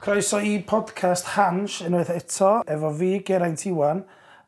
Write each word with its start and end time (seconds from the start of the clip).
Croeso 0.00 0.38
i 0.40 0.54
podcast 0.64 1.26
Hans, 1.34 1.74
unwaith 1.84 2.08
eto, 2.14 2.62
efo 2.72 2.88
fi, 2.96 3.08
Geraint 3.20 3.60
Iwan, 3.68 3.98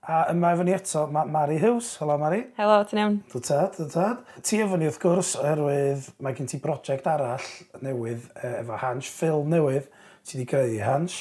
a 0.09 0.23
yma 0.33 0.55
efo 0.55 0.65
ni 0.65 0.73
eto, 0.73 1.03
mae 1.13 1.29
Mari 1.29 1.59
Hughes. 1.61 1.91
Helo, 2.01 2.15
Mari. 2.17 2.39
Helo, 2.57 2.79
ti'n 2.89 3.01
iawn? 3.03 3.19
Dw 3.29 3.43
tad, 3.45 3.77
dw 3.77 3.91
tad. 3.93 4.23
Ti 4.49 4.63
efo 4.65 4.79
ni 4.81 4.89
wrth 4.89 4.97
gwrs, 5.03 5.35
oherwydd 5.43 6.07
mae 6.25 6.39
gen 6.39 6.49
ti 6.49 6.57
brosiect 6.63 7.11
arall 7.13 7.45
newydd 7.85 8.25
e, 8.33 8.53
efo 8.63 8.79
Hans, 8.81 9.11
ffilm 9.13 9.53
newydd, 9.53 9.91
ti 10.25 10.39
wedi 10.39 10.47
greu 10.55 10.79
Hans. 10.87 11.19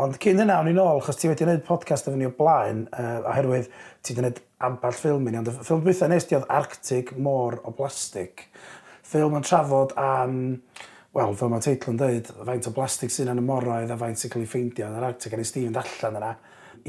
Ond 0.00 0.16
cyn 0.24 0.40
yna, 0.46 0.56
o'n 0.62 0.72
i'n 0.72 0.80
ôl, 0.80 1.02
chos 1.04 1.20
ti 1.20 1.28
wedi 1.28 1.44
gwneud 1.44 1.66
podcast 1.68 2.08
efo 2.08 2.16
ni 2.16 2.30
o 2.30 2.32
blaen, 2.40 2.86
uh, 2.96 3.20
oherwydd 3.34 3.68
ti 3.68 4.14
wedi 4.14 4.22
gwneud 4.22 4.42
amball 4.64 4.96
ffilm 4.96 5.28
i 5.28 5.36
ni, 5.36 5.42
ond 5.42 5.52
y 5.52 5.56
ffilm 5.60 5.84
dwythau 5.84 6.08
nes 6.14 6.24
ti 6.24 6.40
oedd 6.40 6.48
Arctic 6.62 7.12
Môr 7.20 7.60
o 7.60 7.76
Blastic. 7.76 8.48
Ffilm 9.04 9.36
yn 9.42 9.44
trafod 9.44 9.92
am... 10.00 10.40
Um, 10.40 10.90
wel, 11.14 11.34
fel 11.38 11.50
mae 11.52 11.62
teitl 11.62 11.92
yn 11.92 11.98
dweud, 12.00 12.30
faint 12.48 12.68
o 12.68 12.72
blastig 12.74 13.12
sy'n 13.14 13.30
yn 13.30 13.40
y 13.42 13.46
moroedd 13.46 13.92
a 13.94 13.98
faint 13.98 14.18
sy'n 14.18 14.32
cael 14.32 14.44
ei 14.44 14.50
ffeindio 14.50 14.88
yn 14.88 14.96
yr 14.98 15.08
Arctic, 15.10 15.34
a 15.34 15.38
nes 15.38 15.52
di 15.54 15.66
fynd 15.66 15.78
allan 15.78 16.18
yna 16.20 16.30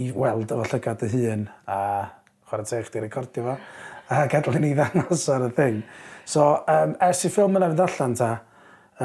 i 0.01 0.07
weld 0.15 0.53
efo 0.55 0.65
llygad 0.71 1.03
dy 1.03 1.09
hun 1.13 1.45
a 1.71 1.81
chwarae 2.49 2.69
teg 2.69 2.87
chdi 2.89 3.03
recordio 3.03 3.45
fo 3.45 3.57
a 4.15 4.25
gadw 4.29 4.55
i 4.57 4.61
ni 4.61 4.73
ddangos 4.77 5.27
ar 5.33 5.47
y 5.47 5.51
thing. 5.57 5.79
So, 6.25 6.47
um, 6.69 6.97
ers 7.05 7.23
i 7.25 7.31
ffilm 7.33 7.57
yna 7.59 7.69
fynd 7.71 7.85
allan 7.85 8.17
ta, 8.17 8.31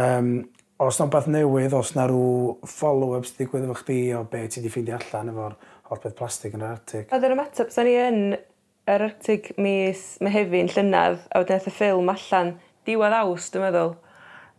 um, 0.01 0.33
os 0.81 1.01
na'n 1.01 1.13
beth 1.13 1.29
newydd, 1.33 1.77
os 1.77 1.95
na 1.97 2.07
rhyw 2.09 2.57
follow-ups 2.69 3.37
digwydd 3.37 3.69
efo 3.69 3.81
chdi 3.83 4.01
o 4.17 4.25
be 4.29 4.47
ti 4.49 4.65
di 4.65 4.73
ffeindio 4.73 4.97
allan 4.99 5.33
efo'r 5.35 5.57
holl 5.91 6.05
beth 6.05 6.17
plastig 6.17 6.57
yn 6.57 6.65
yr 6.65 6.75
Arctic. 6.75 7.09
Oedd 7.13 7.29
yr 7.29 7.37
ymateb, 7.37 7.73
sa'n 7.73 7.89
ni 7.89 7.97
yn 8.01 8.23
yr 8.89 9.09
Arctic 9.11 9.53
mis 9.61 10.15
Mehefin 10.25 10.73
llynydd, 10.73 11.27
a 11.29 11.43
wedyn 11.43 11.61
y 11.61 11.75
ffilm 11.77 12.13
allan 12.13 12.55
diwedd 12.89 13.21
aws, 13.21 13.51
dwi'n 13.53 13.69
meddwl. 13.69 13.99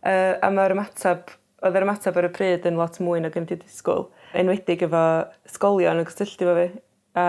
Yy 0.02 0.34
a 0.42 0.50
mae'r 0.50 0.74
ymateb 0.74 1.30
oedd 1.62 1.76
yr 1.78 1.86
ymateb 1.86 2.16
ar 2.18 2.26
y 2.26 2.32
pryd 2.34 2.66
yn 2.66 2.78
lot 2.80 2.98
mwy 3.02 3.20
nag 3.22 3.36
o'n 3.38 3.46
i 3.46 3.58
disgwyl. 3.58 4.08
enwedig 4.34 4.82
efo 4.86 5.02
sgolion 5.54 6.00
yn 6.00 6.08
gysylltu 6.08 6.48
efo 6.48 6.54
fi 6.58 6.66
a 7.20 7.26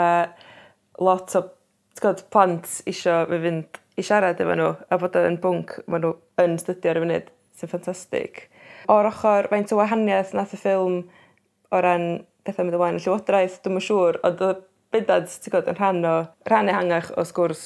lot 1.04 1.36
o 1.38 1.44
t'god 2.00 2.24
plant 2.34 2.70
isio 2.90 3.20
fi 3.30 3.40
fynd 3.46 3.80
i 4.00 4.06
siarad 4.06 4.42
efo 4.42 4.58
nhw, 4.58 4.72
a 4.90 4.98
bod 4.98 5.18
yn 5.22 5.38
bwnc 5.44 5.78
maen 5.86 6.06
nhw 6.08 6.14
yn 6.42 6.58
stydio 6.62 6.94
ar 6.94 7.00
y 7.00 7.06
funud 7.06 7.32
sy'n 7.54 7.70
ffantastig. 7.70 8.44
O'r 8.90 9.12
ochr, 9.12 9.50
faint 9.52 9.72
o 9.72 9.80
wahaniaeth 9.80 10.34
nath 10.34 10.56
y 10.58 10.62
ffilm 10.64 11.02
o 11.70 11.82
ran 11.84 12.08
petha 12.44 12.66
mynd 12.66 12.78
ymlaen 12.80 12.98
yn 12.98 13.04
llywodraeth 13.06 13.60
dwi'n 13.64 13.78
yn 13.80 13.86
siŵr 13.86 14.22
ond 14.26 14.42
oedd 14.48 14.64
bydad, 14.94 15.30
ti'n 15.30 15.54
gwybod, 15.54 15.70
yn 15.72 15.78
rhan 15.78 16.08
o 16.10 16.16
rhan 16.50 16.72
ehangach 16.74 17.12
o 17.18 17.26
sgwrs 17.28 17.64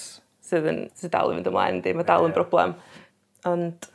sydd 0.48 0.68
yn 0.72 0.82
sydd 0.96 1.16
dal 1.16 1.32
i 1.32 1.38
fynd 1.38 1.50
ymlaen 1.52 1.80
di, 1.84 1.96
mae 1.96 2.08
dal 2.08 2.28
yn 2.28 2.36
broblem. 2.36 2.76
ond 3.48 3.88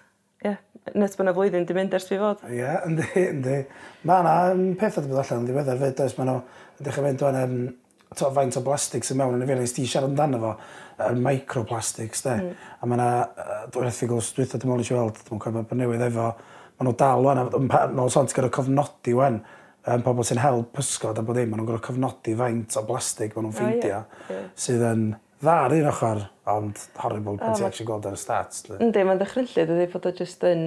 ie 0.48 0.56
nes 0.98 1.14
bod 1.14 1.24
yna 1.24 1.34
flwyddyn 1.36 1.66
'di 1.66 1.76
mynd 1.76 1.94
ers 1.96 2.08
fi 2.08 2.18
fod. 2.18 2.42
Ie 2.48 2.58
yeah, 2.58 2.82
yndi 2.88 3.06
yndi. 3.22 3.58
Mae 4.08 4.24
yna 4.24 4.34
yym 4.50 4.64
petha 4.80 5.02
'di 5.02 5.12
bod 5.12 5.22
allan 5.22 5.42
yn 5.44 5.48
ddiweddar 5.48 5.80
'fyd 5.80 6.02
oes 6.04 6.16
mae 6.18 6.28
nhw, 6.28 6.38
ydych 6.82 6.98
chi'n 6.98 7.08
fynd 7.08 7.24
o'n 7.28 7.40
um, 7.42 7.56
t'o' 8.18 8.30
faint 8.36 8.58
o 8.58 8.64
blastig 8.66 9.06
sy'n 9.06 9.20
mewn 9.20 9.38
yn 9.38 9.44
y 9.46 9.48
fel 9.48 9.62
ti 9.76 9.86
siarad 9.88 10.10
amdano 10.10 10.40
fo 10.42 10.52
uh, 10.56 11.12
microplastics 11.28 12.26
'de? 12.26 12.36
Mm. 12.38 12.68
A 12.80 12.90
ma' 12.90 12.98
'na 13.00 13.08
yy 13.22 13.62
dwy 13.74 13.88
erthygl 13.88 14.22
dwi'n 14.36 14.52
dwi 14.52 14.70
me'wl 14.70 14.82
nesh 14.82 14.92
i 14.92 14.98
weld 14.98 15.22
dwi'n 15.22 15.38
yn 15.38 15.44
cofio 15.46 15.64
pa 15.70 15.78
newydd 15.78 16.06
efo 16.08 16.28
mae 16.82 16.88
nhw 16.88 16.94
dal 16.98 17.26
ŵan 17.28 17.42
yn 17.46 17.68
pa- 17.70 17.86
ti'n 17.88 18.32
gyda 18.36 18.54
cofnodi 18.58 19.16
ŵan 19.16 19.42
um, 19.86 20.02
pobl 20.04 20.26
sy'n 20.26 20.42
help 20.42 20.72
pysgod 20.76 21.18
a 21.18 21.24
bod 21.26 21.38
e, 21.38 21.42
ddim, 21.42 21.52
mae 21.52 21.60
nhw'n 21.60 21.70
gyda 21.70 21.84
cofnodi 21.86 22.34
faint 22.38 22.78
o 22.78 22.84
blastig 22.88 23.36
ma' 23.36 23.46
nhw'n 23.46 23.56
ffeindio 23.56 24.00
oh, 24.02 24.18
yeah. 24.26 24.34
yeah. 24.34 24.48
sydd 24.66 24.86
yn 24.90 25.06
dda 25.42 25.58
ar 25.66 25.74
un 25.74 25.90
ochr, 25.90 26.22
ond 26.52 26.86
horrible 27.02 27.36
pan 27.40 27.58
ti 27.58 27.66
actually 27.66 27.88
gweld 27.88 28.06
ar 28.06 28.16
y 28.16 28.22
stats. 28.22 28.64
Yndi, 28.78 29.02
mae'n 29.06 29.20
ddychrynllid 29.20 29.74
ydy 29.74 29.90
bod 29.92 30.08
o 30.08 30.14
just 30.22 30.46
yn... 30.46 30.64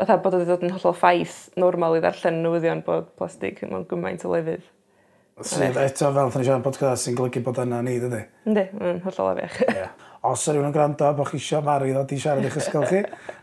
Fatha 0.00 0.16
bod 0.24 0.32
o 0.32 0.38
wedi 0.40 0.48
dod 0.48 0.62
yn 0.64 0.72
hollol 0.72 0.94
ffaith 0.96 1.38
normal 1.60 1.98
i 1.98 2.00
ddarllen 2.00 2.38
newyddion 2.40 2.84
bod 2.86 3.10
plastig 3.20 3.58
mewn 3.68 3.84
gymaint 3.88 4.22
o 4.24 4.30
lefydd. 4.32 4.62
Sydd 5.44 5.76
eto 5.80 6.08
fel 6.12 6.30
thyn 6.32 6.42
ni 6.42 6.46
siarad 6.46 6.64
podcast 6.64 7.06
sy'n 7.06 7.16
golygu 7.16 7.42
bod 7.44 7.60
yna 7.62 7.80
ni, 7.84 7.98
dydy? 8.00 8.20
Yndi, 8.48 8.64
mae'n 8.76 9.02
hollol 9.04 9.30
afiach. 9.34 9.60
Os 10.30 10.46
yr 10.52 10.58
yn 10.60 10.72
gwrando 10.74 11.10
bod 11.16 11.30
chi 11.30 11.38
eisiau 11.40 11.64
mari 11.64 11.92
ddod 11.94 12.12
i 12.12 12.18
siarad 12.20 12.44
i'ch 12.48 12.58
ysgol 12.60 12.84
chi, 12.88 13.02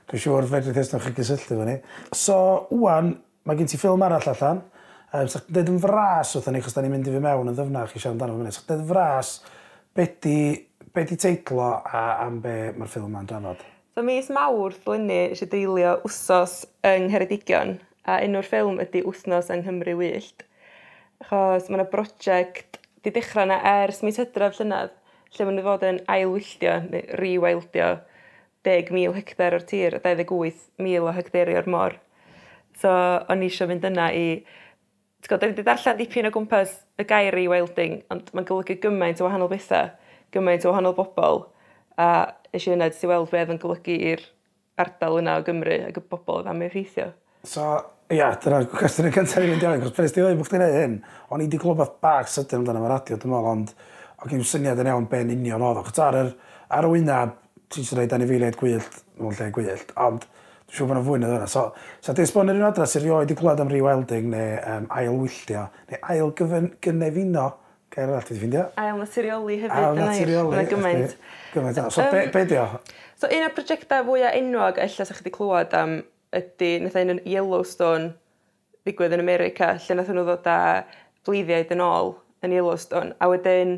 dwi'n 0.10 0.24
siŵr 0.24 0.50
fedrith 0.52 0.78
ddysnwch 0.78 1.08
chi 1.08 1.14
gysylltu 1.18 1.58
fo 1.58 1.66
ni. 1.66 1.78
So, 2.14 2.38
wwan, 2.74 3.16
mae 3.50 3.58
gen 3.58 3.70
ti 3.70 3.80
ffilm 3.82 4.06
arall 4.06 4.30
allan. 4.34 4.62
Um, 5.08 5.30
Sa'ch 5.32 5.48
dweud 5.50 5.72
yn 5.74 5.80
fras 5.82 6.36
wrthyn 6.38 6.58
ni, 6.58 6.62
chos 6.62 6.78
da 6.78 6.84
ni'n 6.86 6.94
mynd 6.94 7.10
i 7.10 7.16
fi 7.16 7.22
mewn 7.24 7.50
yn 7.50 7.58
ddyfnach 7.58 7.96
i 7.96 8.02
siarad 8.02 8.18
amdano 8.18 8.36
fo 8.36 8.42
munud. 8.44 8.58
Sa'ch 8.58 8.70
dweud 8.70 8.84
yn 8.84 8.92
fras 8.92 9.34
Be 9.98 10.06
di, 10.22 10.68
be 10.94 11.06
teitlo 11.10 11.72
a 11.82 12.02
am 12.22 12.36
be 12.44 12.52
mae'r 12.78 12.90
ffilm 12.92 13.08
yma'n 13.10 13.30
drafod? 13.32 13.64
So 13.98 14.04
mis 14.06 14.28
mawrth 14.30 14.84
flynnu 14.84 15.16
eisiau 15.32 15.50
deilio 15.50 15.94
wsos 16.06 16.60
yng 16.86 17.08
Ngheredigion 17.08 17.72
a 18.06 18.20
enw'r 18.22 18.46
ffilm 18.46 18.78
ydy 18.84 19.02
Wthnos 19.10 19.50
yng 19.50 19.64
Nghymru 19.64 19.96
Wyllt. 19.98 20.46
Achos 21.26 21.72
mae 21.72 21.80
yna 21.80 21.88
brosiect 21.90 22.78
di 23.02 23.16
dechrau 23.16 23.48
yna 23.48 23.58
ers 23.72 24.04
mis 24.06 24.22
hydref 24.22 24.60
llynydd 24.60 24.94
lle 25.34 25.50
mae'n 25.50 25.64
fod 25.66 25.88
yn 25.90 26.00
ailwylltio 26.14 26.78
neu 26.92 27.18
riwaildio 27.24 27.90
10,000 28.70 29.18
hectar 29.18 29.58
o'r 29.58 29.66
tir 29.74 29.98
a 29.98 30.04
28,000 30.06 31.10
o 31.10 31.18
hectari 31.18 31.58
o'r 31.58 31.74
môr. 31.74 31.98
So, 32.78 32.94
o'n 33.26 33.42
i 33.42 33.50
eisiau 33.50 33.74
fynd 33.74 33.90
yna 33.90 34.12
i 34.14 34.28
T'god, 35.26 35.42
da 35.42 35.50
fi 35.50 35.58
'di 35.58 35.66
darllen 35.66 35.98
dipyn 35.98 36.30
o 36.30 36.32
gwmpas 36.34 36.74
y 37.02 37.06
gair 37.10 37.34
rewilding, 37.34 38.02
ond 38.14 38.30
mae'n 38.38 38.48
golygu 38.48 38.78
gymaint 38.84 39.22
o 39.22 39.26
wahanol 39.26 39.50
bethau, 39.52 39.90
gymaint 40.34 40.66
o 40.66 40.72
wahanol 40.72 40.96
bobl, 40.98 41.44
a 41.98 42.08
eisiau 42.54 42.76
yna, 42.78 42.92
hynna 42.94 43.12
weld 43.12 43.32
beth 43.34 43.54
yn 43.54 43.62
golygu 43.62 43.98
i'r 44.12 44.26
ardal 44.78 45.18
yna 45.22 45.40
o 45.40 45.46
Gymru 45.48 45.80
ac 45.88 45.98
y 45.98 46.04
bobl 46.12 46.40
oedd 46.40 46.52
am 46.52 46.62
ei 46.62 46.70
effeithio. 46.70 47.10
So, 47.48 47.66
ia, 48.14 48.30
dyna'r 48.44 48.70
cwestiwn 48.72 49.10
cyntaf 49.16 49.42
i 49.42 49.50
mynd 49.50 49.66
i 49.66 49.70
oed, 49.72 49.82
achos 49.82 49.96
pres 49.98 50.14
di 50.14 50.22
ddweud 50.22 50.38
bod 50.40 50.50
chdi'n 50.52 50.64
neud 50.64 50.78
hyn, 50.78 50.96
o'n 51.32 51.42
i 51.42 51.48
wedi 51.48 51.62
clywed 51.62 51.82
beth 51.82 51.98
bach 52.04 52.30
sydyn 52.32 52.62
amdano 52.62 52.84
fy 52.86 52.94
radio, 52.94 53.20
dwi'n 53.24 53.34
meddwl, 53.34 53.52
ond 53.56 53.74
o 54.22 54.30
gen 54.30 54.46
syniad 54.52 54.82
yn 54.84 54.92
iawn 54.94 55.10
be'n 55.12 55.34
union 55.34 55.66
oedd. 55.66 55.82
Chos 55.90 56.04
ar 56.06 56.20
ar 56.22 56.88
y 56.88 56.94
wynaf, 56.94 57.34
ti'n 57.74 57.88
sy'n 57.88 58.00
rhaid 58.00 58.16
anifeiliaid 58.16 58.60
gwyllt, 58.60 59.02
mewn 59.18 59.36
lle 59.38 59.50
gwyllt, 59.56 59.94
ond 60.06 60.30
Dwi'n 60.68 60.76
siŵr 60.76 60.90
bod 60.90 60.98
yna 60.98 61.04
fwy 61.08 61.20
na 61.22 61.30
dyna. 61.32 61.48
So, 61.48 61.62
so 62.04 62.14
desbonio 62.16 62.52
rhywun 62.52 62.68
adras 62.68 62.92
sy'n 62.96 63.06
rioed 63.06 63.32
i 63.32 63.36
gwlad 63.40 63.62
am 63.64 63.70
rewilding 63.72 64.28
neu 64.34 64.58
um, 64.60 64.90
ailwylltio, 64.92 65.62
neu 65.92 66.02
ailgynefuno, 66.12 67.46
gair 67.96 68.12
arall 68.12 68.28
ti'n 68.28 68.42
ffindio. 68.42 68.66
Ail 68.84 69.00
naturioli 69.00 69.58
hefyd. 69.62 69.78
Ail 69.78 69.96
naturioli. 70.02 70.58
Yna 70.58 70.66
gymaint. 70.74 71.16
Gymaint. 71.54 71.80
So, 71.96 72.04
um, 72.04 72.12
be, 72.12 72.26
be 72.34 72.44
di 72.52 72.60
o? 72.60 72.68
So, 73.16 73.32
un 73.32 73.48
o'r 73.48 73.56
prosiectau 73.56 74.04
fwyaf 74.10 74.36
enwog, 74.42 74.84
ella 74.84 75.08
sa'ch 75.08 75.24
wedi 75.24 75.34
clywed 75.40 75.78
am, 75.80 75.96
ydy, 76.36 76.74
nath 76.84 77.00
un 77.00 77.16
yn 77.16 77.24
Yellowstone 77.24 78.12
ddigwydd 78.84 79.16
yn 79.16 79.24
America, 79.24 79.74
lle 79.80 80.00
nath 80.02 80.12
nhw 80.12 80.28
ddod 80.28 80.52
â 80.52 80.60
bliddiaid 81.28 81.72
yn 81.76 81.88
ôl 81.88 82.18
yn 82.44 82.60
Yellowstone. 82.60 83.16
A 83.24 83.32
wedyn, 83.32 83.78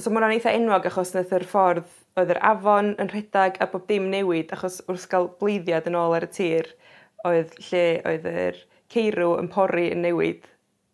so 0.00 0.12
mae'n 0.12 0.32
eitha 0.32 0.56
enwog 0.56 0.88
achos 0.88 1.12
nath 1.12 1.36
yr 1.36 1.44
ffordd 1.48 1.97
Oedd 2.18 2.32
yr 2.34 2.40
afon 2.42 2.94
yn 2.98 3.10
rhedag 3.12 3.60
a 3.62 3.68
bob 3.70 3.86
dim 3.86 4.08
newid 4.10 4.50
achos 4.56 4.80
wrth 4.90 5.06
gael 5.12 5.28
bleiddiad 5.38 5.86
yn 5.86 5.98
ôl 5.98 6.16
ar 6.16 6.26
y 6.26 6.30
tir, 6.34 6.70
oedd 7.28 7.52
lle 7.68 7.86
oedd 8.10 8.26
yr 8.30 8.62
ceirw 8.90 9.36
yn 9.38 9.50
pori 9.52 9.88
yn 9.94 10.02
newid. 10.02 10.46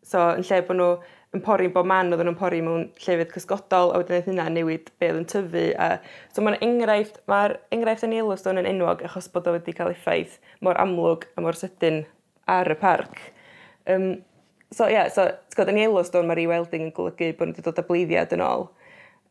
So, 0.04 0.20
yn 0.36 0.44
lle 0.44 0.60
bod 0.66 0.76
nhw 0.80 0.90
yn 1.34 1.42
pori 1.42 1.66
bob 1.72 1.88
man 1.90 2.12
oedd 2.14 2.22
nhw'n 2.22 2.38
pori 2.38 2.60
mewn 2.62 2.84
llefydd 3.02 3.32
cysgodol 3.34 3.90
a 3.94 3.98
wedyn 4.02 4.18
oedd 4.18 4.28
hynna 4.30 4.46
newid 4.54 4.90
be 5.00 5.08
oedd 5.10 5.22
yn 5.22 5.26
tyfu. 5.30 5.64
A... 5.82 5.88
So 6.34 6.44
mae'n 6.44 6.60
enghraifft, 6.62 7.18
mae'r 7.30 7.56
enghraifft 7.74 8.06
yn 8.06 8.14
Yellowstone 8.14 8.62
yn 8.62 8.70
enwog 8.70 9.02
achos 9.08 9.30
bod 9.32 9.48
o 9.50 9.56
wedi 9.56 9.74
cael 9.74 9.94
effaith 9.94 10.38
mor 10.64 10.78
amlwg 10.82 11.26
a 11.34 11.44
mor 11.44 11.58
sydyn 11.58 12.04
ar 12.50 12.70
y 12.70 12.78
parc. 12.78 13.18
Um, 13.90 14.10
so 14.70 14.86
ie, 14.86 14.94
yeah, 14.94 15.10
so, 15.10 15.26
ti'n 15.26 15.58
gwybod, 15.58 15.74
yn 15.74 15.82
Yellowstone 15.82 16.38
e-welding 16.44 16.86
yn 16.86 16.94
golygu 16.94 17.32
bod 17.34 17.50
nhw 17.50 17.56
wedi 17.56 17.66
dod 17.66 17.82
â 17.82 17.86
bleiddiad 17.88 18.36
yn 18.36 18.44
ôl. 18.44 18.68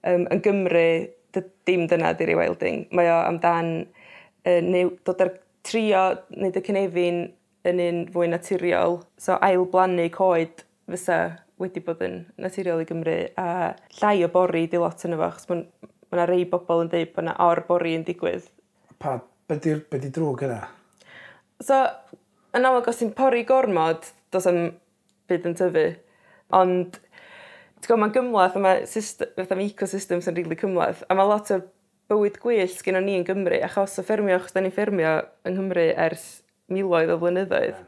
Um, 0.03 0.27
yn 0.33 0.43
Gymru, 0.43 0.87
dim 1.67 1.87
dyna 1.89 2.13
'di'r 2.13 2.33
rewilding. 2.33 2.87
Mae 2.91 3.09
o 3.11 3.19
amdan 3.23 3.71
uh, 3.83 4.59
new- 4.61 4.97
dod 5.05 5.23
ar 5.25 5.31
trio 5.63 6.03
wneud 6.33 6.59
y 6.59 6.63
cynefin 6.67 7.23
yn 7.69 7.79
un 7.79 8.03
fwy 8.11 8.27
naturiol 8.31 8.99
so 9.21 9.37
ail-blannu 9.47 10.09
coed 10.13 10.65
fysa 10.91 11.19
wedi 11.61 11.83
bod 11.85 12.01
yn 12.03 12.17
naturiol 12.41 12.83
i 12.83 12.87
Gymru 12.89 13.15
a 13.39 13.73
llai 13.99 14.17
o 14.25 14.29
bori 14.33 14.65
'di 14.67 14.81
lot 14.81 15.05
yn 15.07 15.15
efo, 15.15 15.29
achos 15.29 15.49
mae 15.49 15.63
yna 16.13 16.27
rei 16.29 16.45
bobl 16.49 16.83
yn 16.83 16.91
dweud 16.91 17.13
bod 17.15 17.23
yna 17.23 17.37
or-bori 17.47 17.95
yn 17.97 18.05
digwydd. 18.07 18.49
Pa 18.99 19.19
be' 19.47 19.59
'di'r 19.59 19.85
be' 19.89 20.01
'di 20.01 20.11
drwg 20.15 20.45
yna? 20.49 20.59
So 21.63 21.79
yn 22.53 22.67
amlwg 22.67 22.89
os 22.91 22.99
ti'n 22.99 23.13
pori 23.17 23.45
gormod 23.47 24.11
do's 24.33 24.49
'am 24.49 24.59
byd 25.31 25.47
yn 25.49 25.57
tyfu 25.59 25.87
ond 26.59 26.99
ti'n 27.83 27.99
mae'n 27.99 28.15
gymlaeth, 28.15 28.59
mae, 28.63 28.83
system, 28.89 29.31
fatha 29.37 29.57
mae 29.59 29.69
ecosystems 29.69 30.29
yn 30.29 30.37
rili 30.37 30.47
really 30.47 30.59
cymlaeth, 30.61 31.03
a 31.09 31.17
mae 31.17 31.27
lot 31.27 31.51
o 31.51 31.59
bywyd 32.11 32.37
gwyllt 32.43 32.83
gen 32.85 32.99
ni 33.05 33.17
yn 33.19 33.25
Gymru, 33.27 33.59
achos 33.65 33.97
o 33.99 34.05
ffermio, 34.05 34.37
achos 34.37 34.55
da 34.55 34.63
ni'n 34.63 34.73
ffermio 34.75 35.13
yng 35.47 35.57
Nghymru 35.57 35.85
ers 36.05 36.27
miloedd 36.71 37.13
o 37.13 37.19
flynyddoedd. 37.21 37.79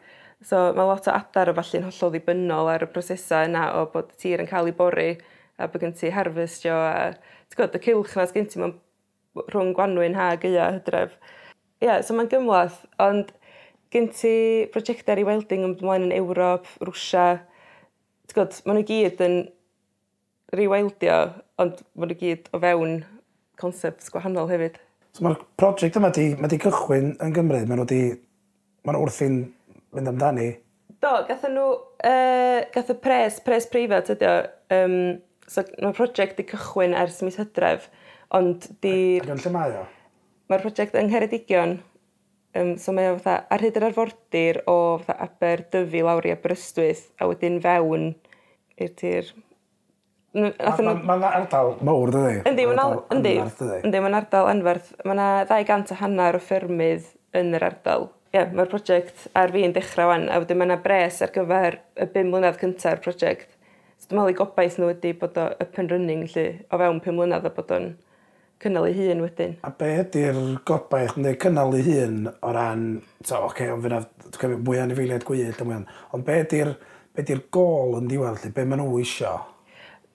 So 0.45 0.59
mae 0.77 0.87
lot 0.87 1.07
o 1.09 1.15
adar 1.15 1.51
o 1.51 1.55
falle'n 1.57 1.87
hollol 1.87 2.13
ddibynnol 2.13 2.71
ar 2.73 2.85
y 2.85 2.89
prosesau 2.91 3.47
yna 3.47 3.69
o 3.79 3.85
bod 3.93 4.11
y 4.13 4.19
tir 4.21 4.43
yn 4.43 4.49
cael 4.49 4.69
ei 4.69 4.75
bori 4.77 5.09
a 5.57 5.69
bod 5.71 5.83
gen 5.83 5.95
ti 5.95 6.11
harfestio 6.11 6.75
a 6.75 7.15
ti'n 7.15 7.59
gwybod, 7.59 7.79
y 7.79 7.83
cilch 7.85 8.15
na 8.19 8.27
gen 8.35 8.51
ti 8.51 8.61
mewn 8.61 8.75
rhwng 9.51 9.73
gwanwyn 9.75 10.17
ha 10.19 10.33
gyda 10.39 10.69
hydref. 10.77 11.15
Ie, 11.81 11.87
yeah, 11.87 11.99
so 12.03 12.15
mae'n 12.15 12.31
gymlaeth, 12.31 12.81
ond 13.03 13.31
gen 13.93 14.09
ti 14.15 14.35
prosiectau 14.73 15.15
ar 15.15 15.21
ei 15.21 15.27
welding 15.27 15.67
ymlaen 15.69 16.07
yn 16.09 16.15
Ewrop, 16.15 16.67
Rwsia, 16.83 17.27
ti'n 18.27 18.37
gwybod, 18.37 18.61
maen 18.67 18.79
nhw 18.79 18.87
gyd 18.89 19.23
yn 19.25 19.37
riwildio 20.53 21.19
ond 21.61 21.79
ma' 21.95 22.09
nhw 22.09 22.17
gyd 22.19 22.49
o 22.53 22.61
fewn 22.61 22.99
concepts 23.59 24.11
gwahanol 24.13 24.49
hefyd. 24.51 24.77
So 25.15 25.23
mae'r 25.25 25.39
prosiect 25.59 25.97
yma 25.99 26.11
di, 26.15 26.33
ma 26.39 26.49
di 26.51 26.59
cychwyn 26.59 27.13
yn 27.23 27.33
Gymru, 27.35 27.61
ma' 27.69 27.77
nhw 27.79 27.87
di, 27.89 28.01
ma' 28.83 28.95
nhw 28.95 29.05
wrthi'n 29.05 29.37
mynd 29.95 30.11
amdani. 30.11 30.49
Do, 31.03 31.13
gathen 31.29 31.55
nhw, 31.55 31.69
uh, 32.03 32.59
gath 32.75 32.91
y 32.91 32.97
pres, 32.99 33.39
pres 33.45 33.69
preifat 33.71 34.11
ydy 34.15 34.27
o, 34.27 34.35
um, 34.75 34.97
so 35.47 35.63
mae'r 35.77 35.95
prosiect 35.95 36.39
di 36.39 36.47
cychwyn 36.49 36.95
ers 36.99 37.21
mis 37.23 37.39
hydref, 37.39 37.87
ond 38.35 38.67
di... 38.83 39.21
Ac 39.23 39.31
yn 39.37 39.43
lle 39.45 39.53
mae 39.55 39.75
o? 39.79 39.85
Mae'r 40.51 40.65
prosiect 40.65 40.97
yng 40.99 41.07
Ngheredigion, 41.09 41.77
um, 42.59 42.75
so 42.81 42.95
mae 42.95 43.13
o 43.13 43.15
fatha 43.15 43.45
ar 43.55 43.63
hyd 43.63 43.79
yr 43.79 43.87
arfordir 43.89 44.61
o 44.67 44.77
fatha 45.05 45.29
Aberdyfi 45.29 46.03
lawr 46.05 46.27
i 46.27 46.35
Aberystwyth, 46.35 47.07
a 47.21 47.29
wedyn 47.31 47.61
fewn 47.63 48.11
i'r 48.75 48.95
tir 48.99 49.31
Mae'n 50.35 51.05
ma 51.07 51.15
ardal 51.29 51.75
mawr, 51.85 52.11
dydy? 52.11 52.39
Yndi, 52.49 54.01
mae'n 54.03 54.17
ardal 54.19 54.49
anferth. 54.51 54.91
Mae 55.05 55.15
yna 55.15 55.27
200 55.47 55.93
a 55.95 55.99
hanner 56.01 56.35
o 56.35 56.41
ffermydd 56.43 57.07
yn 57.39 57.55
yr 57.55 57.63
ardal. 57.69 58.09
Ie, 58.33 58.41
yeah, 58.41 58.49
mae'r 58.51 58.67
prosiect 58.67 59.29
ar 59.39 59.53
fi'n 59.53 59.71
dechrau 59.75 60.09
wan, 60.11 60.25
a 60.27 60.41
wedyn 60.43 60.59
mae 60.59 60.67
yna 60.67 60.75
bres 60.83 61.21
ar 61.23 61.31
gyfer 61.31 61.77
y 61.95 62.07
5 62.11 62.33
mlynedd 62.33 62.59
cyntaf 62.59 62.97
o'r 62.97 63.03
prosiect. 63.05 63.53
So 63.95 64.09
dwi'n 64.09 64.19
meddwl 64.19 64.33
i 64.33 64.35
gobaith 64.41 64.75
nhw 64.81 64.89
wedi 64.89 65.13
bod 65.21 65.39
o 65.39 65.45
up 65.53 65.79
and 65.79 65.95
running 65.95 66.25
lly, 66.33 66.49
o 66.67 66.81
fewn 66.81 66.99
5 67.05 67.15
mlynedd 67.15 67.47
a 67.47 67.53
bod 67.55 67.71
o'n 67.77 67.87
cynnal 68.65 68.89
ei 68.89 68.97
hun 68.97 69.23
wedyn. 69.23 69.55
A 69.63 69.71
be 69.71 69.93
ydy'r 70.01 70.41
gobaith 70.67 71.15
neu 71.15 71.39
cynnal 71.39 71.79
ei 71.79 71.87
hun 71.87 72.21
o 72.33 72.51
ran, 72.55 72.85
so, 73.21 73.39
oce, 73.39 73.53
okay, 73.53 73.71
ond 73.71 73.87
fyna, 73.87 74.03
dwi'n 74.25 74.37
cymryd 74.41 74.67
mwy 74.67 74.83
anifeiliaid 74.83 75.27
gwyd, 75.31 75.63
ond 76.11 76.27
be 76.27 76.39
ydy'r 76.43 76.75
be 77.15 77.23
ydy'r 77.23 77.45
gol 77.55 78.01
yn 78.01 78.09
diwedd, 78.11 78.41
lle, 78.43 78.51
be 78.51 78.67
maen 78.67 78.83
nhw 78.83 78.99
isio? 78.99 79.37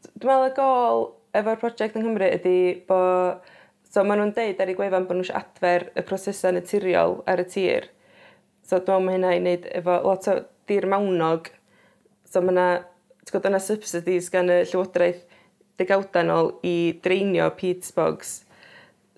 dwi'n 0.08 0.28
meddwl 0.30 0.48
y 0.48 0.52
gol 0.56 1.06
efo'r 1.40 1.60
prosiect 1.62 1.96
yng 1.96 2.06
Nghymru 2.06 2.28
ydy 2.36 2.58
bod... 2.88 3.48
so 3.90 4.04
maen 4.06 4.20
nhw'n 4.22 4.34
deud 4.36 4.60
ar 4.62 4.70
ei 4.70 4.76
gwefan 4.78 5.08
bod 5.08 5.18
nhw 5.18 5.26
eisiau 5.26 5.40
adfer 5.40 5.88
y 5.98 6.04
prosesau 6.06 6.54
naturiol 6.54 7.18
ar 7.30 7.42
y 7.42 7.46
tir. 7.50 7.88
So 8.62 8.78
dwi'n 8.78 9.02
meddwl 9.02 9.06
mae 9.06 9.18
hynna 9.18 9.32
i 9.34 9.40
wneud 9.42 9.66
efo 9.80 9.96
lot 10.06 10.28
o 10.30 10.36
dir 10.70 10.86
Mawnog. 10.90 11.50
So 12.30 12.42
mae 12.44 12.54
yna... 12.54 12.68
Ti'n 13.20 13.34
gwybod, 13.34 13.50
yna 13.50 13.58
subsidies 13.60 14.30
gan 14.32 14.48
y 14.50 14.62
llywodraeth 14.70 15.26
degawdanol 15.80 16.54
i 16.66 16.76
dreinio 17.04 17.50
peat 17.58 17.88
bogs. 17.96 18.40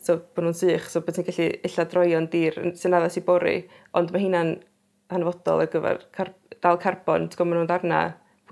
So 0.02 0.18
bod 0.34 0.46
nhw'n 0.46 0.58
sych 0.58 0.88
so 0.90 1.02
bod 1.04 1.14
ti'n 1.16 1.28
gallu 1.28 1.48
illa 1.68 1.86
droion 1.90 2.26
dir 2.32 2.58
sy'n 2.78 2.96
addas 2.98 3.18
i 3.20 3.22
bori 3.26 3.60
ond 3.98 4.10
mae 4.10 4.24
hynna'n 4.24 4.56
hanfodol 5.12 5.62
ar 5.62 5.70
gyfer 5.70 6.02
car- 6.16 6.34
dal 6.62 6.80
carbon. 6.82 7.28
T'go' 7.30 7.46
ma' 7.46 7.58
nw'n 7.58 7.70
ddarna 7.70 8.00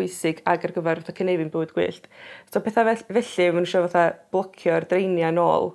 pwysig 0.00 0.40
ag 0.48 0.64
ar 0.66 0.74
gyfer 0.74 1.04
fatha 1.04 1.14
cynefin 1.20 1.52
bywyd 1.52 1.76
gwyllt. 1.76 2.08
So 2.50 2.64
pethau 2.64 2.88
fel, 2.88 3.04
felly 3.12 3.52
maen 3.52 3.62
nhw 3.62 3.68
eisiau 3.68 3.86
fatha 3.86 4.08
blocio'r 4.32 4.88
dreiniau 4.90 5.30
yn 5.34 5.44
ôl 5.44 5.72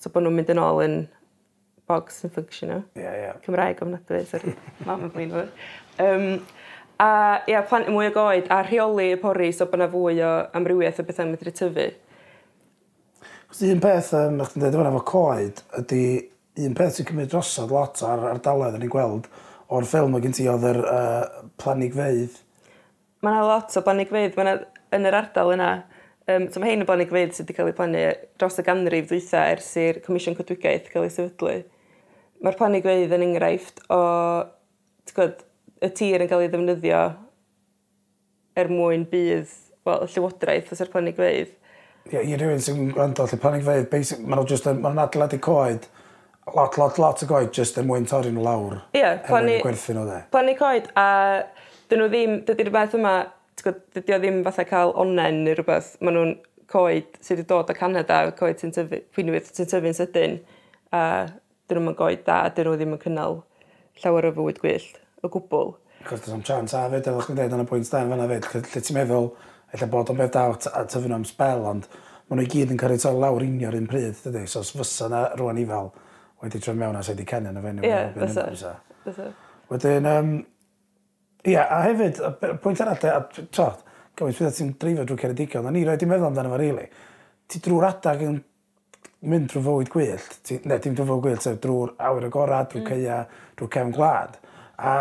so 0.00 0.10
bod 0.14 0.24
nhw'n 0.24 0.40
mynd 0.40 0.52
yn 0.54 0.62
ôl 0.62 0.82
yn 0.84 0.98
bog 1.88 2.10
sy'n 2.12 2.32
ffwnctiono. 2.32 2.82
Yeah, 2.98 3.14
yeah. 3.16 3.38
Cymraeg 3.44 3.80
ofnadwy, 3.84 4.22
sori. 4.28 4.54
Mam 4.86 5.08
yn 5.08 5.14
blin 5.14 5.34
um, 5.38 6.28
A 6.98 7.10
ia, 7.46 7.60
plant 7.62 7.86
mwy 7.94 8.08
o 8.10 8.14
goed 8.14 8.48
a 8.50 8.56
rheoli 8.66 9.12
y 9.14 9.18
pori 9.22 9.52
so 9.54 9.68
bod 9.70 9.78
yna 9.78 9.86
fwy 9.92 10.16
o 10.26 10.30
amrywiaeth 10.58 10.98
o 10.98 11.04
bethau 11.06 11.28
medru 11.30 11.52
tyfu. 11.54 11.84
Cos 13.48 13.60
un 13.64 13.82
peth, 13.84 14.10
um, 14.18 14.40
chdi'n 14.42 14.64
dweud 14.64 14.88
efo 14.90 15.04
coed, 15.06 15.62
ydy 15.78 16.02
un 16.66 16.74
peth 16.78 16.98
sy'n 16.98 17.06
cymryd 17.08 17.30
drosod 17.30 17.70
lot 17.72 18.02
ar 18.02 18.26
ardaloedd 18.32 18.80
yn 18.80 18.88
ei 18.88 18.90
gweld 18.90 19.30
o'r 19.70 19.86
ffilm 19.86 20.16
o 20.18 20.22
gen 20.24 20.34
ti 20.34 20.48
oedd 20.50 20.66
yr 20.72 20.80
uh, 20.90 21.46
planig 21.60 21.94
feidd 21.94 22.42
mae 23.22 23.34
yna 23.34 23.46
lot 23.46 23.76
o 23.76 23.84
blanhigfeydd 23.86 24.36
Mae 24.38 24.46
yna 24.46 24.58
yn 24.98 25.08
yr 25.10 25.20
ardal 25.22 25.54
yna 25.56 25.70
Um, 26.28 26.50
so 26.52 26.60
ma' 26.60 26.68
'hein 26.68 26.82
yn 26.82 26.88
blanhigfeydd 26.88 27.30
sydd 27.32 27.46
wedi 27.48 27.54
cael 27.56 27.70
ei 27.70 27.74
plannu 27.76 28.00
dros 28.36 28.58
y 28.60 28.62
ganrif 28.66 29.06
ddwytha 29.08 29.46
ers 29.54 29.68
i'r 29.80 29.98
Comisiwn 30.04 30.34
Codwigaeth 30.36 30.90
cael 30.92 31.06
ei 31.06 31.12
sefydlu. 31.14 31.54
Ma'r 32.44 32.58
planhigfeydd 32.58 33.14
yn 33.16 33.24
enghraifft 33.24 33.80
o 33.88 34.00
t'god 35.08 35.40
y 35.80 35.88
tir 35.96 36.20
yn 36.20 36.28
cael 36.28 36.44
ei 36.44 36.50
ddefnyddio 36.52 36.98
er 38.60 38.68
mwyn 38.74 39.06
budd 39.08 39.54
wel 39.88 40.04
y 40.04 40.10
llywodraeth 40.12 40.68
fysa'r 40.68 40.92
planhigfeydd. 40.92 41.54
Ie 42.12 42.26
i 42.28 42.36
rywun 42.36 42.60
sy'n 42.66 42.92
gwrando 42.92 43.24
lle 43.24 43.40
planhigfeydd 43.46 43.88
basic 43.94 44.20
mae'n 44.20 44.42
n'w 44.42 44.52
jyst 44.52 44.68
yn 44.68 44.82
mae'n 44.82 44.98
nw'n 44.98 45.04
adeiladu 45.06 45.40
coed 45.48 45.88
lot 46.58 46.76
lot 46.76 47.00
lot 47.00 47.24
o 47.24 47.30
goed 47.32 47.56
just 47.56 47.80
er 47.80 47.88
mwyn 47.88 48.04
torri 48.10 48.34
nhw 48.36 48.44
lawr. 48.44 48.82
Ie 48.92 49.14
plannu... 49.24 49.56
Er 49.56 49.62
mwyn 49.62 49.64
gwerthu 49.64 49.96
nhw 49.96 50.04
'de? 50.10 50.20
Plannu 50.36 50.58
coed 50.60 50.92
a 50.92 51.08
dyn 51.90 52.02
nhw 52.02 52.08
ddim, 52.12 52.36
dydy'r 52.48 52.70
beth 52.74 52.94
yma, 52.98 53.16
dydy 53.62 54.14
o 54.14 54.20
ddim 54.20 54.40
fatha 54.46 54.64
cael 54.68 54.94
onen 55.00 55.42
neu 55.44 55.56
rhywbeth. 55.56 55.94
Maen 56.04 56.16
nhw'n 56.18 56.32
coed 56.68 57.18
sydd 57.24 57.38
wedi 57.38 57.48
dod 57.48 57.72
o 57.72 57.76
Canada, 57.76 58.20
coed 58.38 58.60
sy'n 58.60 58.74
tyfu, 58.76 59.02
pwynwyr 59.16 59.44
sy'n 59.46 59.70
tyfu'n 59.70 59.96
sydyn, 59.96 60.38
a 60.92 61.02
dyn 61.68 61.82
nhw'n 61.82 61.98
goed 61.98 62.24
da, 62.26 62.40
dyn 62.54 62.68
nhw 62.68 62.76
ddim 62.78 62.96
yn 62.96 63.04
cynnal 63.04 63.40
llawer 64.02 64.28
o 64.28 64.34
fywyd 64.36 64.60
gwyllt, 64.62 64.98
o 65.24 65.30
gwbl. 65.32 65.72
Cos 66.06 66.20
does 66.24 66.34
am 66.34 66.44
chance 66.46 66.76
a 66.76 66.84
fyd, 66.92 67.08
efo 67.08 67.24
chi'n 67.24 67.38
dweud 67.38 67.56
yn 67.56 67.64
y 67.64 67.68
pwynt 67.68 67.88
dan 67.92 68.12
fyna 68.12 68.28
fyd, 68.30 68.50
lle 68.54 68.82
ti'n 68.84 68.98
meddwl, 68.98 69.32
efallai 69.72 69.90
bod 69.94 70.12
o'n 70.12 70.20
beth 70.20 70.36
da 70.36 70.44
a 70.52 70.84
tyfu 70.84 71.14
am 71.14 71.24
spel, 71.28 71.64
ond 71.72 71.88
maen 72.28 72.42
nhw 72.42 72.46
i 72.46 72.52
gyd 72.52 72.74
yn 72.74 72.78
cael 72.80 72.94
ei 72.94 73.02
tol 73.02 73.18
lawr 73.22 73.44
unio'r 73.44 73.78
un 73.80 73.88
pryd, 73.90 74.20
dydy? 74.26 74.44
So 74.46 74.60
os 74.60 74.74
fysa 74.76 75.08
na 75.12 75.24
rwan 75.40 75.58
i 75.60 75.66
fel, 75.68 75.90
wedi 76.44 76.60
troi 76.62 76.76
mewn 76.78 77.00
a 77.00 77.02
sydd 77.02 77.18
wedi 77.18 77.28
canu 77.32 77.50
yn 77.50 77.58
y 77.58 77.64
fenyw. 77.64 77.88
Ie, 77.88 77.98
fysa. 78.20 79.32
Wedyn, 79.72 80.08
um, 80.12 80.32
Ia, 81.46 81.68
a 81.70 81.82
hefyd, 81.86 82.18
y 82.18 82.54
pwynt 82.62 82.80
arall, 82.82 83.04
a 83.12 83.44
tro, 83.54 83.68
gyfaint 84.18 84.38
fydd 84.40 84.56
ti'n 84.56 84.72
dreifio 84.82 85.04
drwy 85.06 85.20
Ceredigion, 85.22 85.68
a 85.68 85.72
ni 85.74 85.84
roed 85.86 86.02
i'n 86.02 86.10
meddwl 86.10 86.32
amdano 86.32 86.50
fo, 86.50 86.58
rili. 86.58 86.86
Ti 87.48 87.60
drwy'r 87.62 87.86
adag 87.92 88.24
yn 88.26 88.40
mynd 89.30 89.46
drwy 89.52 89.62
fywyd 89.68 89.92
gwyllt, 89.94 90.34
ti, 90.42 90.58
ne, 90.66 90.80
dim 90.82 90.96
drwy 90.98 91.06
fywyd 91.06 91.24
gwyllt, 91.28 91.46
sef 91.46 91.60
drwy'r 91.62 91.94
awyr 92.08 92.26
agorad, 92.26 92.68
drwy 92.72 92.82
mm. 92.82 92.90
ceia, 92.90 93.20
drwy 93.54 93.70
cefn 93.76 93.94
gwlad. 93.94 94.34
A, 94.82 94.96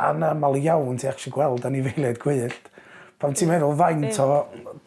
a 0.00 0.08
na 0.16 0.32
mal 0.36 0.56
iawn 0.56 1.00
ti 1.00 1.10
actually 1.10 1.36
gweld 1.36 1.68
anifeiliaid 1.68 2.20
gwyllt. 2.22 2.72
Pan 3.20 3.36
ti'n 3.36 3.52
meddwl 3.52 3.76
faint 3.78 4.22
o 4.24 4.30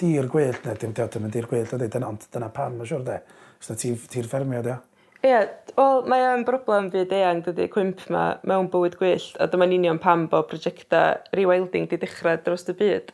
dir 0.01 0.25
gwyllt, 0.33 0.65
ne, 0.65 0.73
dim 0.81 0.97
diod 0.97 1.21
yn 1.21 1.29
dir 1.33 1.45
gwyllt, 1.51 1.77
ond 1.77 1.85
dyna, 1.85 2.11
dyna 2.33 2.49
pan, 2.57 2.73
mae'n 2.79 2.89
siwr 2.89 3.05
de. 3.05 3.21
Os 3.61 3.69
na 3.69 3.77
ti'n 3.79 4.01
ti 4.09 4.25
ffermio, 4.25 4.65
dio. 4.65 4.81
Ie, 5.25 5.37
wel 5.73 6.03
mae 6.05 6.21
o'n 6.29 6.43
broblem 6.45 6.91
fyd 6.93 7.13
eang 7.17 7.39
dydy 7.47 7.65
cwymp 7.73 8.03
'ma 8.13 8.25
mewn 8.45 8.67
bywyd 8.69 8.97
gwyllt 8.99 9.39
a 9.41 9.47
dyma'n 9.49 9.73
union 9.73 9.97
pam 10.03 10.27
bod 10.29 10.45
prosiecta 10.51 10.99
rewilding 11.39 11.87
'di 11.89 11.97
dechrau 12.03 12.37
dros 12.45 12.67
y 12.69 12.75
byd 12.81 13.09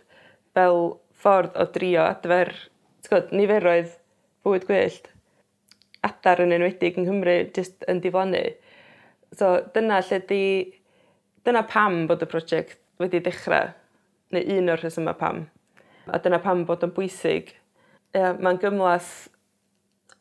fel 0.57 0.81
ffordd 1.23 1.55
o 1.55 1.67
drio 1.77 2.03
adfer 2.03 2.51
ti'n 2.57 3.13
gwybod, 3.13 3.31
niferoedd 3.39 3.95
bywyd 4.43 4.67
gwyllt 4.67 5.07
adar 6.09 6.43
yn 6.43 6.51
enwedig 6.57 6.99
yng 6.99 7.07
Nghymru 7.07 7.37
jyst 7.55 7.87
yn 7.87 8.03
diflannu. 8.03 8.43
So 9.31 9.53
dyna 9.71 10.03
lle 10.03 10.19
'di 10.27 10.43
dyna 11.47 11.63
pam 11.71 12.03
bod 12.11 12.27
y 12.27 12.31
prosiect 12.35 12.81
wedi 12.99 13.23
dechrau, 13.23 13.71
neu 14.35 14.59
un 14.59 14.75
o'r 14.75 14.83
rhesymau 14.83 15.15
pam 15.15 15.45
a 16.11 16.19
dyna 16.19 16.43
pam 16.43 16.67
bod 16.67 16.83
o'n 16.83 16.91
bwysig. 16.91 17.55
Ie 18.11 18.35
mae'n 18.35 18.59
gymlath 18.59 19.30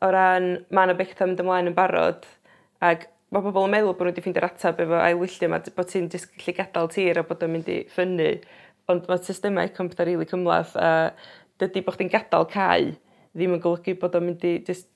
o 0.01 0.11
ran 0.13 0.51
mae 0.73 0.89
yna 0.89 0.97
betha 0.99 1.27
mynd 1.27 1.43
ymlaen 1.43 1.71
yn 1.71 1.77
barod 1.77 2.25
ac 2.85 3.07
mae 3.31 3.45
pobl 3.45 3.67
yn 3.67 3.73
meddwl 3.75 3.93
bod 3.95 4.07
nhw 4.07 4.11
wedi 4.11 4.23
ffeindio'r 4.25 4.47
atab 4.49 4.81
efo 4.83 4.97
ailwyllio 4.99 5.47
yma 5.47 5.61
bod 5.77 5.91
ti'n 5.91 6.09
jyst 6.11 6.31
gallu 6.35 6.55
gadael 6.57 6.89
tir 6.95 7.19
a 7.21 7.25
bod 7.27 7.45
o'n 7.45 7.53
mynd 7.55 7.69
i 7.71 7.77
ffynnu 7.93 8.31
ond 8.91 9.05
mae 9.09 9.21
systemau 9.27 9.69
econ 9.69 9.91
petha 9.91 10.07
rili 10.07 10.27
cymlaeth 10.29 10.73
a 10.75 10.89
dydy 11.61 11.85
bod 11.85 11.97
chdi'n 11.97 12.11
gadael 12.11 12.47
cau 12.51 12.89
ddim 12.91 13.55
yn 13.57 13.63
golygu 13.63 13.95
bod 14.01 14.17
o'n 14.19 14.27
mynd 14.27 14.47
i 14.49 14.55
jyst 14.67 14.89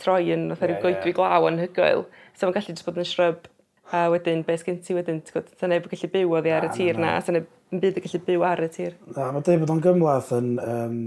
troi 0.00 0.30
yn 0.34 0.48
fatha 0.54 0.70
ryw 0.70 1.12
glaw 1.18 1.50
yn 1.50 1.60
hygoel 1.60 2.06
so 2.32 2.46
mae'n 2.46 2.56
gallu 2.56 2.72
jyst 2.72 2.88
bod 2.88 3.02
yn 3.02 3.10
shrub 3.10 3.50
a 3.92 4.06
wedyn 4.14 4.46
beth 4.46 4.62
sgen 4.62 4.80
ti 4.86 4.96
wedyn 4.96 5.20
t'god 5.26 5.52
sa 5.58 5.68
neb 5.68 5.84
yn 5.84 5.92
gallu 5.92 6.12
byw 6.14 6.36
oddi 6.38 6.54
ar 6.56 6.70
y 6.70 6.72
tir 6.78 6.98
'na 6.98 7.18
a 7.18 7.22
sa 7.24 7.34
neb 7.36 7.50
'im 7.72 7.82
byd 7.82 8.00
yn 8.00 8.06
gallu 8.06 8.22
byw 8.30 8.46
ar 8.48 8.64
y 8.64 8.70
tir. 8.72 8.96
Na 9.16 9.28
mae 9.34 9.44
dweud 9.44 9.60
bod 9.64 9.74
o'n 9.74 9.82
gymlaeth 9.84 10.32
yn 10.38 10.54
um, 10.62 11.00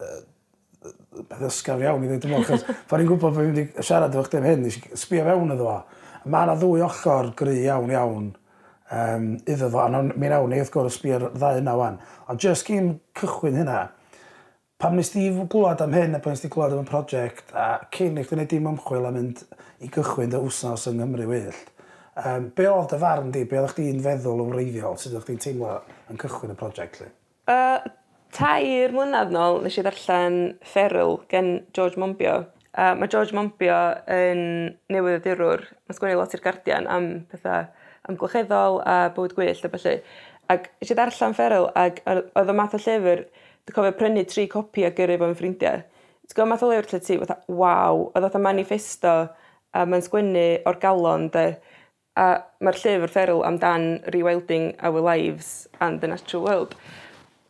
yy 0.00 0.20
beth 1.30 1.46
ysgaf 1.48 1.82
iawn 1.82 2.04
i 2.04 2.10
ddweud 2.10 2.28
ymwneud, 2.28 2.46
chos 2.48 2.66
pan 2.90 3.00
i'n 3.02 3.10
gwybod 3.10 3.24
bod 3.24 3.38
fi'n 3.38 3.50
mynd 3.50 3.62
i 3.62 3.86
siarad 3.86 4.14
efo 4.14 4.26
chdi 4.28 4.40
am 4.40 4.48
hyn, 4.48 4.62
nes 4.66 4.78
i 4.78 5.00
sbio 5.04 5.24
fewn 5.28 5.54
iddo 5.54 5.68
fo. 5.68 6.02
Mae 6.30 6.46
yna 6.46 6.58
ddwy 6.58 6.84
ochr 6.86 7.32
gry 7.38 7.56
iawn 7.64 7.90
iawn 7.92 8.28
um, 8.92 9.26
iddo 9.46 9.70
fo, 9.72 9.82
a 9.82 10.02
mi 10.02 10.30
nawn 10.30 10.52
ni 10.52 10.60
wrth 10.62 10.72
gwrs 10.74 11.00
sbio'r 11.00 11.28
ddau 11.34 11.60
yna 11.62 11.74
wan. 11.78 11.98
Ond 12.30 12.42
just 12.42 12.66
gyn 12.68 12.94
cychwyn 13.18 13.60
hynna, 13.62 13.80
pam 14.82 14.98
nes 14.98 15.12
di 15.14 15.28
glwad 15.50 15.82
am 15.84 15.94
hyn 15.94 16.16
a 16.18 16.22
pan 16.22 16.34
nes 16.34 16.44
di 16.44 16.50
glwad 16.52 16.74
am 16.74 16.82
y 16.82 16.88
prosiect, 16.88 17.54
a 17.54 17.84
cyn 17.94 18.18
i 18.18 18.26
chdi 18.26 18.38
wneud 18.38 18.50
dim 18.50 18.70
ymchwil 18.72 19.06
a 19.06 19.14
mynd 19.14 19.44
i 19.82 19.90
gychwyn 19.92 20.32
dy 20.32 20.42
wsnos 20.42 20.88
yng 20.90 20.98
Nghymru 20.98 21.28
wyllt, 21.30 21.72
um, 22.24 22.48
be 22.56 22.68
oedd 22.70 22.90
dy 22.90 23.00
farn 23.02 23.30
di, 23.34 23.44
be 23.48 23.60
oedd 23.60 23.74
chdi'n 23.76 24.02
feddwl 24.02 24.42
o 24.42 24.48
wreiddiol, 24.50 24.98
sut 24.98 25.14
oedd 25.14 25.26
chdi'n 25.28 25.42
teimlo 25.46 25.76
yn 26.10 26.18
cychwyn 26.22 26.54
y 26.54 26.58
prosiect? 26.58 27.04
Uh, 27.50 27.78
tair 28.32 28.92
mlynedd 28.96 29.32
nôl 29.34 29.60
nes 29.64 29.76
i 29.78 29.84
ddarllen 29.84 30.36
Feral 30.64 31.18
gen 31.32 31.52
George 31.76 32.00
Monbiot 32.00 32.48
a 32.72 32.92
mae 32.96 33.10
George 33.12 33.36
Monbiot 33.36 34.08
yn 34.12 34.42
newyddiadurwr 34.92 35.66
ma' 35.84 35.96
sgwennu 35.96 36.16
lot 36.16 36.32
i'r 36.36 36.44
Guardian 36.44 36.88
am 36.88 37.08
pethau 37.28 37.66
amgylcheddol 38.08 38.80
a 38.88 38.96
bywyd 39.14 39.34
gwyllt 39.36 39.66
a 39.68 39.70
felly. 39.74 39.98
Ac 40.50 40.70
nesh 40.80 40.92
i 40.94 40.96
ddarllan 40.96 41.36
Feral 41.36 41.68
ac 41.78 42.00
o- 42.08 42.22
odd 42.40 42.50
y 42.50 42.54
math 42.56 42.74
o 42.74 42.80
llyfr, 42.80 43.26
dwi'n 43.68 43.76
cofio 43.76 43.92
prynu 43.98 44.24
tri 44.26 44.46
copi 44.50 44.86
a 44.88 44.90
gyrru 44.96 45.18
fo'n 45.20 45.36
ffrindiau. 45.36 45.82
ffrindia. 45.82 46.32
T'go' 46.32 46.48
math 46.48 46.64
o 46.64 46.70
lyfyr 46.70 46.88
lle 46.90 47.00
ti 47.04 47.18
fatha 47.20 47.36
waw 47.60 48.00
oedd 48.08 48.24
fatha 48.26 48.40
manifesto 48.42 49.14
a 49.76 49.84
mae'n 49.86 50.02
sgwennu 50.08 50.46
o'r 50.66 50.80
galon 50.80 51.28
'de 51.28 51.44
a 52.16 52.26
mae'r 52.60 52.80
llyfr 52.80 53.12
Feral 53.12 53.44
amdan 53.44 53.86
rewilding 54.16 54.72
our 54.80 55.00
lives 55.00 55.68
and 55.80 56.00
the 56.00 56.08
natural 56.08 56.44
world. 56.48 56.74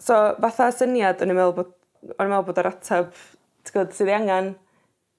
So, 0.02 0.14
fatha 0.42 0.72
syniad, 0.74 1.20
o'n 1.22 1.30
i'n 1.30 1.36
meddwl 1.38 1.52
bod, 1.54 1.68
o'n 2.16 2.26
i'n 2.26 2.32
meddwl 2.32 2.46
bod 2.48 2.56
yr 2.58 2.68
ateb 2.72 3.10
gwybod, 3.68 3.92
sydd 3.94 4.08
ei 4.10 4.16
angen 4.16 4.48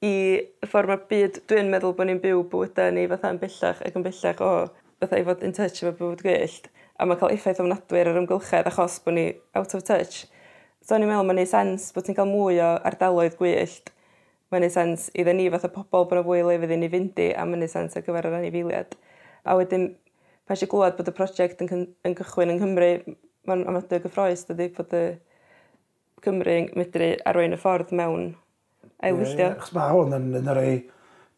i 0.04 0.16
y 0.44 0.68
ffordd 0.68 0.90
mae'r 0.92 1.06
byd 1.08 1.40
dwi'n 1.48 1.70
meddwl 1.72 1.94
bod 1.96 2.10
ni'n 2.10 2.20
byw 2.20 2.42
bywydau 2.52 2.92
ni 2.92 3.06
fatha 3.08 3.32
yn 3.32 3.40
bellach 3.40 3.80
ac 3.88 3.96
yn 3.96 4.04
bellach 4.04 4.44
o 4.44 4.50
fatha 5.00 5.22
i 5.22 5.24
fod 5.30 5.46
in 5.48 5.56
touch 5.56 5.80
efo 5.80 5.94
bywyd 6.02 6.26
gwyllt 6.26 6.68
a 7.00 7.08
mae 7.08 7.22
cael 7.22 7.32
effaith 7.38 7.64
ofnadwy 7.64 8.02
ar 8.02 8.12
yr 8.12 8.22
ymgylchedd 8.26 8.68
achos 8.74 9.00
bod 9.06 9.16
ni 9.16 9.26
out 9.56 9.78
of 9.78 9.88
touch. 9.88 10.26
So 10.84 10.98
o'n 10.98 11.08
i'n 11.08 11.14
meddwl 11.14 11.30
mae'n 11.32 11.44
neud 11.46 11.54
sens 11.56 11.90
bod 11.96 12.10
ti'n 12.10 12.20
cael 12.20 12.32
mwy 12.34 12.60
o 12.60 12.76
ardaloedd 12.92 13.40
gwyllt. 13.40 13.96
Mae'n 14.52 14.68
neud 14.68 14.76
sens 14.76 15.10
iddyn 15.16 15.40
ni 15.40 15.50
fatha 15.54 15.72
pobl 15.72 16.10
bod 16.10 16.18
yna 16.18 16.28
fwy 16.28 16.44
lefydd 16.50 16.76
i 16.76 16.84
ni 16.84 16.92
fynd 16.92 17.24
i 17.24 17.32
a 17.32 17.48
mae'n 17.48 17.64
neud 17.64 17.72
sens 17.72 17.96
ar 17.96 18.04
gyfer 18.04 18.28
yr 18.28 18.42
anifeiliad. 18.42 19.00
A 19.48 19.56
wedyn, 19.56 19.94
pa 20.44 20.58
eisiau 20.58 20.76
glwad 20.76 21.00
bod 21.00 21.08
y 21.08 21.16
prosiect 21.16 21.64
yn, 21.64 21.88
yn 22.04 22.20
gychwyn 22.20 22.52
yng 22.52 22.60
Nghymru, 22.60 22.92
mae'n 23.50 23.68
amlygu 23.70 24.00
gyffroes, 24.06 24.46
dydy, 24.50 24.70
bod 24.78 24.96
y 24.98 25.04
Cymru 26.24 26.56
yn 26.62 26.70
medru 26.80 27.10
arwain 27.28 27.56
y 27.56 27.60
ffordd 27.60 27.92
mewn 28.00 28.30
ailwylltio. 29.04 29.50
Ie, 29.50 29.56
achos 29.58 29.74
mae 29.76 29.92
hwn 29.92 30.18
yn, 30.20 30.28
yn 30.40 30.52
yr 30.54 30.62
ei... 30.64 30.76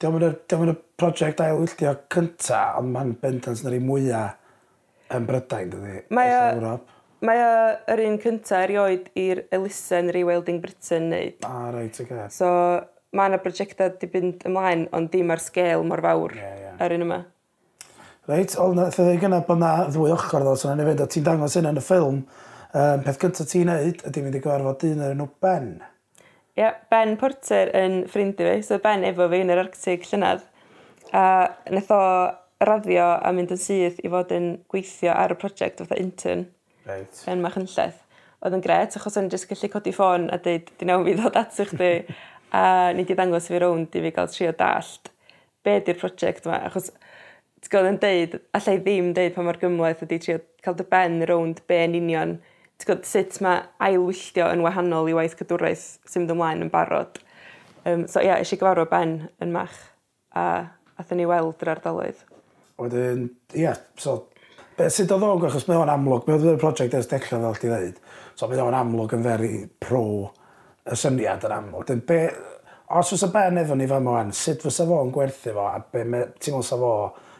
Diolch 0.01 0.51
yn 0.59 0.73
y 0.73 0.75
prosiect 0.99 1.39
ailwylltio 1.41 1.93
cynta, 2.11 2.59
ond 2.79 2.91
mae'n 2.93 3.13
bendant 3.21 3.63
yn 3.63 3.69
yr 3.71 3.77
ei 3.77 3.83
mwyaf 3.83 5.15
yn 5.15 5.25
Brydain, 5.29 5.71
dydy, 5.71 6.01
Mae 6.13 6.33
o... 6.35 6.75
Mae 7.25 7.39
o 7.41 7.53
yr 7.93 8.01
un 8.03 8.17
cynta 8.21 8.59
erioed 8.65 9.07
i'r 9.17 9.45
elusen 9.55 10.11
Rewilding 10.13 10.59
Britain 10.61 11.07
wneud. 11.09 11.37
Ah, 11.47 11.69
reit, 11.73 11.97
okay. 12.03 12.27
So, 12.33 12.49
mae 13.15 13.31
yna 13.31 13.39
brosiectau 13.41 13.95
di 14.01 14.09
bynd 14.11 14.43
ymlaen, 14.49 14.83
ond 14.93 15.09
dim 15.13 15.31
ar 15.33 15.41
sgêl 15.41 15.85
mor 15.87 16.03
fawr 16.05 16.35
yeah, 16.37 16.59
yeah. 16.59 16.75
ar 16.83 16.93
un 16.93 17.05
yma. 17.07 17.19
Reit, 18.25 18.55
oedd 18.57 18.73
na, 18.73 18.87
thyddi 18.89 19.19
gynna 19.21 19.43
bod 19.45 19.59
na 19.61 19.71
ddwy 19.85 20.09
ochr 20.15 20.41
ddo, 20.41 20.55
so 20.57 20.71
na'n 20.71 20.79
ei 20.81 20.87
fynd, 20.87 21.01
a 21.03 21.05
ti'n 21.13 21.25
dangos 21.27 21.57
hynna 21.59 21.75
yn 21.75 21.77
y 21.77 21.83
ffilm, 21.85 22.23
um, 22.73 23.03
peth 23.05 23.19
gyntaf 23.21 23.51
ti'n 23.51 23.69
neud 23.69 24.01
ydy 24.09 24.23
mynd 24.25 24.39
i 24.39 24.41
gyfarfod 24.41 24.79
dyn 24.81 25.03
o'r 25.05 25.13
enw 25.13 25.27
Ben. 25.45 25.67
Ie, 26.55 26.63
yeah, 26.63 26.79
Ben 26.89 27.13
Porter 27.21 27.69
yn 27.77 27.99
ffrindu 28.09 28.47
fi, 28.47 28.63
so 28.65 28.79
Ben 28.81 29.05
efo 29.05 29.29
fi 29.29 29.43
yn 29.45 29.53
yr 29.53 29.61
Arctic 29.67 30.09
Llynedd. 30.09 30.41
A 31.13 31.25
nath 31.69 31.93
o 31.93 32.01
raddio 32.65 33.11
a 33.21 33.33
mynd 33.35 33.53
yn 33.53 33.61
syth 33.61 34.01
i 34.01 34.09
fod 34.09 34.33
yn 34.33 34.51
gweithio 34.73 35.13
ar 35.13 35.35
y 35.35 35.37
prosiect 35.37 35.83
fatha 35.83 36.01
intern 36.01 36.47
Reit. 36.89 37.21
yn 37.29 37.45
Machynlleth. 37.45 38.01
Oedd 38.41 38.57
yn 38.57 38.65
gret, 38.65 38.97
achos 38.97 39.19
o'n 39.21 39.29
jyst 39.29 39.51
gallu 39.51 39.69
codi 39.75 39.93
ffôn 39.93 40.31
a 40.33 40.41
dweud, 40.41 40.73
di 40.79 40.89
nawn 40.89 41.05
fi 41.05 41.13
ddod 41.19 41.37
at 41.37 41.61
chdi 41.69 41.91
a 42.57 42.65
ni 42.97 43.05
di 43.05 43.13
ddangos 43.13 43.51
fi 43.51 43.61
rownd 43.61 43.93
i 43.93 44.01
fi 44.07 44.15
gael 44.15 44.33
trio 44.33 44.55
dallt 44.57 45.11
be 45.65 45.79
di'r 45.81 45.97
prosiect 45.99 46.45
yma, 46.45 46.61
achos 46.67 46.91
ti'n 47.65 47.73
gwybod, 47.73 47.89
yn 47.89 48.01
deud 48.03 48.35
allai 48.57 48.75
ddim 48.81 49.13
deud 49.17 49.33
pa 49.35 49.45
mor 49.45 49.57
gymlaeth 49.61 50.03
ydy 50.05 50.19
trio 50.21 50.41
cael 50.65 50.77
dy 50.77 50.85
ben 50.91 51.17
rownd 51.29 51.63
be' 51.69 51.81
yn 51.87 51.97
union 51.97 52.35
ti'n 52.77 52.91
gwybod, 52.91 53.09
sut 53.09 53.39
mae 53.45 53.63
ailwylltio 53.87 54.51
yn 54.53 54.63
wahanol 54.65 55.09
i 55.09 55.17
waith 55.17 55.37
cadwraeth 55.39 55.87
sy'n 56.05 56.23
mynd 56.23 56.35
ymlaen 56.35 56.65
yn 56.67 56.71
barod. 56.73 57.19
Um, 57.85 58.07
so 58.09 58.21
ia 58.21 58.31
yeah, 58.31 58.41
eisiau 58.41 58.61
gyfarfo 58.61 58.87
Ben 58.89 59.17
yn 59.41 59.51
Mach 59.53 59.75
a 60.33 60.45
athon 60.97 61.19
ni 61.21 61.27
weld 61.29 61.61
yr 61.61 61.75
ardaloedd. 61.75 62.23
Wedyn 62.81 63.27
ia 63.55 63.75
so 64.01 64.15
be' 64.77 64.89
sydd 64.91 65.13
odd 65.15 65.23
o'n 65.25 65.45
achos 65.47 65.67
mae 65.69 65.79
o'n 65.79 65.91
amlwg 65.93 66.25
mae 66.27 66.37
o'n 66.37 66.61
project 66.61 66.97
ers 66.97 67.09
dechrau 67.11 67.43
fel 67.45 67.61
ti 67.61 67.69
ddeud 67.71 68.01
so 68.35 68.49
mae 68.49 68.63
o'n 68.63 68.75
amlwg 68.75 69.15
yn 69.15 69.23
very 69.23 69.53
pro 69.79 70.03
y 70.85 70.97
syniad 70.99 71.45
yn 71.47 71.55
amlwg. 71.55 71.87
Dyn 71.89 72.01
be' 72.09 72.25
os 72.97 73.13
fysa 73.13 73.31
Ben 73.33 73.61
efo 73.61 73.77
ni 73.77 73.87
fan 73.89 74.09
ŵan, 74.09 74.33
sut 74.35 74.65
fysa 74.65 74.85
fo'n 74.89 75.13
gwerthu 75.13 75.53
fo 75.55 75.69
a 75.69 75.79
be' 75.79 76.03
me- 76.03 76.27
ti'n 76.39 76.55
me'wl 76.55 76.67
sa 76.67 76.77
fo 76.81 76.91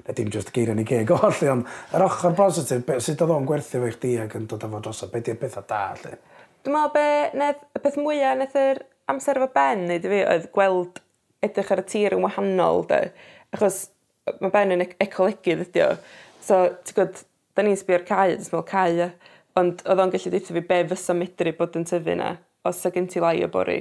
a 0.06 0.14
dim 0.14 0.30
just 0.34 0.52
geirion 0.54 0.80
i 0.82 0.86
geg 0.88 1.12
o 1.14 1.18
allu, 1.28 1.52
ond 1.52 1.70
yr 1.96 2.06
ochr 2.06 2.36
positif, 2.38 2.84
be, 2.86 3.00
sut 3.02 3.22
oedd 3.26 3.34
o'n 3.36 3.48
gwerthu 3.50 3.82
fe 3.82 3.92
i 3.92 3.96
chdi 3.96 4.14
ac 4.24 4.36
yn 4.40 4.48
dod 4.50 4.66
â 4.66 4.72
fo 4.72 4.82
drosodd, 4.86 5.14
be 5.14 5.24
di'r 5.26 5.40
pethau 5.42 5.66
da 5.70 5.82
lle? 6.02 6.18
Dwi'n 6.66 6.76
meddwl 6.76 6.94
be, 6.96 7.08
nedd, 7.42 7.66
y 7.78 7.82
peth 7.82 7.98
mwyaf 8.02 8.38
neth 8.40 8.58
yr 8.62 8.82
amser 9.12 9.40
efo 9.42 9.50
Ben, 9.54 9.86
neud 9.90 10.06
i 10.06 10.12
fi, 10.12 10.22
oedd 10.32 10.50
gweld 10.54 11.02
edrych 11.46 11.72
ar 11.74 11.82
y 11.84 11.86
tir 11.92 12.16
yn 12.18 12.26
wahanol, 12.26 12.86
de. 12.90 13.02
Achos 13.54 13.84
mae 14.42 14.54
Ben 14.54 14.74
yn 14.74 14.86
ec 14.86 14.96
ecolegydd 15.06 15.66
ydi 15.68 15.86
o. 15.86 15.92
So, 16.42 16.64
ti'n 16.86 16.98
gwybod, 16.98 17.22
da 17.56 17.66
ni'n 17.66 17.80
sbio'r 17.80 18.06
cae, 18.08 18.34
dwi'n 18.34 18.50
meddwl 18.50 18.66
cae, 18.70 19.10
ond 19.60 19.86
oedd 19.86 20.02
o'n 20.04 20.12
gallu 20.14 20.34
dweud 20.34 20.50
fi 20.50 20.66
be 20.72 20.82
fysa 20.90 21.16
medru 21.18 21.54
bod 21.58 21.78
yn 21.80 21.86
tyfu 21.88 22.18
na, 22.20 22.36
os 22.68 22.82
y 22.86 22.92
gen 22.96 23.08
ti 23.12 23.22
lai 23.24 23.38
o 23.46 23.50
bori. 23.54 23.80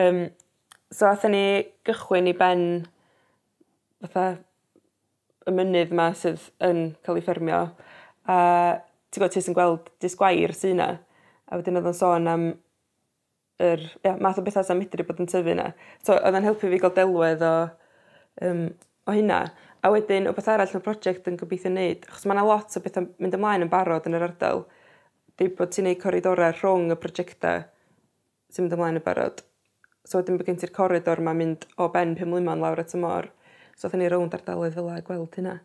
Um, 0.00 0.26
so, 0.90 1.06
athen 1.10 1.36
ni 1.36 1.44
gychwyn 1.86 2.32
i 2.32 2.34
ben, 2.36 2.64
fatha, 4.04 4.26
mynydd 5.54 5.94
yma 5.94 6.10
sydd 6.18 6.48
yn 6.66 6.92
cael 7.06 7.20
ei 7.20 7.24
ffermio. 7.26 7.60
A 8.26 8.38
ti'n 9.14 9.22
gwybod, 9.22 9.34
ti'n 9.36 9.56
gweld 9.56 9.90
disgwair 10.02 10.54
sy'n 10.56 10.76
yna. 10.76 10.88
A 11.46 11.58
wedyn 11.58 11.78
oedd 11.78 11.90
o'n 11.92 11.96
sôn 11.96 12.30
am 12.30 12.46
yr 13.62 13.84
ia, 14.04 14.16
math 14.20 14.40
o 14.40 14.44
bethau 14.44 14.66
sy'n 14.66 14.80
medru 14.80 15.06
bod 15.06 15.22
yn 15.22 15.30
tyfu 15.30 15.52
yna. 15.54 15.70
So, 16.02 16.16
oedd 16.16 16.36
o'n 16.36 16.46
helpu 16.46 16.70
fi 16.72 16.80
gael 16.82 16.94
delwedd 16.96 17.44
o, 17.46 17.54
um, 18.44 18.66
o 19.06 19.16
hynna. 19.16 19.44
A 19.86 19.92
wedyn, 19.94 20.26
o 20.28 20.34
beth 20.36 20.50
arall 20.50 20.74
yn 20.74 20.82
y 20.82 20.84
prosiect 20.84 21.30
yn 21.30 21.38
gobeithio 21.40 21.70
wneud, 21.70 22.08
achos 22.10 22.26
mae 22.26 22.36
yna 22.36 22.46
lot 22.48 22.74
o 22.74 22.82
bethau 22.82 23.06
mynd 23.22 23.38
ymlaen 23.38 23.66
yn 23.66 23.72
barod 23.72 24.08
yn 24.08 24.18
yr 24.18 24.26
ardal, 24.26 24.64
di 25.38 25.48
bod 25.52 25.72
ti'n 25.72 25.86
neud 25.86 26.00
coridorau 26.02 26.56
rhwng 26.56 26.90
y 26.90 26.98
prosiectau 27.00 27.62
sy'n 28.50 28.66
mynd 28.66 28.76
ymlaen 28.76 29.00
yn 29.00 29.06
barod. 29.06 29.44
So, 30.02 30.18
wedyn 30.18 30.40
bod 30.40 30.50
gen 30.50 30.58
ti'r 30.60 30.74
coridor 30.74 31.22
mae'n 31.22 31.40
mynd 31.40 31.66
o 31.82 31.88
ben 31.94 32.14
pum 32.18 32.34
limon 32.34 32.62
lawr 32.62 32.82
at 32.82 32.94
y 32.96 33.00
môr. 33.02 33.30
So 33.76 33.90
oedd 33.90 34.00
ni 34.00 34.08
rownd 34.08 34.34
ardaloedd 34.36 34.76
fel 34.76 34.86
a 34.88 35.00
gweld 35.04 35.34
hynna. 35.36 35.58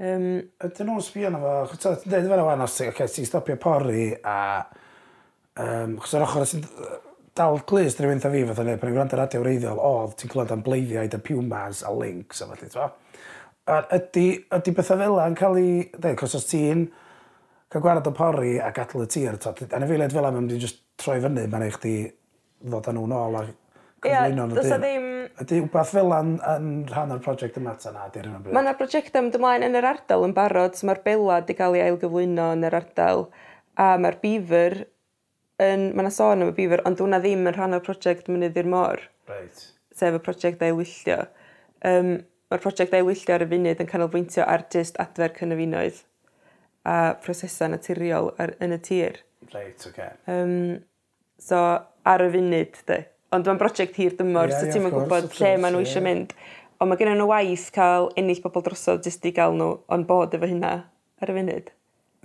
Um, 0.00 0.24
Ydyn 0.64 0.88
nhw'n 0.88 1.04
sbio 1.04 1.28
na 1.30 1.38
fo, 1.42 1.52
chwtio, 1.70 1.92
ti'n 2.00 2.10
dweud 2.14 2.30
fel 2.30 2.42
yna, 2.42 2.66
os 2.66 2.78
okay, 2.88 3.12
ti'n 3.14 3.28
stopio 3.28 3.56
pori 3.60 4.08
a... 4.16 4.38
Um, 5.60 5.98
chos 6.00 6.14
o'r 6.16 6.24
ochr, 6.24 6.46
sy'n 6.48 6.64
dal 7.36 7.60
glus 7.68 7.98
dyn 7.98 8.08
nhw'n 8.08 8.22
fi 8.24 8.42
fatha 8.48 8.64
neu, 8.66 8.80
pan 8.80 8.90
i'n 8.90 8.96
gwrando 8.96 9.20
radio 9.20 9.42
wreiddiol, 9.44 9.82
oedd 9.84 10.16
ti'n 10.18 10.32
clywed 10.32 10.54
am 10.56 10.64
bleiddiaid 10.66 11.14
a 11.14 11.20
pumas 11.22 11.84
a 11.86 11.92
links 11.94 12.42
a 12.42 12.48
falle, 12.50 12.70
ti'n 12.72 12.98
A 13.70 13.76
ydy, 13.94 14.24
ydy 14.56 14.72
bethau 14.74 14.98
fel 14.98 15.20
yn 15.22 15.36
cael 15.38 15.60
ei... 15.60 15.74
Dweud, 15.94 16.16
cos 16.18 16.34
os 16.40 16.48
ti'n 16.50 16.88
cael 17.70 17.84
gwared 17.84 18.08
o 18.10 18.14
pori 18.16 18.56
a 18.58 18.72
gadl 18.74 19.04
y 19.04 19.10
tir, 19.12 19.36
a'n 19.36 19.86
efeiliad 19.86 20.16
fel 20.16 20.26
yna, 20.26 20.40
mae'n 20.40 20.58
just 20.58 20.80
troi 20.98 21.20
fyny, 21.22 21.44
mae'n 21.46 21.68
eich 21.68 21.78
di 21.84 21.94
ddod 22.64 22.90
â 22.90 22.96
nhw 22.96 23.06
nôl 23.12 23.38
a 23.38 23.44
cyflwyno 24.04 24.46
nhw 24.50 24.56
ddim. 24.58 24.82
ddim... 24.82 25.08
Ydy 25.44 25.60
wbeth 25.66 25.92
fel 25.96 26.14
yn, 26.16 26.32
yn 26.52 26.70
rhan 26.90 27.14
o'r 27.14 27.22
prosiect 27.24 27.58
yma 27.60 27.74
ta 27.80 27.92
na, 27.94 28.06
di'r 28.12 28.28
hynny. 28.28 28.54
Mae 28.54 28.64
yna 28.64 28.74
prosiectau 28.78 29.24
mynd 29.24 29.38
ymlaen 29.38 29.66
yn 29.66 29.78
yr 29.80 29.88
ardal 29.90 30.26
yn 30.26 30.34
barod, 30.36 30.78
so 30.78 30.88
mae'r 30.88 31.02
bela 31.06 31.40
wedi 31.40 31.56
cael 31.58 31.76
ei 31.78 31.84
ailgyflwyno 31.86 32.50
yn 32.56 32.66
yr 32.68 32.78
ardal, 32.80 33.26
a 33.80 33.92
mae'r 34.00 34.18
bifr, 34.24 34.78
yn, 35.60 35.86
mae 35.92 36.06
yna 36.06 36.14
sôn 36.14 36.44
am 36.44 36.52
y 36.52 36.56
bifr, 36.56 36.84
ond 36.88 37.02
hwnna 37.04 37.20
ddim 37.22 37.46
yn 37.46 37.56
rhan 37.56 37.78
o'r 37.78 37.84
prosiect 37.86 38.30
mynydd 38.32 38.58
i'r 38.60 38.70
môr. 38.74 39.04
Right. 39.30 39.64
Sef 39.96 40.16
y 40.16 40.22
prosiect 40.24 40.62
ei 40.64 40.74
wylltio. 40.76 41.22
Um, 41.86 42.14
mae'r 42.50 42.62
prosiect 42.64 42.94
ei 42.96 43.04
wylltio 43.06 43.36
ar 43.36 43.44
y 43.44 43.50
funud 43.50 43.82
yn 43.82 43.90
canolbwyntio 43.90 44.46
ar 44.48 44.66
jyst 44.72 44.98
adfer 45.02 45.34
cynefinoedd 45.36 46.04
a 46.88 47.14
prosesau 47.22 47.68
naturiol 47.70 48.32
ar, 48.40 48.54
yn 48.64 48.74
y 48.74 48.80
tir. 48.84 49.20
Right, 49.52 49.80
okay. 49.88 50.14
Um, 50.30 50.80
so, 51.40 51.60
ar 52.08 52.24
y 52.24 52.30
funud, 52.32 52.80
de 52.88 53.02
ond 53.34 53.50
mae'n 53.50 53.60
brosiect 53.60 53.98
hir 54.00 54.16
dymor, 54.18 54.50
yeah, 54.50 54.60
so 54.60 54.70
ti'n 54.70 54.86
yeah, 54.86 54.94
gwybod 54.94 55.28
course, 55.28 55.42
lle 55.42 55.52
maen 55.62 55.76
nhw 55.76 55.84
eisiau 55.84 56.00
yeah. 56.00 56.08
mynd. 56.08 56.34
Ond 56.80 56.90
mae 56.90 57.00
gennym 57.00 57.20
nhw 57.20 57.28
waith 57.30 57.68
cael 57.74 58.08
ennill 58.18 58.40
pobl 58.44 58.64
drosodd 58.66 59.04
jyst 59.06 59.26
i 59.28 59.34
gael 59.36 59.54
nhw 59.58 59.74
on 59.92 60.06
bod 60.08 60.34
efo 60.36 60.48
hynna 60.48 60.72
ar 61.20 61.32
y 61.32 61.36
funud. 61.36 61.72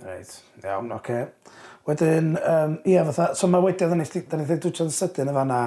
Reit, 0.04 0.32
iawn, 0.64 0.92
oce. 0.96 0.98
Okay. 0.98 1.26
Wedyn, 1.86 2.32
um, 2.42 2.78
ie, 2.84 2.96
fatha, 3.10 3.28
so 3.38 3.46
mae 3.46 3.62
wedi, 3.62 3.86
da 3.86 3.94
ni 3.94 4.02
wedi 4.42 4.56
dwytio'n 4.64 4.88
sydyn 4.90 5.30
efo 5.30 5.38
hana, 5.38 5.60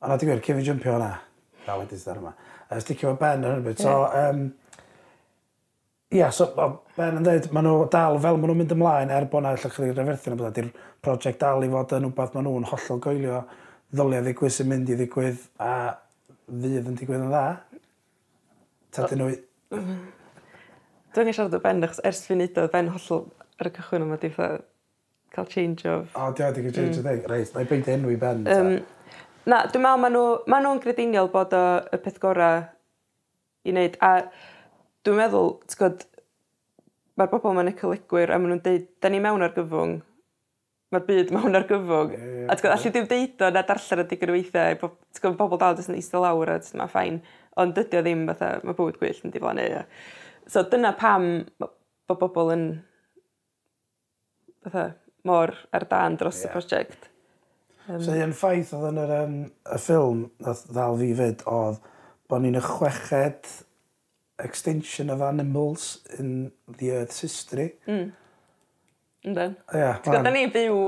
hana 0.00 0.16
di 0.16 0.28
gwir, 0.28 0.40
cefi 0.46 0.64
jympio 0.64 0.94
hana, 0.94 1.10
da 1.66 1.76
wedi 1.76 1.98
sydd 1.98 2.14
ar 2.14 2.22
yma, 2.22 2.32
uh, 2.70 2.78
sticio 2.80 3.10
fo 3.10 3.18
Ben 3.20 3.44
yn 3.44 3.58
hynny. 3.58 3.74
so, 3.76 3.98
um, 4.06 4.40
ie, 6.14 6.24
so 6.32 6.48
o, 6.56 6.70
Ben 6.96 7.20
yn 7.20 7.28
dweud, 7.28 7.50
maen 7.52 7.68
nhw 7.68 7.84
dal, 7.92 8.16
fel 8.24 8.40
maen 8.40 8.48
nhw'n 8.54 8.62
mynd 8.62 8.74
ymlaen, 8.78 9.12
er 9.12 9.28
bod 9.28 9.44
na 9.44 9.52
allwch 9.52 9.76
chi 9.76 9.90
referthu 9.90 10.32
na 10.32 10.40
bydda, 10.40 10.54
di'r 10.56 10.72
prosiect 11.04 11.44
dal 11.44 11.66
i 11.66 11.70
fod 11.74 11.92
yn 11.98 12.08
wbeth 12.08 12.32
maen 12.38 12.48
nhw'n 12.48 12.70
hollol 12.72 13.04
goelio, 13.04 13.44
ddylia 13.94 14.22
ddigwydd 14.24 14.54
sy'n 14.54 14.70
mynd 14.70 14.90
i 14.90 14.98
ddigwydd 14.98 15.42
a 15.62 15.72
fydd 16.46 16.90
yn 16.90 16.98
digwydd 16.98 17.24
yn 17.24 17.32
dda. 17.32 17.44
Ta 18.94 19.08
dyn 19.10 19.22
nhw... 19.22 19.34
Dwi'n 21.16 21.24
angen 21.24 21.36
siarad 21.36 21.56
o 21.56 21.60
ben, 21.64 21.84
achos 21.86 22.02
ers 22.04 22.24
fi'n 22.28 22.42
neud 22.42 22.58
o 22.60 22.66
ben 22.72 22.90
hollol 22.92 23.28
ar 23.60 23.70
y 23.70 23.72
cychwyn 23.78 24.04
yma 24.04 24.18
di 24.20 24.30
fatha 24.34 24.60
cael 25.36 25.48
change 25.52 25.86
of... 25.88 26.10
O, 26.14 26.32
di 26.36 26.44
o, 26.44 26.50
i 26.50 26.64
gael 26.66 26.74
change 26.74 26.98
mm. 26.98 27.00
o 27.00 27.06
thing. 27.06 27.22
Reit, 27.30 27.54
na 27.54 27.64
i 27.64 27.70
beint 27.70 27.88
enw 27.92 28.12
i 28.12 28.18
ben. 28.20 28.42
Um, 28.52 28.72
na, 29.48 29.62
dwi'n 29.70 29.86
meddwl 29.86 30.02
maen 30.02 30.16
nhw'n 30.16 30.50
ma 30.52 30.60
nhw 30.64 30.74
grediniol 30.84 31.30
bod 31.32 31.54
o 31.56 31.64
y 31.92 32.02
peth 32.04 32.20
gorau 32.22 32.66
i 33.66 33.74
wneud. 33.74 33.96
A 34.04 34.12
dwi'n 35.06 35.20
meddwl, 35.22 35.54
ti'n 35.66 35.80
gwybod, 35.82 36.06
mae'r 37.16 37.32
bobl 37.32 37.56
ma'n 37.56 37.72
ecolegwyr 37.72 38.34
a 38.34 38.40
maen 38.40 38.56
nhw'n 38.56 38.64
deud, 38.66 38.90
da 39.00 39.12
ni 39.12 39.22
mewn 39.24 39.44
ar 39.46 39.54
gyfwng, 39.56 39.98
mae'r 40.94 41.06
byd 41.06 41.32
mewn 41.34 41.58
argyfwng. 41.58 42.12
Yeah, 42.14 42.26
yeah, 42.26 42.50
a 42.50 42.56
ti'n 42.56 42.62
gwybod, 42.62 42.76
allai 42.76 42.92
ddim 42.94 43.08
deud 43.10 43.42
o 43.42 43.48
na 43.54 43.62
darllen 43.66 44.02
y 44.02 44.06
digon 44.10 44.32
o 44.32 44.36
weithiau, 44.36 44.76
ti'n 44.78 45.24
gwybod, 45.24 45.38
bobl 45.40 45.60
dal 45.62 45.78
jyst 45.78 45.90
yn 45.90 45.98
eistedd 45.98 46.22
lawr 46.22 46.52
a 46.52 46.60
jyst 46.60 46.76
yma 46.76 46.86
ffain, 46.90 47.18
ond 47.62 47.74
dydy 47.76 47.98
o 47.98 48.04
ddim 48.06 48.22
fatha, 48.30 48.52
mae 48.62 48.78
bywyd 48.78 49.00
gwyllt 49.00 49.26
yn 49.26 49.34
diflannu. 49.34 49.66
A... 49.80 49.82
So 50.52 50.62
dyna 50.70 50.92
pam 50.98 51.28
bod 51.58 52.22
bobl 52.22 52.54
yn 52.54 52.64
fatha, 54.66 54.88
mor 55.26 55.54
ar 55.74 55.86
dan 55.90 56.18
dros 56.20 56.44
yeah. 56.44 56.50
y 56.50 56.54
prosiect. 56.54 57.10
Um, 57.88 58.02
so 58.02 58.14
un 58.18 58.34
ffaith 58.34 58.72
oedd 58.74 58.88
yn 58.92 59.02
yr 59.02 59.14
um, 59.20 59.36
y 59.46 59.78
ffilm 59.78 60.26
nath 60.42 60.64
ddal 60.70 60.98
fi 61.02 61.12
fyd 61.18 61.42
oedd 61.50 61.82
bod 62.30 62.42
ni'n 62.42 62.58
y 62.58 62.62
chweched 62.64 63.50
extinction 64.42 65.10
of 65.10 65.22
animals 65.22 66.00
in 66.18 66.52
the 66.78 66.90
Earth's 66.92 67.20
history. 67.20 67.72
Mm. 67.86 68.10
Yndan? 69.26 69.56
Ie. 69.74 69.90
Ti'n 70.04 70.12
gwybod, 70.12 70.24
da 70.26 70.32
ni'n 70.34 70.52
byw 70.54 70.80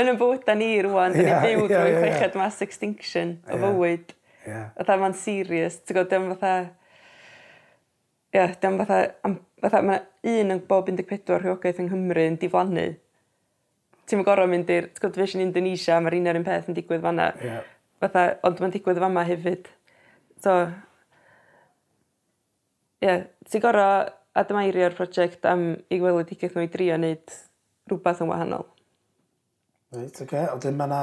yn 0.00 0.10
y 0.12 0.14
bwyd 0.16 0.44
da 0.46 0.54
ni 0.56 0.68
rwan, 0.86 1.16
da 1.16 1.24
ni'n 1.26 1.42
byw 1.42 1.66
drwy 1.70 1.94
chweched 1.98 2.38
mass 2.38 2.64
extinction 2.64 3.36
o 3.50 3.58
fywyd. 3.60 4.14
Ie. 4.46 4.60
Fatha 4.78 4.96
mae'n 5.00 5.16
serious, 5.18 5.80
ti'n 5.82 5.98
gwybod, 5.98 6.12
dim 6.12 6.28
fatha... 6.32 6.52
Ie, 8.36 8.46
dim 8.62 8.80
fatha... 8.80 9.00
Fatha 9.64 9.80
mae 9.84 10.02
un 10.28 10.52
yn 10.52 10.62
bob 10.68 10.88
14 10.92 11.40
rhiogaeth 11.42 11.82
yng 11.82 11.90
Nghymru 11.90 12.26
yn 12.30 12.40
diflannu. 12.40 12.86
Ti'n 14.08 14.24
gorau 14.24 14.48
mynd 14.50 14.72
i'r... 14.72 14.90
Ti'n 14.92 15.02
gwybod, 15.04 15.20
fes 15.20 15.36
yn 15.36 15.44
Indonesia, 15.44 16.00
mae'r 16.00 16.18
un 16.20 16.30
ar 16.32 16.40
un 16.40 16.46
peth 16.46 16.70
yn 16.70 16.76
digwydd 16.76 17.04
fanna. 17.04 17.30
Ie. 17.44 17.58
Fatha, 18.04 18.28
ond 18.46 18.62
mae'n 18.62 18.76
digwydd 18.76 19.02
fanna 19.04 19.24
hefyd. 19.28 19.68
So... 20.44 20.60
Ie, 23.04 23.18
ti'n 23.50 23.64
gorau 23.64 24.06
admairio'r 24.36 24.96
prosiect 24.96 25.44
am 25.48 25.68
i 25.92 25.98
gweledigaeth 26.00 26.56
nhw 26.56 26.64
i 26.64 26.70
drio 26.72 26.96
wneud 26.96 27.36
rhywbeth 27.90 28.22
yn 28.24 28.32
wahanol. 28.32 28.66
Reit, 29.94 30.16
oce. 30.16 30.24
Okay. 30.26 30.46
Oedden 30.50 30.76
mae 30.78 30.88
yna, 30.90 31.00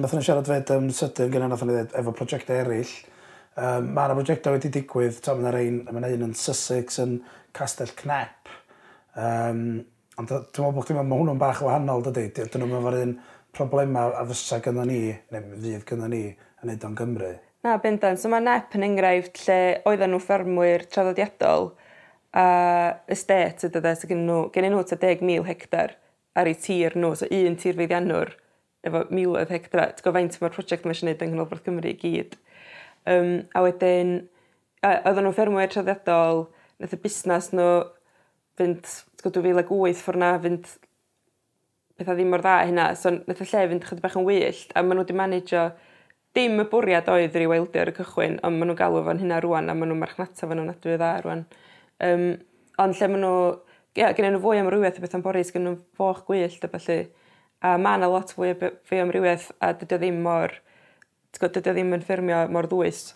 nath 0.00 0.14
yn 0.16 0.24
siarad 0.24 0.48
fed 0.48 0.70
yn 0.72 0.88
sydyn 0.94 1.32
gyda 1.34 1.50
nath 1.50 1.64
yn 1.66 1.72
dweud 1.72 1.96
efo 2.00 2.14
prosiectau 2.16 2.62
eraill. 2.62 2.94
Um, 3.56 3.90
mae 3.96 4.08
yna 4.08 4.16
prosiectau 4.16 4.56
wedi 4.56 4.70
digwydd, 4.72 5.20
tam 5.24 5.42
yna 5.42 5.52
rhain, 5.54 5.82
mae 5.84 6.00
yna 6.00 6.12
un 6.16 6.28
yn 6.30 6.36
Sussex 6.36 7.00
yn 7.04 7.18
Castell 7.56 7.92
Cnep. 7.98 8.52
Um, 9.20 9.60
ond 10.16 10.32
dwi'n 10.32 10.48
meddwl 10.48 10.78
bod 10.78 10.92
mae 10.96 11.20
hwnnw'n 11.20 11.40
bach 11.40 11.60
wahanol, 11.64 12.04
dydy. 12.08 12.30
Dyn 12.36 12.64
nhw'n 12.64 12.72
meddwl 12.72 13.02
un 13.02 13.12
problema 13.56 14.06
a 14.16 14.24
fysa 14.28 14.62
gyda 14.64 14.88
ni, 14.88 15.02
neu 15.32 15.60
fydd 15.60 15.84
gyda 15.92 16.08
ni, 16.12 16.22
yn 16.62 16.72
neud 16.72 16.88
o'n 16.88 16.96
Gymru. 16.96 17.34
Na, 17.66 17.76
bendant. 17.82 18.20
So 18.22 18.32
mae 18.32 18.44
NEP 18.44 18.78
yn 18.78 18.84
enghraifft 18.86 19.44
lle 19.44 19.60
oedden 19.88 20.12
nhw 20.14 20.22
ffermwyr 20.24 20.86
traddodiadol 20.88 21.72
a 22.36 22.48
estate 23.12 23.68
ydy 23.68 23.80
dde, 23.80 23.94
so 23.96 24.08
gen 24.08 24.24
nhw, 24.24 24.42
gen 24.54 24.68
nhw 24.72 24.84
ta 24.88 24.96
10,000 25.04 25.44
hectar 25.48 25.96
ar 26.36 26.50
eu 26.50 26.58
tir 26.60 26.96
nhw. 26.98 27.12
So 27.18 27.28
un 27.32 27.58
tir 27.60 27.76
feiddiannwr, 27.78 28.32
efo 28.86 29.04
miloedd 29.10 29.52
hectra. 29.54 29.90
ti'n 29.90 30.04
gwybod 30.04 30.18
faint 30.20 30.40
mae'r 30.42 30.54
prosiect 30.54 30.86
mae 30.86 30.94
eisiau 30.94 31.08
gwneud 31.08 31.24
yng 31.24 31.32
Nghanolbarth 31.34 31.66
Cymru 31.66 31.90
i 31.90 31.96
gyd. 32.00 32.36
Um, 33.06 33.32
a 33.54 33.62
wedyn, 33.66 34.16
oedden 34.86 35.26
nhw'n 35.26 35.36
ffermwyr 35.36 35.72
traddiadol, 35.72 36.46
nath 36.82 36.94
y 36.94 37.00
busnes 37.02 37.52
nhw 37.54 37.70
fynd, 38.58 38.92
ti'n 39.16 39.26
gwybod, 39.26 39.66
2008 39.66 40.02
ffwrna, 40.02 40.32
na, 40.36 40.42
fynd 40.44 40.70
pethau 41.96 42.16
ddim 42.18 42.32
mor 42.32 42.44
dda 42.44 42.56
hynna. 42.68 42.90
So 42.98 43.12
nath 43.16 43.42
y 43.42 43.48
lle 43.48 43.66
fynd 43.72 43.86
chydig 43.88 44.04
bach 44.04 44.16
yn 44.20 44.26
wyllt, 44.28 44.72
a 44.74 44.84
maen 44.84 45.00
nhw 45.00 45.06
wedi 45.06 45.16
managio 45.16 45.68
dim 46.36 46.60
y 46.60 46.66
bwriad 46.68 47.08
oedd 47.08 47.36
yr 47.38 47.46
i 47.46 47.48
weldio 47.48 47.82
ar 47.82 47.90
y 47.90 47.94
cychwyn, 47.96 48.40
ond 48.44 48.58
maen 48.58 48.70
nhw'n 48.70 48.80
galw 48.80 49.00
fo'n 49.06 49.22
hynna 49.22 49.40
rwan, 49.40 49.70
a 49.72 49.76
maen 49.76 49.88
nhw'n 49.92 50.02
marchnata 50.02 50.48
fo'n 50.48 50.60
nhw'n 50.60 50.74
adwy 50.74 50.98
dda 51.00 51.12
rwan. 51.22 51.46
Um, 52.04 52.26
ond 52.82 52.98
lle 52.98 53.08
maen 53.08 53.24
nhw 53.24 53.38
ia, 54.00 54.12
gen 54.16 54.30
nhw 54.30 54.42
fwy 54.42 54.60
amrywiaeth 54.60 55.00
o 55.00 55.04
beth 55.04 55.16
am 55.18 55.24
boris, 55.24 55.52
gen 55.54 55.66
nhw 55.66 55.76
foch 55.98 56.24
gwyllt 56.28 56.64
a 56.66 56.70
felly. 56.72 56.98
A 57.64 57.76
mae 57.80 57.98
yna 57.98 58.10
lot 58.12 58.34
fwy 58.36 58.52
o 58.52 58.70
fwy 58.88 59.00
amrywiaeth 59.02 59.48
a 59.64 59.72
dydy 59.80 59.96
o 59.96 60.00
ddim 60.02 60.20
mor, 60.24 60.54
dydy 61.38 61.62
o 61.62 61.72
ddim 61.72 61.94
yn 61.96 62.04
ffurmio 62.04 62.42
mor 62.52 62.68
ddwys 62.70 63.08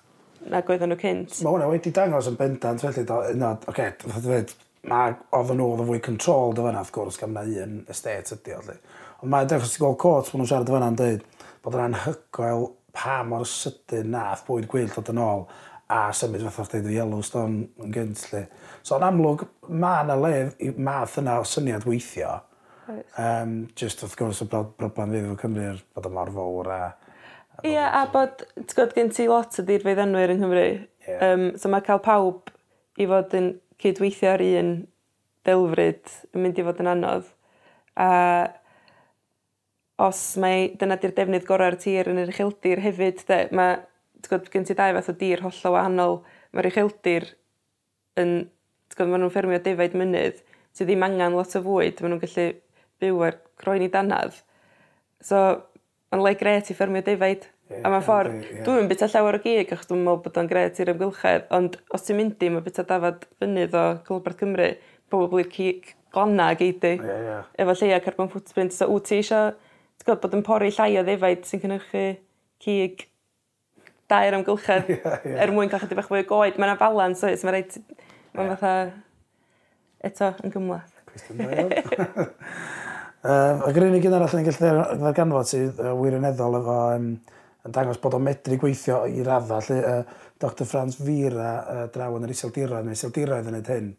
nag 0.48 0.72
oedden 0.72 0.92
nhw 0.92 0.98
cynt. 1.00 1.36
Mae 1.44 1.52
hwnna 1.52 1.68
wedi 1.68 1.92
dangos 1.94 2.30
yn 2.30 2.38
bendant 2.40 2.82
felly, 2.84 3.04
do, 3.08 3.20
no, 3.36 3.52
oce, 3.68 3.90
okay, 3.92 4.46
mae 4.88 5.14
oedden 5.36 5.60
nhw 5.60 5.68
oedd 5.74 5.84
yn 5.84 5.90
fwy 5.90 6.02
control 6.04 6.56
dy 6.56 6.64
fyna, 6.64 6.80
wrth 6.80 6.94
gwrs, 6.96 7.20
gan 7.20 7.36
na 7.36 7.44
un 7.44 7.80
estate 7.92 8.38
ydi 8.38 8.56
Oedd. 8.56 8.76
Ond 9.20 9.32
mae'n 9.34 9.50
dechrau 9.50 9.68
sy'n 9.68 9.82
gweld 9.84 9.98
cwrt, 10.00 10.30
maen 10.32 10.40
nhw'n 10.40 10.48
siarad 10.48 10.68
dy 10.70 10.76
fyna 10.76 10.92
yn 10.94 11.00
dweud 11.00 11.26
bod 11.60 11.76
yna'n 11.76 11.98
hygoel 12.06 12.70
pa 12.96 13.20
mor 13.26 13.44
sydyn 13.48 14.14
nath 14.14 14.46
bwyd 14.46 14.68
gwyllt 14.70 14.96
dod 14.96 15.12
yn 15.12 15.20
ôl 15.22 15.44
a 15.90 16.12
symud 16.14 16.44
fatha 16.46 16.66
chdi 16.68 16.92
i 16.92 16.98
Yellowstone 16.98 17.64
yn 17.82 17.94
gynt 17.94 18.22
lle. 18.30 18.44
So 18.86 18.98
yn 18.98 19.06
amlwg, 19.08 19.42
mae 19.68 20.04
yna 20.04 20.16
le 20.20 20.34
i 20.62 20.70
math 20.76 21.18
yna 21.20 21.40
o 21.42 21.46
syniad 21.48 21.86
weithio. 21.88 22.36
Oes. 22.90 23.02
Um, 23.18 23.56
just 23.78 24.02
wrth 24.04 24.16
gwrs 24.18 24.42
y 24.44 24.48
broblem 24.50 25.14
fydd 25.14 25.32
o 25.32 25.38
Cymru'r 25.40 25.82
bod 25.94 26.06
y 26.06 26.12
mor 26.14 26.30
fawr 26.36 26.70
a... 26.74 26.80
Ie, 27.60 27.74
yeah, 27.74 27.90
a 27.98 28.06
bod, 28.12 28.46
ti'n 28.56 28.70
gwybod 28.70 28.94
gen 28.96 29.10
ti 29.12 29.26
lot 29.28 29.58
o 29.60 29.66
dirfeiddanwyr 29.66 30.32
yng 30.32 30.40
Nghymru. 30.44 30.68
Yeah. 31.08 31.26
Um, 31.26 31.44
so 31.60 31.68
mae 31.72 31.84
cael 31.84 32.00
pawb 32.04 32.54
i 33.00 33.08
fod 33.10 33.36
yn 33.36 33.50
cydweithio 33.82 34.32
ar 34.36 34.46
un 34.46 34.72
delfryd 35.48 36.16
yn 36.30 36.44
mynd 36.44 36.60
i 36.60 36.64
fod 36.70 36.80
yn 36.84 36.94
anodd. 36.94 37.28
A 38.00 38.10
os 40.00 40.22
mae 40.40 40.70
dyna 40.80 40.96
di'r 41.00 41.12
defnydd 41.16 41.46
gorau 41.48 41.74
ar 41.74 41.76
tir 41.80 42.08
yn 42.08 42.22
yr 42.22 42.32
ucheldir 42.32 42.80
hefyd, 42.80 43.24
de, 43.28 43.40
mae 43.56 43.80
t'god 44.24 44.50
gen 44.52 44.66
ti 44.68 44.76
dau 44.78 44.94
fath 44.96 45.12
o 45.12 45.16
dir 45.20 45.44
hollol 45.44 45.76
wahanol 45.76 46.20
mae'r 46.52 46.70
ucheldir 46.70 47.28
yn 48.20 48.36
t'god 48.92 49.10
maen 49.10 49.24
nhw'n 49.24 49.34
ffermio 49.34 49.62
defaid 49.64 49.96
mynydd 49.98 50.44
sydd 50.76 50.90
ddim 50.90 51.06
angen 51.06 51.38
lot 51.38 51.56
o 51.56 51.64
fwyd 51.64 52.02
maen 52.02 52.16
nhw'n 52.16 52.24
gallu 52.26 52.46
byw 53.00 53.26
ar 53.28 53.40
croen 53.60 53.86
i 53.86 53.90
danadd 53.92 54.40
so 55.24 55.40
mae'n 56.10 56.24
le 56.24 56.34
gret 56.34 56.70
i 56.70 56.76
ffermio 56.76 57.02
defaid. 57.06 57.46
Ie. 57.70 57.80
A 57.84 57.90
mewn 57.92 58.02
ffor 58.02 58.30
dwi'm 58.32 58.64
dwi'n 58.66 58.88
bita 58.90 59.06
llawer 59.12 59.38
o 59.38 59.42
gig 59.44 59.70
achos 59.70 59.86
dwi'n 59.90 60.02
meddwl 60.02 60.22
bod 60.24 60.38
o'n 60.40 60.48
gret 60.50 60.80
i'r 60.82 60.90
ymgylchedd, 60.90 61.44
ond 61.54 61.76
os 61.94 62.06
ti'n 62.06 62.18
mynd 62.18 62.42
i 62.42 62.50
mae 62.50 62.64
bita 62.66 62.84
dafad 62.88 63.28
fynydd 63.38 63.76
o 63.78 63.84
Llywodraeth 64.00 64.40
Cymru 64.40 64.70
probably 65.12 65.46
cig 65.52 65.92
glana 66.14 66.48
gei 66.58 66.72
di. 66.82 66.96
Ie 66.98 67.18
ie. 67.28 67.36
Efo 67.62 67.76
lleia 67.78 68.00
carbon 68.02 68.32
footprint 68.32 68.74
so 68.74 68.90
wyt 68.90 69.06
ti 69.06 69.20
isio 69.22 69.44
t'god 70.02 70.22
bod 70.24 70.34
yn 70.34 70.44
pori 70.46 70.72
llai 70.74 70.96
o 70.98 71.06
ddefaid 71.06 71.46
sy'n 71.46 71.62
cynyrchu 71.62 72.04
cig 72.64 73.06
dair 74.10 74.36
amgylchedd 74.38 74.90
yeah, 74.92 75.16
yeah. 75.24 75.40
er 75.44 75.54
mwyn 75.54 75.70
cael 75.72 75.84
chydig 75.84 76.00
bach 76.00 76.10
fwy 76.10 76.24
o 76.24 76.28
goed. 76.28 76.58
Mae 76.58 76.70
yna 76.70 76.78
balans 76.80 77.24
oes, 77.26 77.44
mae 77.46 77.56
rhaid... 77.56 77.78
Mae'n 78.36 78.52
yeah. 78.52 78.60
fatha 78.60 80.06
eto 80.06 80.30
yn 80.44 80.54
gymlaeth. 80.54 80.96
Cwestiwn 81.10 81.40
da 81.42 81.50
iawn. 81.54 81.74
um, 83.30 83.64
ac 83.66 83.80
yr 83.80 83.86
unig 83.88 84.06
un 84.08 84.16
arall 84.18 84.38
yn 84.38 84.46
gallu 84.46 84.74
ddarganfod 85.00 85.50
sydd 85.50 85.82
uh, 85.82 85.94
wirioneddol 85.98 86.60
efo 86.60 86.76
um, 86.96 87.08
yn 87.66 87.74
dangos 87.76 88.00
bod 88.02 88.16
o'n 88.16 88.24
medru 88.24 88.60
gweithio 88.60 89.02
i 89.10 89.24
radda. 89.26 89.58
Lle, 89.66 89.80
uh, 89.80 90.28
Dr 90.40 90.68
Franz 90.68 90.96
Fira 91.00 91.50
uh, 91.58 91.82
draw 91.92 92.16
yn 92.16 92.28
yr 92.28 92.32
iseldiroedd, 92.36 92.86
neu 92.86 92.96
iseldiroedd 92.96 93.50
yn 93.50 93.58
gwneud 93.58 93.74
hyn, 93.74 93.90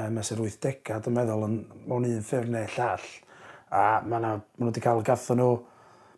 um, 0.00 0.22
ys 0.22 0.32
yr 0.32 0.46
80 0.46 1.02
dwi'n 1.04 1.18
meddwl, 1.18 1.44
yn, 1.48 1.58
mewn 1.90 2.08
un 2.08 2.24
ffyrdd 2.24 2.54
neu 2.54 2.70
llall. 2.76 3.10
A 3.72 3.84
mae 4.04 4.20
nhw 4.20 4.68
wedi 4.68 4.84
cael 4.84 5.04
gatho 5.04 5.36
nhw 5.36 5.52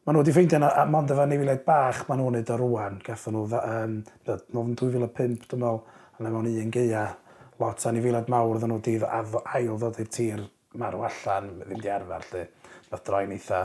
Maen 0.05 0.19
nhw 0.19 0.21
wedi 0.21 0.33
ffeindio 0.37 0.59
ffeindio'n 0.61 0.83
amond 0.83 1.13
efo 1.15 1.25
niwiled 1.25 1.63
bach, 1.65 2.03
maen 2.05 2.19
nhw'n 2.21 2.35
neud 2.37 2.51
o 2.53 2.57
rwan. 2.61 2.97
Gatho 3.01 3.31
nhw, 3.33 3.45
um, 3.57 3.93
nofn 4.53 4.75
2005, 4.77 5.47
dwi'n 5.49 5.63
meddwl, 5.63 5.79
yna 6.21 6.33
mewn 6.35 6.49
un 6.51 6.73
geia, 6.75 7.05
lot 7.57 7.87
a 7.89 7.93
niwiled 7.97 8.27
mawr 8.35 8.59
ddyn 8.61 8.75
nhw 8.75 8.77
wedi 8.83 8.99
ail 9.01 9.79
ddod 9.81 10.01
i'r 10.03 10.11
tir 10.13 10.43
marw 10.77 11.07
allan, 11.09 11.47
ddim 11.63 11.81
di 11.81 11.93
arfer, 11.95 12.27
lle. 12.35 12.43
Nath 12.91 13.05
droi'n 13.07 13.33
eitha, 13.33 13.61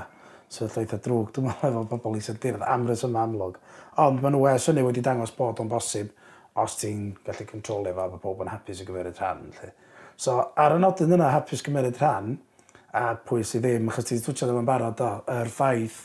sefyllfa 0.47 0.85
eitha 0.85 0.99
drwg, 1.09 1.33
dwi'n 1.35 1.49
meddwl 1.49 1.81
efo 1.81 1.97
bobl 1.97 2.15
i 2.15 2.23
sydyn, 2.23 2.63
amrys 2.77 3.03
yma 3.09 3.25
amlwg. 3.27 3.59
Ond 4.05 4.23
maen 4.23 4.37
nhw 4.37 4.47
es 4.53 4.69
hynny 4.71 4.87
wedi 4.87 5.03
dangos 5.03 5.35
bod 5.35 5.59
o'n 5.59 5.73
bosib, 5.73 6.13
os 6.55 6.77
ti'n 6.79 7.17
gallu 7.25 7.49
controlio 7.51 7.97
fo, 7.99 8.07
bod 8.13 8.23
pob 8.23 8.45
yn 8.45 8.53
hapus 8.53 8.79
i 8.79 8.87
gymeryd 8.87 9.19
rhan. 9.19 9.43
Lle. 9.59 9.73
So, 10.15 10.39
ar 10.55 10.77
y 10.77 10.79
nodyn 10.79 11.19
yna, 11.19 11.33
hapus 11.35 11.67
gymeryd 11.67 11.99
rhan, 11.99 12.37
a 12.95 13.09
pwy 13.27 13.43
sydd 13.43 13.67
ddim, 13.67 13.91
achos 13.91 14.07
ti'n 14.07 14.23
twtio 14.23 14.47
ddim 14.47 14.63
yn 14.63 14.71
barod 14.71 15.03
o, 15.03 15.11
yr 15.35 15.51
ffaith 15.51 15.99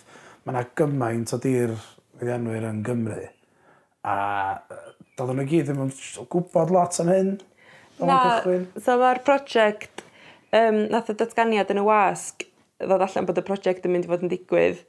mae 0.44 0.52
yna 0.52 0.64
gymaint 0.76 1.32
o 1.32 1.40
dir 1.40 1.72
fyddianwyr 2.18 2.66
yn 2.68 2.82
Gymru. 2.84 3.22
A 4.04 4.16
doedden 5.16 5.40
nhw 5.40 5.46
gyd 5.48 5.68
ddim 5.68 5.84
yn 5.86 5.92
gwybod 6.32 6.72
lot 6.74 6.98
am 7.00 7.12
hyn. 7.12 7.30
Na, 8.04 8.18
so 8.82 8.98
mae'r 9.00 9.22
prosiect, 9.24 10.02
um, 10.52 10.82
nath 10.92 11.12
y 11.12 11.16
datganiad 11.18 11.70
yn 11.72 11.80
y 11.80 11.86
wasg, 11.86 12.44
ddod 12.82 13.06
allan 13.06 13.28
bod 13.28 13.40
y 13.40 13.46
prosiect 13.46 13.86
yn 13.86 13.94
mynd 13.94 14.08
i 14.08 14.10
fod 14.10 14.26
yn 14.26 14.32
digwydd, 14.32 14.82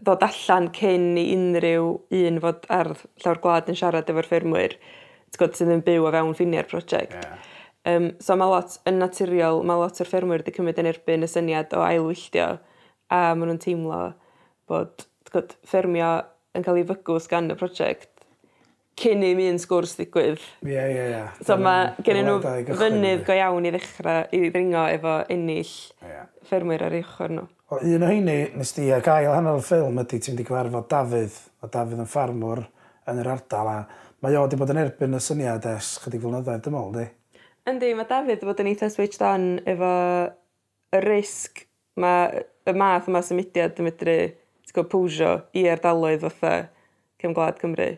ddod 0.00 0.24
allan 0.24 0.70
cyn 0.76 1.10
i 1.20 1.26
unrhyw 1.34 1.90
un 2.22 2.40
fod 2.44 2.64
ar 2.72 2.94
llawr 3.20 3.42
gwlad 3.42 3.68
yn 3.68 3.78
siarad 3.80 4.08
efo'r 4.08 4.30
ffermwyr, 4.30 4.78
gwybod, 5.34 5.58
sydd 5.58 5.74
yn 5.74 5.84
byw 5.84 6.06
o 6.06 6.14
fewn 6.14 6.32
ffiniau'r 6.38 6.70
prosiect. 6.70 7.18
Yeah. 7.18 7.50
Um, 7.90 8.10
so 8.22 8.36
mae 8.36 8.48
lot 8.48 8.78
yn 8.88 9.00
naturiol, 9.02 9.62
mae 9.66 9.82
lot 9.82 10.00
o'r 10.00 10.08
ffermwyr 10.08 10.44
wedi 10.44 10.54
cymryd 10.56 10.80
yn 10.80 10.88
erbyn 10.94 11.26
y 11.26 11.28
syniad 11.30 11.74
o 11.76 11.82
ailwylltio, 11.84 12.48
a 13.10 13.20
maen 13.34 13.50
nhw'n 13.50 13.62
teimlo 13.62 14.00
bod 14.70 15.06
t'god 15.28 15.56
ffermio 15.66 16.14
yn 16.56 16.66
cael 16.66 16.80
ei 16.80 16.88
fygwth 16.88 17.28
gan 17.30 17.50
y 17.52 17.58
prosiect 17.58 18.10
cyn 19.00 19.22
i 19.24 19.30
mi 19.36 19.46
yn 19.48 19.58
sgwrs 19.60 19.94
ddigwydd. 19.96 20.42
Ie 20.66 20.82
ie 20.92 21.04
ie. 21.14 21.20
So 21.46 21.56
ma' 21.60 21.94
gennyn 22.04 22.28
n'w 22.28 22.76
fynydd 22.76 23.22
go 23.26 23.36
iawn 23.36 23.68
i 23.68 23.72
ddechrau 23.72 24.26
i 24.36 24.50
ddringo 24.50 24.82
efo 24.92 25.14
ennill 25.32 25.72
ffermwyr 26.48 26.84
ar 26.88 26.96
ei 26.98 27.04
ochr 27.06 27.32
nhw. 27.32 27.46
O 27.70 27.78
un 27.86 28.04
o 28.04 28.10
rheini 28.10 28.38
nes 28.58 28.74
di 28.76 28.88
ag 28.92 29.08
ail 29.12 29.30
hanner 29.32 29.60
y 29.60 29.64
ffilm 29.64 30.02
ydy 30.02 30.20
ti'n 30.20 30.36
di 30.38 30.46
gyfarfod 30.46 30.88
Dafydd 30.90 31.38
a 31.62 31.70
Dafydd 31.70 32.02
yn 32.02 32.10
ffarmwr 32.10 32.64
yn 33.10 33.22
yr 33.22 33.32
ardal 33.36 33.70
a 33.70 33.78
mae 34.20 34.36
o 34.36 34.44
wedi 34.44 34.58
bod 34.60 34.74
yn 34.74 34.82
erbyn 34.82 35.16
y 35.16 35.22
syniad 35.22 35.68
ers 35.70 35.94
chydig 36.02 36.24
flynyddoedd 36.24 36.66
dim 36.66 36.76
me'wl 36.76 36.92
di? 36.98 37.06
Yndi 37.70 37.94
mae 37.96 38.10
Dafydd 38.10 38.42
'di 38.42 38.50
bod 38.50 38.62
yn 38.64 38.72
eitha 38.72 38.90
switched 38.92 39.24
on 39.24 39.48
efo 39.70 39.94
y 40.98 41.02
risg 41.06 41.64
mae 42.00 42.44
y 42.68 42.76
math 42.76 43.08
yma 43.08 43.22
symudiad 43.24 43.78
yn 43.78 43.88
medru 43.88 44.18
gwybod, 44.74 44.90
powsio 44.92 45.32
i 45.56 45.66
ardaloedd 45.70 46.24
fatha 46.26 46.54
cefn 47.20 47.36
gwlad 47.36 47.60
Cymru. 47.60 47.90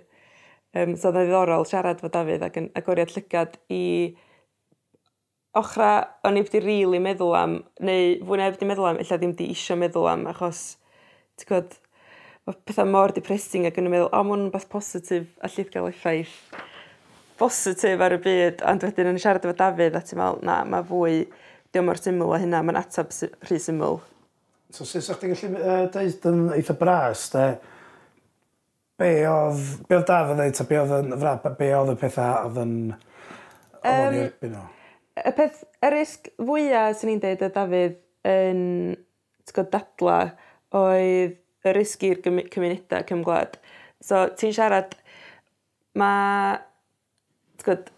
Um, 0.73 0.95
so 0.97 1.11
oedd 1.11 1.19
yn 1.21 1.29
ddiddorol 1.29 1.67
siarad 1.69 2.01
'fo 2.01 2.09
Dafydd 2.13 2.45
ac 2.47 2.59
yn 2.61 2.71
agoriad 2.79 3.13
llygad 3.13 3.59
i 3.73 3.83
ochra' 5.61 5.95
o'n 6.25 6.39
i 6.41 6.43
wedi 6.45 6.63
rili 6.63 6.85
really 6.85 7.01
meddwl 7.05 7.37
am 7.37 7.59
neu 7.85 8.15
fwy 8.25 8.41
na 8.41 8.49
wedi 8.49 8.69
meddwl 8.71 8.89
am 8.89 9.01
illa 9.03 9.19
ddim 9.21 9.35
'di 9.37 9.51
isio 9.53 9.77
meddwl 9.77 10.09
am 10.09 10.25
achos 10.33 10.63
ti'n 11.37 11.51
gwybod, 11.51 11.75
mae 12.49 12.61
pethau 12.69 12.89
mor 12.89 13.13
depressing 13.13 13.69
ac 13.69 13.81
yn 13.83 13.91
meddwl 13.93 14.09
o 14.17 14.23
mae'n 14.29 14.49
beth 14.55 14.71
positif 14.73 15.29
a 15.41 15.51
positif 15.51 15.75
gael 15.75 15.91
effaith 15.91 16.39
positif 17.43 18.01
ar 18.07 18.17
y 18.17 18.23
byd 18.25 18.65
ond 18.73 18.87
wedyn 18.87 19.13
yn 19.13 19.21
siarad 19.21 19.45
efo 19.45 19.57
Dafydd 19.59 19.99
a 19.99 20.03
ti'n 20.07 20.23
meddwl, 20.23 20.41
na 20.49 20.63
mae 20.65 20.89
fwy 20.89 21.21
diolch 21.73 21.87
mor 21.89 22.01
syml 22.01 22.33
o 22.33 22.41
hynna 22.41 22.65
mae'n 22.65 22.81
atab 22.81 23.13
sy- 23.13 23.33
rhy 23.49 23.61
syml. 23.61 24.01
So 24.73 24.87
sut 24.89 25.05
sa'ch 25.05 25.21
ti'n 25.21 25.35
gallu 25.35 25.59
uh, 25.61 25.87
deud 25.93 26.27
yn 26.31 26.47
eitha 26.55 26.75
bras, 26.81 27.27
de, 27.35 27.43
be 29.03 29.11
oedd, 29.29 29.61
be 29.85 29.99
oedd 29.99 30.07
Daf 30.09 30.33
dweud, 30.33 30.55
ta 30.57 30.65
be 30.71 30.79
oedd 30.81 30.95
yn 30.97 31.13
frab, 31.21 31.45
be 31.59 31.69
oedd 31.77 31.93
y 31.93 31.97
pethau 32.01 32.47
oedd 32.47 32.61
yn... 32.63 32.73
Um, 33.83 34.17
no. 34.49 34.65
y 35.19 35.35
peth, 35.37 35.61
y 35.83 35.93
risg 35.93 36.33
fwyaf 36.39 36.97
sy'n 36.97 37.13
ni'n 37.13 37.23
dweud 37.27 37.45
y 37.45 37.53
Dafydd 37.59 38.01
yn 38.33 38.65
ti'n 38.97 39.57
gwybod, 39.59 39.71
dadla 39.77 40.19
oedd 40.81 41.39
y 41.69 41.77
risg 41.77 42.09
i'r 42.09 42.25
cymunedau 42.25 43.09
cymglad. 43.13 43.61
So 44.01 44.25
ti'n 44.41 44.57
siarad, 44.57 44.97
mae 46.01 46.61
ti'n 47.61 47.69
gwybod, 47.69 47.97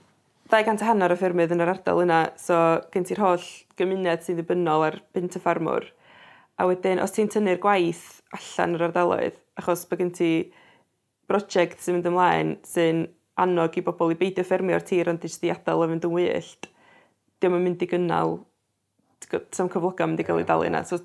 200 0.50 0.82
a 0.82 0.90
hanner 0.90 1.14
o 1.14 1.22
ffermydd 1.22 1.54
yn 1.54 1.62
yr 1.62 1.76
ardal 1.78 2.02
yna, 2.02 2.24
so 2.34 2.56
gen 2.90 3.06
ti'r 3.06 3.22
holl 3.22 3.52
gymuned 3.78 4.26
sy'n 4.26 4.42
ddibynnol 4.42 4.90
ar 4.90 5.04
bunt 5.14 5.38
y 5.38 5.40
ffarmwr. 5.42 5.94
A 6.60 6.68
wedyn, 6.70 7.02
os 7.02 7.14
ti'n 7.14 7.30
tynnu'r 7.32 7.58
gwaith 7.62 8.22
allan 8.36 8.76
yr 8.76 8.86
ardaloedd, 8.88 9.38
achos 9.58 9.84
bod 9.90 10.00
gen 10.02 10.12
ti 10.14 10.30
brosiect 11.30 11.80
sy'n 11.82 11.98
mynd 11.98 12.10
ymlaen 12.10 12.56
sy'n 12.68 13.04
annog 13.42 13.74
i 13.78 13.82
bobl 13.82 14.14
i 14.14 14.18
beidio 14.18 14.44
ffermio'r 14.46 14.84
tir 14.86 15.10
ond 15.10 15.24
jyst 15.24 15.42
i 15.46 15.50
adael 15.50 15.82
o 15.82 15.88
fynd 15.90 16.06
yn 16.06 16.14
wyllt, 16.14 16.68
diolch 17.42 17.58
yn 17.58 17.64
mynd 17.64 17.82
i 17.82 17.90
gynnal 17.90 18.38
sam 19.54 19.70
cyflogau 19.72 20.08
mynd 20.08 20.20
i 20.20 20.26
gael 20.26 20.42
ei 20.42 20.46
dalu 20.48 20.68
yna. 20.68 20.84
So, 20.86 20.98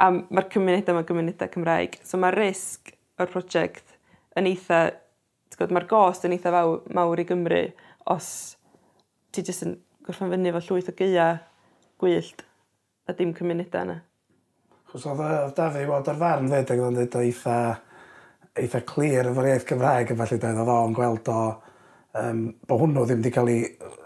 a 0.00 0.08
mae'r 0.10 0.48
cymunedau 0.52 0.96
mae'n 0.96 1.08
cymunedau 1.08 1.52
Cymraeg. 1.52 1.98
So 2.06 2.20
mae'r 2.20 2.38
risg 2.40 2.94
o'r 3.20 3.30
prosiect 3.30 3.96
yn 4.38 4.48
eitha, 4.50 4.84
mae'r 5.62 5.88
gost 5.90 6.26
yn 6.26 6.36
eitha 6.36 6.52
fawr, 6.54 6.80
mawr 6.96 7.22
i 7.22 7.26
Gymru 7.28 7.64
os 8.12 8.30
ti 9.32 9.44
jyst 9.46 9.66
yn 9.66 9.76
gorffan 10.06 10.32
fyny 10.32 10.50
efo 10.50 10.64
llwyth 10.66 10.90
o 10.90 10.96
geia 10.96 11.28
gwyllt 12.02 12.46
a 13.06 13.14
dim 13.18 13.34
cymunedau 13.36 13.86
yna. 13.86 14.00
Achos 14.92 15.06
oedd 15.08 15.20
yy 15.24 15.36
odd 15.40 15.54
'da 15.56 15.66
fi 15.72 15.82
ar 16.12 16.18
farn 16.20 16.48
'fyd 16.52 16.70
ac 16.74 16.80
oedd 16.82 16.86
o'n 16.90 16.96
deud 16.98 17.14
o 17.16 17.20
eitha 17.24 17.52
eitha 18.60 18.80
clir 18.90 19.30
efo'r 19.30 19.46
iaith 19.48 19.64
Gymraeg 19.70 20.10
a 20.12 20.16
falle 20.18 20.36
'de 20.42 20.50
odd 20.60 20.72
o'n 20.74 20.96
gweld 20.98 21.30
o 21.32 21.36
um, 22.20 22.42
bod 22.68 22.82
hwnnw 22.82 23.06
ddim 23.08 23.22
wedi 23.22 23.32
cael 23.32 23.48
ei 23.54 23.62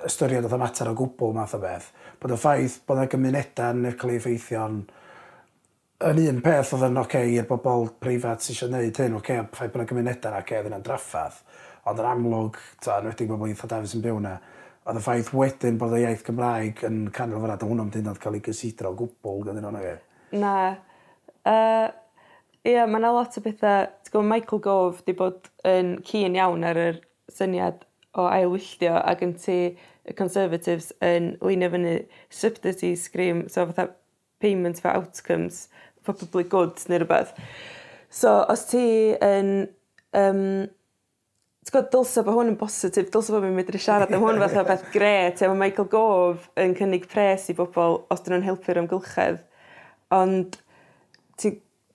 ystyried 0.06 0.46
oedd 0.46 0.54
y 0.54 0.60
mater 0.62 0.92
o 0.92 0.94
gwbl 1.00 1.34
math 1.34 1.56
o 1.58 1.60
beth. 1.64 1.90
Bod 2.22 2.36
y 2.36 2.38
ffaith 2.38 2.78
bod 2.86 3.02
y 3.02 3.08
gymunedau 3.16 3.74
yn 3.74 3.98
cael 3.98 4.14
ei 4.14 4.20
effeithio'n 4.22 4.78
yn 6.12 6.22
un 6.28 6.40
peth 6.46 6.72
oedd 6.78 6.86
yn 6.92 7.02
oce 7.02 7.18
okay, 7.18 7.34
i'r 7.34 7.50
bobl 7.50 7.90
preifat 7.98 8.46
sy 8.46 8.54
eisiau 8.54 8.70
gwneud 8.70 9.02
hyn 9.02 9.18
oce 9.18 9.40
okay, 9.42 9.50
ffaith 9.58 9.74
bod 9.74 9.88
y 9.88 9.90
gymunedau 9.90 10.22
gymuneda'n 10.22 10.40
oce 10.44 10.60
odd 10.62 10.70
wnna'n 10.70 10.86
draffath 10.86 11.44
ond 11.90 12.02
yn 12.02 12.12
amlwg 12.14 12.64
ta, 12.82 13.00
yn 13.00 13.10
wedi 13.10 13.26
bobol 13.26 13.50
eitha 13.50 13.74
dafis 13.74 13.94
sy'n 13.94 14.06
byw 14.06 14.22
yna, 14.22 14.38
oedd 14.86 14.98
y 14.98 15.02
ffaith 15.02 15.34
wedyn 15.34 15.82
bod 15.82 15.98
y 15.98 16.04
iaith 16.04 16.24
Gymraeg 16.26 16.82
yn 16.86 17.06
canol 17.14 17.42
fynna 17.42 17.58
do' 17.58 17.68
hwnna'm 17.70 17.90
'yd 17.90 18.04
yn 18.04 18.10
o'd 18.12 18.22
ca'l 18.22 18.38
gysidro 18.42 18.94
o 18.94 18.98
gwbwl 19.02 19.44
ganddyn 19.46 19.66
n'w 19.66 19.74
nage? 19.74 19.96
Na. 20.34 20.54
Uh, 21.46 21.88
ia 22.66 22.86
mae 22.86 23.00
yna 23.00 23.12
lot 23.14 23.38
o 23.38 23.44
bethau... 23.44 23.86
Ti'n 24.06 24.14
gwybod, 24.14 24.30
Michael 24.30 24.62
Gove 24.64 25.04
'di 25.04 25.14
bod 25.18 25.50
yn 25.66 25.96
cyn 26.06 26.38
iawn 26.38 26.66
ar 26.66 26.78
yr 26.78 27.00
syniad 27.32 27.84
o 28.16 28.26
ailwylltio 28.30 28.96
ac 29.02 29.22
yn 29.26 29.34
ti 29.38 29.58
y 30.06 30.14
Conservatives 30.16 30.92
yn 31.04 31.32
leinio 31.42 31.72
fyny 31.72 31.96
subsidy 32.30 32.94
scream, 32.96 33.48
so 33.50 33.66
fatha 33.66 33.90
payment 34.42 34.78
for 34.80 34.94
outcomes 34.94 35.66
for 36.02 36.14
public 36.14 36.48
goods 36.52 36.86
neu 36.88 37.02
rhywbeth. 37.02 37.34
So 38.10 38.38
os 38.48 38.68
ti 38.70 38.86
yn 39.22 39.68
Um, 40.16 40.66
Ti'n 41.66 41.74
gwybod, 41.74 41.88
dylsa 41.90 42.22
bod 42.22 42.36
hwn 42.36 42.52
yn 42.52 42.58
bositif 42.60 43.08
dylsa 43.10 43.32
bod 43.34 43.42
fi'n 43.42 43.56
medru 43.56 43.78
siarad 43.82 44.12
am 44.14 44.22
hwn 44.22 44.38
fatha 44.38 44.62
beth 44.68 44.84
grêt 44.94 45.40
a 45.42 45.48
ma' 45.50 45.58
Michael 45.64 45.88
Gove 45.90 46.62
yn 46.62 46.76
cynnig 46.78 47.08
pres 47.10 47.48
i 47.50 47.56
bobl 47.58 47.98
os 48.06 48.22
'dyn 48.22 48.36
nhw'n 48.36 48.46
helpu'r 48.46 48.78
amgylchedd 48.84 49.40
ond 50.14 50.58
ti 51.40 51.52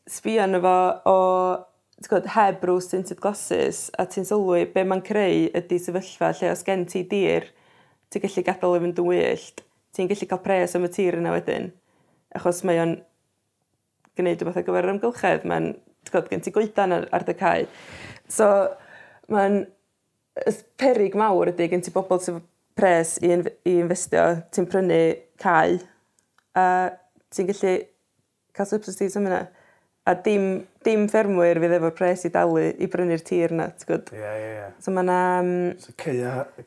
sbïo 0.09 0.43
arno 0.43 0.61
fo 0.63 0.77
o 1.11 1.17
gwybod, 2.01 2.29
heb 2.33 2.63
rose 2.65 2.89
tinted 2.91 3.19
glasses 3.21 3.89
a 3.99 4.07
ti'n 4.09 4.25
sylwi 4.25 4.65
be 4.73 4.83
mae'n 4.87 5.03
creu 5.05 5.49
ydy 5.57 5.77
sefyllfa 5.79 6.31
lle 6.39 6.49
os 6.53 6.63
gen 6.65 6.87
ti 6.89 7.03
dir, 7.07 7.45
ti'n 8.11 8.23
gallu 8.23 8.43
gadael 8.47 8.77
i 8.77 8.81
fynd 8.85 9.01
yn 9.03 9.07
wyllt, 9.07 9.63
ti'n 9.95 10.09
gallu 10.09 10.29
cael 10.31 10.43
pres 10.45 10.75
am 10.77 10.87
y 10.87 10.91
tir 10.93 11.19
yna 11.19 11.35
wedyn. 11.35 11.69
Achos 12.35 12.63
mae 12.67 12.81
o'n 12.81 12.95
gwneud 14.17 14.41
rhywbeth 14.41 14.59
ar 14.61 14.65
gyfer 14.67 14.87
yr 14.87 14.93
amgylchedd, 14.95 15.45
mae'n 15.47 15.69
gwod, 16.09 16.31
gen 16.31 16.43
ti 16.43 16.53
goedan 16.55 16.95
ar, 16.97 17.07
ar 17.13 17.27
dy 17.27 17.35
cae. 17.37 17.67
So, 18.31 18.47
mae'n 19.31 19.61
perig 20.81 21.15
mawr 21.19 21.51
ydy 21.51 21.69
gen 21.71 21.85
ti 21.85 21.93
bobl 21.93 22.19
sy'n 22.23 22.41
pres 22.77 23.17
i, 23.21 23.31
inf 23.35 23.51
i 23.67 23.77
investio, 23.83 24.25
ti'n 24.51 24.67
prynu 24.71 25.01
cae, 25.41 25.77
a 26.57 26.65
ti'n 27.31 27.51
gallu 27.51 27.77
cael 28.57 28.69
subsidies 28.69 29.17
yn 29.19 29.27
fyna. 29.29 29.41
A 30.09 30.15
dim, 30.25 30.45
dim 30.81 31.03
ffermwyr 31.11 31.59
fydd 31.61 31.75
efo'r 31.77 31.93
pres 31.93 32.23
i 32.25 32.31
dalu 32.33 32.63
i 32.71 32.87
brynu'r 32.89 33.21
tir 33.25 33.51
na, 33.53 33.67
ti'n 33.69 33.85
gwybod? 33.85 34.07
Ie, 34.15 34.17
yeah, 34.17 34.31
ie, 34.33 34.39
yeah, 34.41 34.53
ie. 34.53 34.55
Yeah. 34.57 34.71
So 34.81 34.93
mae 34.95 35.05
yna... 35.05 35.17
Um, 35.41 35.51
mm, 35.51 35.75
so 35.83 35.93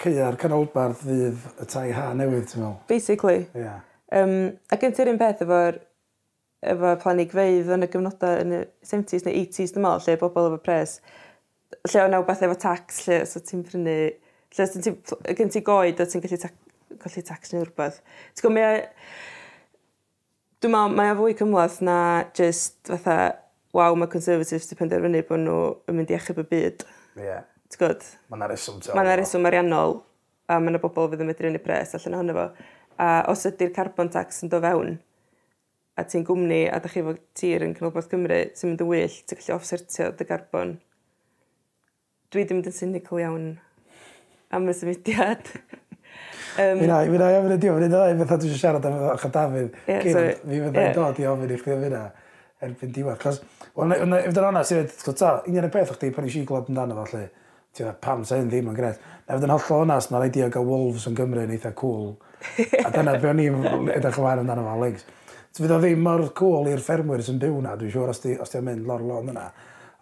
ceia'r 0.05 0.39
canolbarth 0.39 1.03
fydd 1.03 1.49
y 1.65 1.67
tai 1.73 1.89
ha 1.97 2.05
newydd, 2.15 2.47
ti'n 2.53 2.63
meddwl? 2.63 2.77
Basically. 2.93 3.41
Ie. 3.49 3.65
Yeah. 3.65 3.83
Um, 4.15 4.37
a 4.71 4.79
gen 4.79 4.95
ti'r 4.95 5.11
un 5.11 5.19
peth 5.19 5.43
efo'r 5.43 5.81
efo 6.71 6.95
planigfeidd 7.03 7.75
yn 7.75 7.89
y 7.89 7.91
gyfnodau 7.91 8.41
yn 8.45 8.57
y 8.61 8.63
70s 8.87 9.27
neu 9.27 9.35
80s, 9.43 9.75
dim 9.75 9.91
ond, 9.91 10.07
lle 10.07 10.17
bobl 10.21 10.49
efo 10.53 10.63
pres, 10.63 11.01
lle 11.91 12.05
o'n 12.05 12.15
awbeth 12.21 12.47
efo 12.47 12.57
tax, 12.61 13.03
lle 13.09 13.25
so 13.29 13.43
ti'n 13.43 13.67
prynu, 13.67 13.99
lle 14.55 14.71
ti'n 14.77 15.01
gen 15.41 15.51
ti 15.51 15.67
goed 15.67 15.99
a 15.99 16.07
ti'n 16.07 16.23
gallu, 16.23 16.39
ta 16.39 16.55
gallu 17.03 17.27
tax 17.27 17.51
neu 17.51 17.67
rhywbeth. 17.67 17.99
Ti'n 18.31 18.47
gwybod, 18.47 18.61
mae... 18.63 19.33
Dwi'n 20.65 20.73
meddwl, 20.73 20.95
mae 20.97 21.11
o 21.13 21.17
fwy 21.19 21.35
cymlaeth 21.37 21.75
na 21.85 21.95
just 22.33 22.89
fatha, 22.89 23.35
waw, 23.77 23.93
mae 24.01 24.09
Conservatives 24.09 24.65
wedi 24.65 24.79
penderfynu 24.79 25.21
bod 25.29 25.43
nhw 25.43 25.57
yn 25.91 25.99
mynd 25.99 26.09
i 26.09 26.15
achub 26.17 26.39
y 26.41 26.45
byd. 26.49 26.85
Ie. 27.19 27.27
Yeah. 27.27 27.43
T'w 27.69 27.83
gwrdd? 27.83 28.07
Mae 28.33 28.39
yna 28.39 28.49
reswm 28.49 28.79
teo. 28.81 28.95
Mae 28.97 29.05
yna 29.05 29.19
reswm 29.21 29.45
ariannol, 29.51 29.93
a 30.49 30.57
mae 30.57 30.73
yna 30.73 30.81
bobl 30.81 31.11
fydd 31.13 31.21
yn 31.21 31.29
medru 31.29 31.51
yn 31.51 31.59
y 31.59 31.61
pres 31.61 31.93
allan 31.99 32.17
ohono 32.17 32.37
fo. 32.39 32.47
A 32.97 33.11
os 33.29 33.45
ydy'r 33.51 33.75
carbon 33.77 34.09
tax 34.15 34.41
yn 34.47 34.55
do 34.55 34.63
fewn, 34.65 34.97
a 36.01 36.07
ti'n 36.09 36.25
gwmni 36.31 36.63
a 36.73 36.81
da 36.81 36.95
chi 36.95 37.05
fod 37.05 37.21
tir 37.37 37.69
yn 37.69 37.77
Cynolbwrdd 37.77 38.09
Cymru 38.15 38.41
sy'n 38.57 38.73
mynd 38.73 38.87
yn 38.87 38.93
wyll, 38.95 39.21
ti'n 39.21 39.43
gallu 39.43 39.59
offsertio 39.59 40.09
dy 40.17 40.31
carbon. 40.33 40.79
Dwi 42.33 42.49
ddim 42.49 42.65
yn 42.65 42.79
cynical 42.81 43.21
iawn 43.21 43.51
am 44.49 44.73
y 44.73 44.81
symudiad. 44.81 45.45
Um, 46.59 46.81
mi 46.81 46.87
na, 46.87 47.03
mi 47.05 47.19
na 47.19 47.29
mi 47.43 47.49
na, 47.49 47.55
y 47.55 47.59
diolch, 47.59 47.81
mi 47.81 47.89
na 47.89 48.05
mi 48.15 48.25
na, 48.25 48.37
dwi 48.39 48.51
eisiau 48.51 48.61
siarad 48.61 48.85
am 48.87 48.99
ochr 49.11 49.31
Dafydd. 49.35 49.73
Yeah, 49.89 50.05
Cyn, 50.05 50.45
mi 50.47 50.61
fydda 50.63 50.85
i'n 50.87 50.93
dod 50.95 51.17
i 51.19 51.27
ofyn 51.27 51.51
i 51.51 51.57
chdi 51.59 51.73
am 51.75 51.81
hynna 51.83 52.03
erbyn 52.63 52.93
diwedd. 52.95 53.19
Cos, 53.23 53.41
onas, 53.75 54.71
i 54.71 54.83
sef, 54.87 55.09
ta, 55.19 55.31
union 55.49 55.67
y 55.67 55.71
peth 55.75 55.91
o'ch 55.91 55.99
di 55.99 56.13
pan 56.15 56.29
eisiau 56.29 56.47
glod 56.47 56.69
amdano 56.71 57.01
fo, 57.01 57.07
lle, 57.11 57.25
ti'n 57.75 57.89
dweud, 57.89 57.99
pam 58.05 58.23
sa'n 58.29 58.53
ddim 58.53 58.69
yn 58.71 58.77
gret. 58.79 59.03
Na 59.27 59.35
fydd 59.35 59.49
yn 59.49 59.55
hollol 59.57 59.83
onas, 59.87 60.07
mae'r 60.13 60.29
idea 60.29 60.47
o 60.47 60.53
gael 60.55 60.69
Wolves 60.69 61.09
yn 61.11 61.17
Gymru 61.19 61.43
yn 61.43 61.55
eitha 61.57 61.73
cool. 61.81 62.13
A 62.85 62.93
dyna 62.95 63.17
be 63.19 63.31
o'n 63.33 63.43
i'n 63.43 63.91
edrych 63.97 64.21
ymlaen 64.21 64.45
amdano 64.45 64.67
fo, 64.69 64.77
Legs. 64.85 65.09
Fydd 65.59 65.75
o 65.75 65.81
ddim 65.83 66.05
mor 66.07 66.23
cool 66.39 66.71
i'r 66.71 66.83
ffermwyr 66.83 67.25
sy'n 67.27 67.41
byw 67.43 67.59
na, 67.65 67.75
dwi'n 67.81 67.91
siŵr 67.95 68.15
os 68.15 68.23
ti'n 68.23 68.69
mynd 68.69 68.87
lor 68.87 69.03
lon 69.03 69.33
yna. 69.35 69.49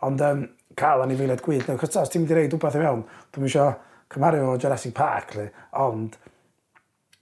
Ond 0.05 0.27
um, 0.29 0.45
cael 0.77 1.07
anifeiliad 1.07 1.41
gwyllt, 1.45 1.71
no, 1.71 1.79
cos 1.81 1.93
ta, 1.93 2.05
os 2.05 2.13
ti'n 2.13 2.27
mynd 2.27 2.35
i 2.35 2.39
reid 2.43 2.57
wbeth 2.57 2.77
i 2.77 2.85
mewn, 2.85 3.07
dwi'n 3.33 3.49
eisiau 3.49 3.73
cymharu 4.13 4.45
o 4.51 4.55
Jurassic 4.61 4.95
Park, 4.97 5.37
le, 5.39 5.49
ond 5.81 6.17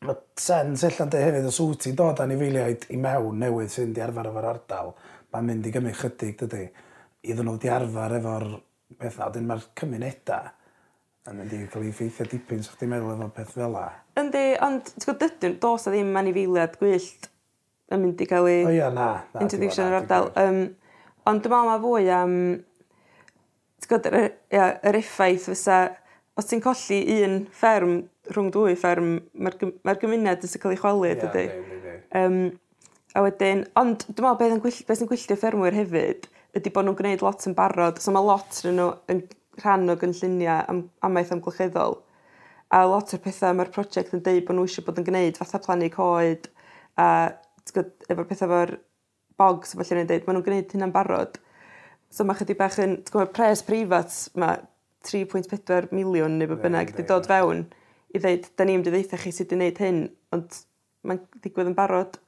mae 0.06 0.16
sens 0.40 0.84
ella'n 0.88 1.10
dy 1.12 1.18
hefyd 1.20 1.46
os 1.50 1.58
wyt 1.60 1.82
ti'n 1.84 1.96
dod 1.98 2.22
anifeiliaid 2.24 2.86
i 2.94 2.98
mewn 3.00 3.42
newydd 3.42 3.72
sy'n 3.72 3.90
di 3.96 4.00
arfer 4.00 4.30
efo'r 4.30 4.48
ardal, 4.54 4.94
mae'n 5.32 5.48
mynd 5.50 5.66
i 5.68 5.72
gymryd 5.74 5.98
chydig 5.98 6.38
dydi, 6.40 6.62
iddyn 7.28 7.48
nhw 7.48 7.58
di 7.60 7.68
arfer 7.72 8.16
efo'r 8.16 8.46
peth 9.00 9.18
na. 9.20 9.28
Dyn 9.34 9.50
mae'r 9.50 9.66
cymuneda 9.76 10.38
yn 11.28 11.36
mynd 11.36 11.52
i 11.52 11.58
cael 11.70 11.84
ei 11.84 11.92
ffeithio 11.94 12.26
dipyn 12.30 12.64
sa'ch 12.64 12.78
ti'n 12.80 12.90
meddwl 12.94 13.12
efo 13.12 13.28
peth 13.36 13.52
fel 13.58 13.76
la. 13.76 13.84
Yndi, 14.20 14.44
ond 14.64 14.88
ti'n 14.88 15.04
gwybod 15.04 15.20
dydyn, 15.26 15.58
dos 15.60 15.84
a 15.84 15.92
ddim 15.92 16.16
anifeiliad 16.16 16.78
gwyllt 16.80 17.28
yn 17.92 18.00
mynd 18.00 18.24
i 18.24 18.28
cael 18.30 18.48
ei... 18.48 18.64
O 18.64 18.72
ia, 18.72 18.88
na. 18.94 19.10
na 19.34 19.44
...introduction 19.44 19.90
yr 19.90 19.98
ardal. 20.00 20.30
Um, 20.40 20.62
ond 21.28 21.44
dwi'n 21.44 21.52
meddwl 21.52 21.70
mae 21.74 21.82
fwy 21.84 22.08
am... 22.16 22.38
Ti'n 23.80 23.92
gwybod, 23.92 24.08
yr, 24.08 24.32
ia, 24.56 24.70
yr 24.88 25.00
effaith 25.02 25.50
fysa... 25.52 25.82
Os 26.40 26.48
ti'n 26.48 26.64
colli 26.64 27.02
un 27.20 27.36
fferm 27.52 27.98
rhwng 28.34 28.50
dwy 28.54 28.74
fferm, 28.78 29.14
mae'r 29.34 29.56
gym, 29.60 29.72
ma 29.86 29.94
gymuned 29.98 30.44
sy'n 30.46 30.62
cael 30.62 30.74
ei 30.74 30.80
chwalu, 30.80 31.06
yeah, 31.08 31.20
dydy. 31.20 31.46
Um, 32.16 32.42
a 33.14 33.24
wedyn, 33.24 33.64
ond 33.78 34.04
dwi'n 34.06 34.26
meddwl 34.26 34.38
beth 34.38 34.52
sy'n 34.52 34.62
gwyll, 34.64 34.84
be 34.86 34.98
gwylltio 35.10 35.38
ffermwyr 35.40 35.76
hefyd 35.78 36.28
ydy 36.58 36.72
bod 36.74 36.86
nhw'n 36.86 36.98
gwneud 36.98 37.24
lot 37.24 37.46
yn 37.46 37.56
barod. 37.58 38.00
So 38.02 38.14
mae 38.14 38.26
lot 38.26 38.62
yn 38.66 38.78
nhw 38.78 38.88
yn 39.12 39.24
rhan 39.60 39.92
o 39.92 39.96
gynlluniau 39.98 40.64
am, 40.70 40.84
amaeth 41.06 41.34
amgylcheddol. 41.36 41.98
A 42.74 42.84
lot 42.86 43.14
o'r 43.14 43.22
pethau 43.22 43.56
mae'r 43.58 43.72
prosiect 43.74 44.14
yn 44.14 44.22
deud 44.26 44.46
bod 44.46 44.58
nhw 44.58 44.66
eisiau 44.68 44.86
bod 44.86 44.98
yn 45.02 45.06
gwneud, 45.06 45.38
fatha 45.38 45.60
plannu 45.62 45.90
coed, 45.94 46.50
a 46.98 47.08
efo'r 47.70 48.26
pethau 48.26 48.46
efo'r 48.46 48.76
bogs, 49.40 49.74
felly 49.78 50.04
yn 50.04 50.10
deud, 50.10 50.26
maen 50.26 50.38
nhw'n 50.38 50.46
gwneud 50.46 50.74
hynna'n 50.76 50.94
barod. 50.94 51.38
So 52.10 52.26
mae 52.26 52.38
chydig 52.38 52.58
bach 52.58 52.78
yn, 52.82 52.98
ti'n 53.02 53.14
gwybod, 53.14 53.34
pres 53.34 53.62
preifat, 53.66 54.16
mae 54.38 54.62
3.4 55.06 55.92
miliwn 55.94 56.38
neu 56.38 56.58
bynnag 56.58 56.94
wedi 56.94 57.06
dod 57.08 57.30
fewn. 57.30 57.66
Yeah 57.66 57.79
i 58.14 58.20
ddeud, 58.22 58.50
da 58.56 58.66
ni'n 58.66 58.80
mynd 58.80 58.90
i 58.90 58.94
ddeitha 58.94 59.20
chi 59.20 59.32
sut 59.34 59.54
i 59.54 59.58
wneud 59.58 59.80
hyn, 59.82 60.02
ond 60.34 60.60
mae'n 61.06 61.22
digwydd 61.44 61.70
yn 61.70 61.78
barod. 61.78 62.18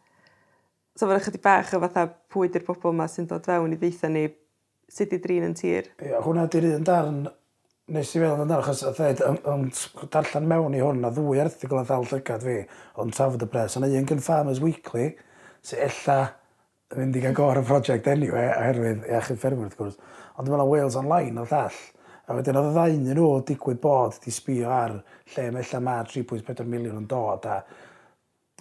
So 0.96 1.08
fe'n 1.08 1.20
ychydig 1.20 1.44
bach 1.44 1.72
o 1.74 1.80
fatha 1.82 2.06
pwy 2.32 2.50
di'r 2.52 2.66
bobl 2.66 2.92
yma 2.92 3.08
sy'n 3.10 3.28
dod 3.30 3.46
fewn 3.48 3.74
i 3.74 3.80
ddeitha 3.80 4.10
ni 4.12 4.26
sut 4.92 5.14
i 5.16 5.20
drin 5.22 5.48
yn 5.48 5.56
tir. 5.58 5.88
Ia, 6.04 6.20
hwnna 6.24 6.48
di'r 6.52 6.68
un 6.74 6.84
darn 6.86 7.22
nes 7.92 8.12
i 8.14 8.20
feddwl 8.20 8.44
amdano, 8.44 8.60
achos 8.62 8.84
a 8.86 8.92
dweud, 8.94 9.22
ond 9.50 9.80
darllen 10.12 10.46
mewn 10.48 10.76
i 10.76 10.82
hwn, 10.82 11.02
a 11.04 11.10
ddwy 11.12 11.40
erthigol 11.42 11.80
a 11.80 11.86
ddal 11.88 12.06
llygad 12.08 12.44
fi, 12.46 12.60
ond 13.02 13.14
trafod 13.16 13.42
y 13.42 13.48
pres, 13.50 13.76
Yna 13.76 13.90
un 13.98 14.06
gan 14.08 14.22
Farmers 14.22 14.62
Weekly, 14.62 15.08
sy'n 15.66 15.82
ella 15.88 16.18
yn 16.92 17.00
mynd 17.00 17.18
i 17.18 17.24
gael 17.24 17.36
gor 17.36 17.58
y 17.58 17.64
prosiect 17.66 18.08
anyway, 18.12 18.46
oherwydd 18.52 19.08
iachyd 19.10 19.40
ffermwyr 19.40 19.68
wrth 19.68 19.78
gwrs, 19.80 19.98
ond 20.36 20.46
dwi'n 20.46 20.54
meddwl 20.54 20.70
Wales 20.70 20.98
Online 21.00 21.42
oedd 21.42 21.52
llall. 21.52 21.80
A 22.30 22.36
wedyn 22.38 22.58
oedd 22.58 22.70
y 22.70 22.74
ddau 22.76 22.98
nhw 23.02 23.30
digwydd 23.48 23.80
bod 23.82 24.18
di 24.22 24.32
sbio 24.34 24.70
ar 24.70 24.98
lle 25.34 25.48
mae 25.54 25.66
lle 25.66 25.80
mae 25.82 26.04
3.4 26.06 26.68
miliwn 26.70 27.00
yn 27.02 27.08
dod 27.10 27.48
a 27.50 27.56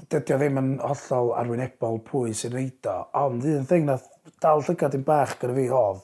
dydy 0.10 0.34
o 0.34 0.38
ddim 0.42 0.58
yn 0.62 0.72
hollol 0.82 1.34
arwynebol 1.38 2.00
pwy 2.08 2.34
sy'n 2.38 2.56
reid 2.56 2.88
o. 2.90 2.96
Ond 3.22 3.46
un 3.46 3.68
thing 3.70 3.86
na 3.86 4.00
dal 4.42 4.64
llygad 4.66 4.98
yn 4.98 5.06
bach 5.06 5.36
gyda 5.42 5.58
fi 5.58 5.68
hof 5.70 6.02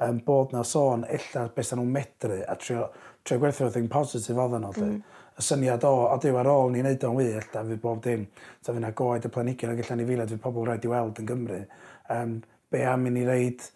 um, 0.00 0.18
bod 0.26 0.54
na 0.54 0.64
sôn 0.66 1.06
illa 1.06 1.46
beth 1.54 1.72
nhw'n 1.76 1.92
medru 1.94 2.40
a 2.42 2.56
trio, 2.60 2.88
trio 3.22 3.38
gwerthu 3.42 3.68
o 3.68 3.70
thing 3.74 3.88
positif 3.92 4.36
oedd 4.36 4.58
nhw. 4.58 4.74
Mm. 4.82 4.98
Y 5.36 5.44
syniad 5.44 5.84
o, 5.84 5.94
o 6.10 6.18
dyw 6.20 6.40
ar 6.40 6.48
ôl 6.50 6.70
ni 6.72 6.82
wneud 6.82 7.02
o'n 7.06 7.18
wir, 7.18 7.42
illa 7.42 7.64
fydd 7.70 7.82
bob 7.82 8.02
dim, 8.04 8.26
ta 8.64 8.72
fydd 8.72 8.82
na 8.82 8.92
goed 8.96 9.26
y 9.28 9.32
planigyn 9.32 9.74
ac 9.74 9.82
allan 9.84 10.00
ni 10.00 10.06
filoedd 10.08 10.32
fydd 10.32 10.42
pobl 10.42 10.66
rhaid 10.66 10.86
i 10.86 10.92
weld 10.92 11.20
yn 11.20 11.28
Gymru. 11.28 11.58
Um, 12.12 12.38
be 12.72 12.82
am 12.88 13.04
i 13.06 13.12
ni 13.12 13.26
reid 13.28 13.66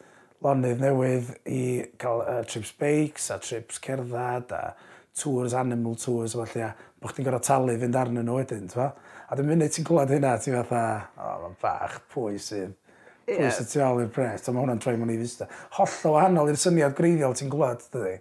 lonydd 0.45 0.81
newydd 0.83 1.35
i 1.51 1.63
cael 2.01 2.25
uh, 2.25 2.41
trips 2.49 2.73
bakes 2.81 3.31
a 3.35 3.39
trips 3.43 3.81
cerdded 3.83 4.55
a 4.57 4.63
tours, 5.21 5.55
animal 5.55 5.97
tours, 6.01 6.37
felly, 6.39 6.65
a 6.65 6.75
bod 7.01 7.13
chdi'n 7.13 7.27
gorau 7.27 7.43
talu 7.45 7.77
fynd 7.81 7.99
arnyn 7.99 8.25
nhw 8.25 8.39
wedyn, 8.39 8.69
ti'n 8.69 8.77
fa? 8.79 8.91
A 9.31 9.37
dim 9.39 9.51
munud 9.51 9.73
ti'n 9.75 9.87
clywed 9.87 10.15
hynna, 10.15 10.37
ti'n 10.41 10.57
fatha, 10.63 10.85
o, 11.17 11.27
oh, 11.27 11.37
mae'n 11.45 11.59
bach, 11.63 11.99
pwy 12.15 12.39
sydd, 12.41 12.77
Pwy 13.31 13.51
sydd 13.55 13.69
tu 13.71 13.83
ôl 13.85 14.01
i'r 14.03 14.11
pres, 14.11 14.43
a 14.49 14.53
mae 14.53 14.65
hwnna'n 14.65 14.81
troi 14.83 14.97
mewn 14.99 15.13
i 15.15 15.19
fista. 15.21 15.47
Holl 15.77 16.09
o 16.09 16.15
wahanol 16.17 16.51
i'r 16.51 16.59
syniad 16.59 16.97
greiddiol 16.99 17.37
ti'n 17.39 17.53
glwad, 17.53 17.85
dydy. 17.93 18.17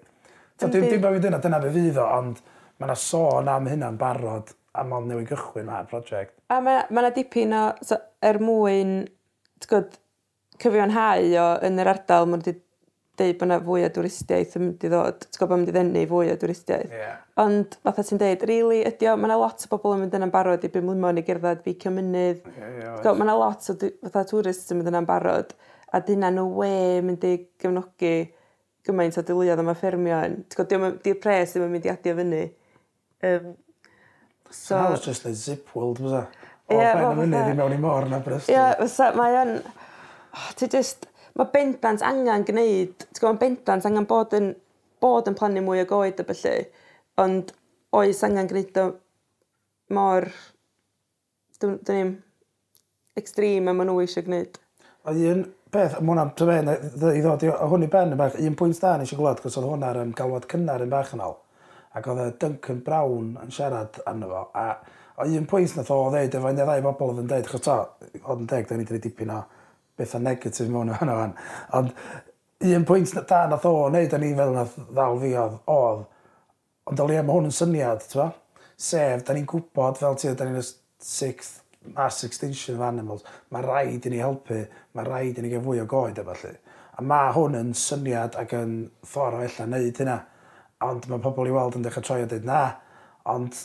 Dim 0.59 0.85
dim 0.85 1.01
bod 1.01 1.23
hynna, 1.23 1.39
dyna 1.41 1.61
fe 1.63 1.71
fydd 1.73 1.97
o, 1.97 2.05
ond 2.19 2.41
mae 2.77 2.89
yna 2.89 2.97
sôn 2.99 3.49
am 3.49 3.69
hynna'n 3.69 3.97
barod 3.99 4.51
a 4.77 4.83
mae'n 4.85 5.07
newid 5.09 5.31
gychwyn 5.31 5.65
mae'r 5.69 5.87
prosiect. 5.89 6.35
A 6.53 6.59
mae 6.63 6.83
yna 6.83 7.01
ma 7.01 7.13
dipyn 7.15 7.55
o, 7.57 7.63
so, 7.85 7.97
er 8.25 8.41
mwyn, 8.43 8.93
ti'n 9.57 9.71
gwybod, 9.71 9.97
cyfiawnhau 10.63 11.29
o 11.43 11.45
yn 11.67 11.81
yr 11.83 11.91
ardal, 11.93 12.27
mae'n 12.29 12.43
wedi 12.43 12.55
dweud 13.19 13.35
bod 13.39 13.49
yna 13.49 13.57
fwy 13.65 13.83
o 13.83 13.89
dwristiaeth 13.95 14.53
yn 14.55 14.63
mynd 14.63 14.83
i 14.87 14.89
ddod, 14.91 15.25
ti'n 15.25 15.39
gwybod 15.41 15.49
bod 15.51 15.59
mynd 15.59 15.71
i 15.71 15.75
ddenu 15.75 16.03
fwy 16.07 16.31
o 16.31 16.35
dwristiaeth. 16.39 16.93
Yeah. 16.95 17.17
Ond, 17.43 17.75
fatha 17.83 18.05
ti'n 18.07 18.21
dweud, 18.21 18.45
really, 18.47 18.79
ydy 18.87 19.09
o, 19.11 19.15
mae 19.19 19.27
yna 19.27 19.39
lot 19.41 19.65
o 19.65 19.71
bobl 19.73 19.95
yn 19.97 20.03
mynd 20.05 20.15
yna'n 20.19 20.31
barod 20.33 20.63
i 20.63 20.71
bum 20.71 20.91
limon 20.93 21.19
i 21.19 21.23
gerdded 21.27 21.63
fi 21.65 21.75
cymynydd. 21.83 22.45
Yeah, 22.55 22.77
yeah, 22.79 23.09
mae 23.09 23.27
yna 23.27 23.35
lot 23.39 23.67
o 23.73 23.75
fatha 24.05 24.23
twrists 24.29 24.71
yn 24.71 24.79
mynd 24.79 24.91
yna'n 24.93 25.09
barod, 25.09 25.51
a 25.91 25.99
dyna 26.05 26.31
nhw 26.31 26.45
we 26.61 26.73
mynd 27.03 27.25
i 27.27 27.33
gefnogi 27.59 28.13
gymaint 28.87 29.19
o 29.19 29.25
diluoedd 29.27 29.63
yma 29.65 29.75
ffermion. 29.77 30.39
Ti'n 30.47 30.61
gwybod, 30.61 31.01
di'r 31.03 31.19
pres 31.19 31.55
ddim 31.55 31.67
yn 31.67 31.75
mynd 31.75 31.89
i 31.89 31.91
adio 31.91 32.15
fyny. 32.21 32.45
Um, 33.27 33.51
so... 34.47 34.77
That 34.77 34.95
was 34.95 35.03
just 35.03 35.27
a 35.27 35.33
zip 35.35 35.75
world, 35.75 35.99
was 35.99 36.21
it? 36.23 36.39
O, 36.69 36.77
yeah, 36.77 36.95
ben 36.95 37.11
y 37.11 37.19
mynydd 37.25 37.51
i 37.51 37.59
mewn 37.59 37.75
i 37.75 37.81
mor 37.81 38.07
na 38.07 38.21
brysd. 38.23 38.47
Ie, 38.47 38.55
yeah, 38.55 39.13
mae 39.17 39.37
o'n 39.41 39.53
oh, 40.39 40.49
ti 40.55 40.69
just, 40.71 41.09
mae 41.37 41.51
bendant 41.53 42.03
angen 42.05 42.47
gwneud, 42.47 42.95
ti'n 43.05 43.19
gwybod, 43.19 43.35
mae 43.35 43.43
bendant 43.43 43.87
angen 43.89 44.07
bod 44.09 44.35
yn, 44.37 44.53
bod 45.03 45.27
yn 45.29 45.37
plannu 45.39 45.63
mwy 45.65 45.83
o 45.83 45.89
goed 45.89 46.21
y 46.21 46.25
felly, 46.31 46.55
ond 47.21 47.53
oes 47.99 48.23
angen 48.27 48.49
gwneud 48.49 48.81
o 48.81 48.87
mor, 49.95 50.29
dyn 51.59 51.77
ni'n 51.87 52.17
extreme 53.19 53.71
a 53.71 53.75
maen 53.75 53.89
nhw 53.91 54.03
eisiau 54.03 54.27
gwneud. 54.27 54.59
A 55.07 55.15
un 55.15 55.43
beth, 55.73 55.97
mae 55.99 56.13
hwnna'n 56.13 56.33
dy 56.39 57.13
i 57.17 57.23
ddod 57.23 57.43
i 57.45 57.51
hwn 57.51 57.85
i 57.85 57.91
ben 57.91 58.15
yn 58.15 58.19
bach, 58.19 58.37
un 58.39 58.57
pwynt 58.59 58.79
da 58.83 58.95
nes 58.99 59.11
i 59.13 59.19
gwlad, 59.19 59.41
cos 59.43 59.57
oedd 59.59 59.67
hwnna'r 59.69 60.01
um, 60.03 60.15
galwad 60.17 60.47
cynnar 60.51 60.85
yn 60.85 60.93
bach 60.93 61.13
yn 61.17 61.23
ôl, 61.25 61.37
ac 61.97 62.09
oedd 62.09 62.39
Duncan 62.41 62.81
Brown 62.85 63.35
yn 63.43 63.53
siarad 63.53 63.99
arno 64.09 64.31
fo, 64.31 64.43
a 64.55 65.27
un 65.27 65.47
pwynt 65.51 65.75
nath 65.75 65.91
o 65.93 66.01
ddeud, 66.13 66.35
efo 66.39 66.51
un 66.51 66.59
neu 66.59 66.67
ddau 66.69 66.85
bobl 66.85 67.13
oedd 67.13 67.23
yn 67.25 67.31
deud, 67.31 67.49
chos 67.51 67.65
to, 67.65 67.77
oedd 68.21 68.43
yn 68.45 68.49
deg, 68.49 68.69
da 68.69 68.77
ni 68.77 68.87
wedi 68.87 69.01
dipyn 69.09 69.33
o, 69.35 69.41
bethau 69.99 70.23
negatif 70.23 70.71
mewn 70.71 70.93
hwnna 70.95 71.19
fan. 71.21 71.37
Ond 71.79 71.93
un 72.73 72.85
pwynt 72.87 73.13
na 73.15 73.23
da 73.27 73.45
nath 73.47 73.67
o 73.69 73.75
wneud 73.85 74.15
yn 74.17 74.25
ni 74.25 74.33
fel 74.35 74.55
nath 74.55 74.75
ddal 74.89 75.19
fi 75.21 75.33
oedd, 75.39 75.57
oedd, 75.71 76.05
ond 76.89 77.03
olia 77.05 77.23
mae 77.23 77.37
hwn 77.37 77.51
yn 77.51 77.55
syniad, 77.55 78.05
ti'n 78.11 78.37
Sef, 78.79 79.25
da 79.27 79.33
ni'n 79.35 79.47
gwybod 79.47 79.97
fel 79.99 80.15
ti, 80.15 80.29
da 80.39 80.45
ni'n 80.47 80.61
y 80.61 80.63
sixth 81.03 81.57
mass 81.95 82.23
extinction 82.23 82.77
of 82.77 82.83
animals, 82.87 83.25
mae 83.51 83.63
rhaid 83.65 84.05
i 84.07 84.11
ni 84.13 84.21
helpu, 84.23 84.61
mae 84.95 85.07
rhaid 85.07 85.39
i 85.39 85.43
ni 85.43 85.51
gael 85.51 85.65
fwy 85.65 85.81
o 85.83 85.87
goed 85.89 86.19
efo 86.21 86.31
efallai. 86.31 86.55
A 86.95 87.03
mae 87.03 87.33
hwn 87.35 87.57
yn 87.59 87.73
syniad 87.75 88.37
ac 88.39 88.55
yn 88.55 88.77
ffordd 89.07 89.35
o 89.35 89.41
allan 89.43 89.75
wneud 89.75 89.99
hynna. 90.03 90.15
Ond 90.87 91.09
mae 91.11 91.23
pobl 91.23 91.51
i 91.51 91.55
weld 91.55 91.75
yn 91.75 91.83
dechrau 91.83 92.07
troi 92.07 92.23
o 92.23 92.29
dweud 92.31 92.47
na, 92.47 92.61
ond 93.31 93.55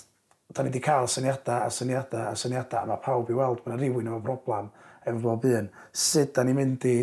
da 0.54 0.62
ni 0.62 0.70
wedi 0.70 0.82
cael 0.82 1.06
syniadau 1.10 1.66
a 1.66 1.70
syniadau 1.70 2.28
a 2.30 2.34
syniadau 2.38 2.82
a 2.82 2.90
mae 2.90 3.02
pawb 3.02 3.30
i 3.30 3.38
weld 3.38 3.62
bod 3.62 3.72
yna 3.72 3.78
rhywun 3.80 4.10
efo 4.10 4.20
broblem 4.22 4.70
efo 5.04 5.20
bob 5.22 5.44
un. 5.50 5.68
Sut 5.92 6.34
da 6.36 6.44
ni'n 6.46 6.58
mynd 6.58 6.88
i 6.90 6.96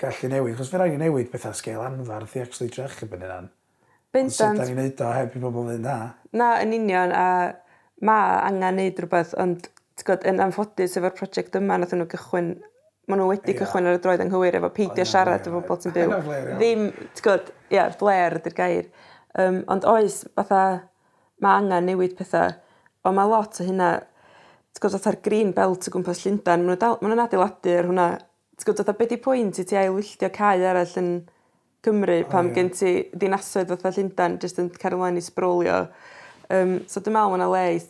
gallu 0.00 0.30
newid? 0.32 0.56
Chos 0.58 0.70
fe 0.72 0.80
rhaid 0.80 0.96
i 0.96 1.00
newid 1.00 1.32
bethau 1.32 1.56
sgeil 1.56 1.82
anfarth 1.84 2.36
i 2.36 2.44
actually 2.44 2.72
drech 2.72 3.02
yn 3.06 3.12
hynna'n. 3.16 3.50
Ond 4.20 4.34
Sut 4.34 4.58
da 4.58 4.66
ni'n 4.66 4.80
neud 4.80 5.02
o 5.06 5.10
heb 5.14 5.36
i 5.36 5.42
bobl 5.42 5.68
fynd 5.70 5.86
na? 5.86 5.98
Na, 6.36 6.54
yn 6.64 6.74
union, 6.78 7.12
a 7.14 7.26
mae 8.06 8.40
angen 8.48 8.80
neud 8.80 8.98
rhywbeth, 9.02 9.36
ond 9.42 9.68
gwybod, 10.00 10.26
yn 10.30 10.42
anffodus 10.42 10.96
efo'r 10.98 11.14
prosiect 11.16 11.58
yma, 11.60 11.78
nath 11.78 11.94
nhw 11.94 12.08
gychwyn, 12.10 12.54
maen 13.10 13.20
nhw 13.20 13.28
wedi 13.30 13.54
cychwyn 13.58 13.90
ar 13.90 13.98
y 13.98 14.02
droed 14.02 14.24
anghywir 14.24 14.58
efo 14.58 14.70
peidio 14.74 15.06
siarad 15.06 15.46
efo 15.46 15.60
bobl 15.60 15.82
sy'n 15.84 15.94
byw. 15.96 16.14
Ddim, 16.60 16.86
ti'n 16.96 17.26
gwybod, 17.26 17.52
ia, 17.74 17.86
bler 18.00 18.38
ydy'r 18.40 18.56
gair. 18.56 18.90
Um, 19.38 19.60
ond 19.70 19.86
oes, 19.86 20.22
fatha, 20.38 20.62
mae 21.44 21.60
angen 21.62 21.90
newid 21.90 22.16
pethau, 22.18 22.56
ond 23.06 23.18
mae 23.18 23.30
lot 23.30 23.60
o 23.60 23.66
hynna 23.68 23.92
ti'n 24.70 24.82
gwybod, 24.84 24.96
fatha'r 24.96 25.20
green 25.24 25.52
belt 25.56 25.88
o 25.88 25.92
gwmpas 25.94 26.22
Llundain, 26.24 26.62
maen 26.64 26.72
n'w 26.72 26.78
dal 26.80 26.98
ma' 27.00 27.10
nw'n 27.10 27.24
adeiladu 27.26 27.76
ar 27.76 27.88
hwnna. 27.90 28.08
T'god 28.60 28.82
fatha 28.82 28.94
be' 28.98 29.08
'di 29.10 29.20
pwynt 29.24 29.60
i 29.62 29.66
ti 29.66 29.78
ailwylltio 29.80 30.30
cae 30.34 30.66
arall 30.70 30.96
yn 31.00 31.12
Cymru 31.80 32.18
pan 32.28 32.50
gen 32.52 32.68
ti 32.76 32.90
dinasoedd 33.16 33.70
fatha 33.72 33.94
Llundain 33.96 34.36
jyst 34.42 34.60
yn 34.60 34.68
cario 34.76 35.00
mlaen 35.00 35.16
i 35.20 35.24
sbrolio. 35.24 35.78
Um, 36.52 36.80
so 36.90 37.00
dwi'n 37.00 37.16
meddwl 37.16 37.32
ma' 37.36 37.40
'na 37.40 37.48
le 37.54 37.64
i 37.76 37.80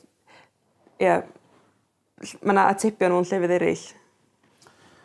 Ie, 1.00 1.06
ia 1.08 1.14
ll- 2.20 2.36
atebion 2.68 3.14
mewn 3.14 3.24
llefydd 3.24 3.54
eraill. 3.56 3.84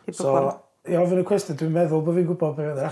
I 0.06 0.12
bobol. 0.12 0.50
So 0.52 0.92
i 0.92 0.96
ofyn 1.00 1.22
y 1.22 1.26
cwestiwn 1.26 1.56
dwi'n 1.58 1.72
meddwl 1.74 2.02
bod 2.04 2.18
fi'n 2.18 2.26
gwybod 2.28 2.56
beth 2.58 2.66
yw'r 2.68 2.82
yr 2.84 2.90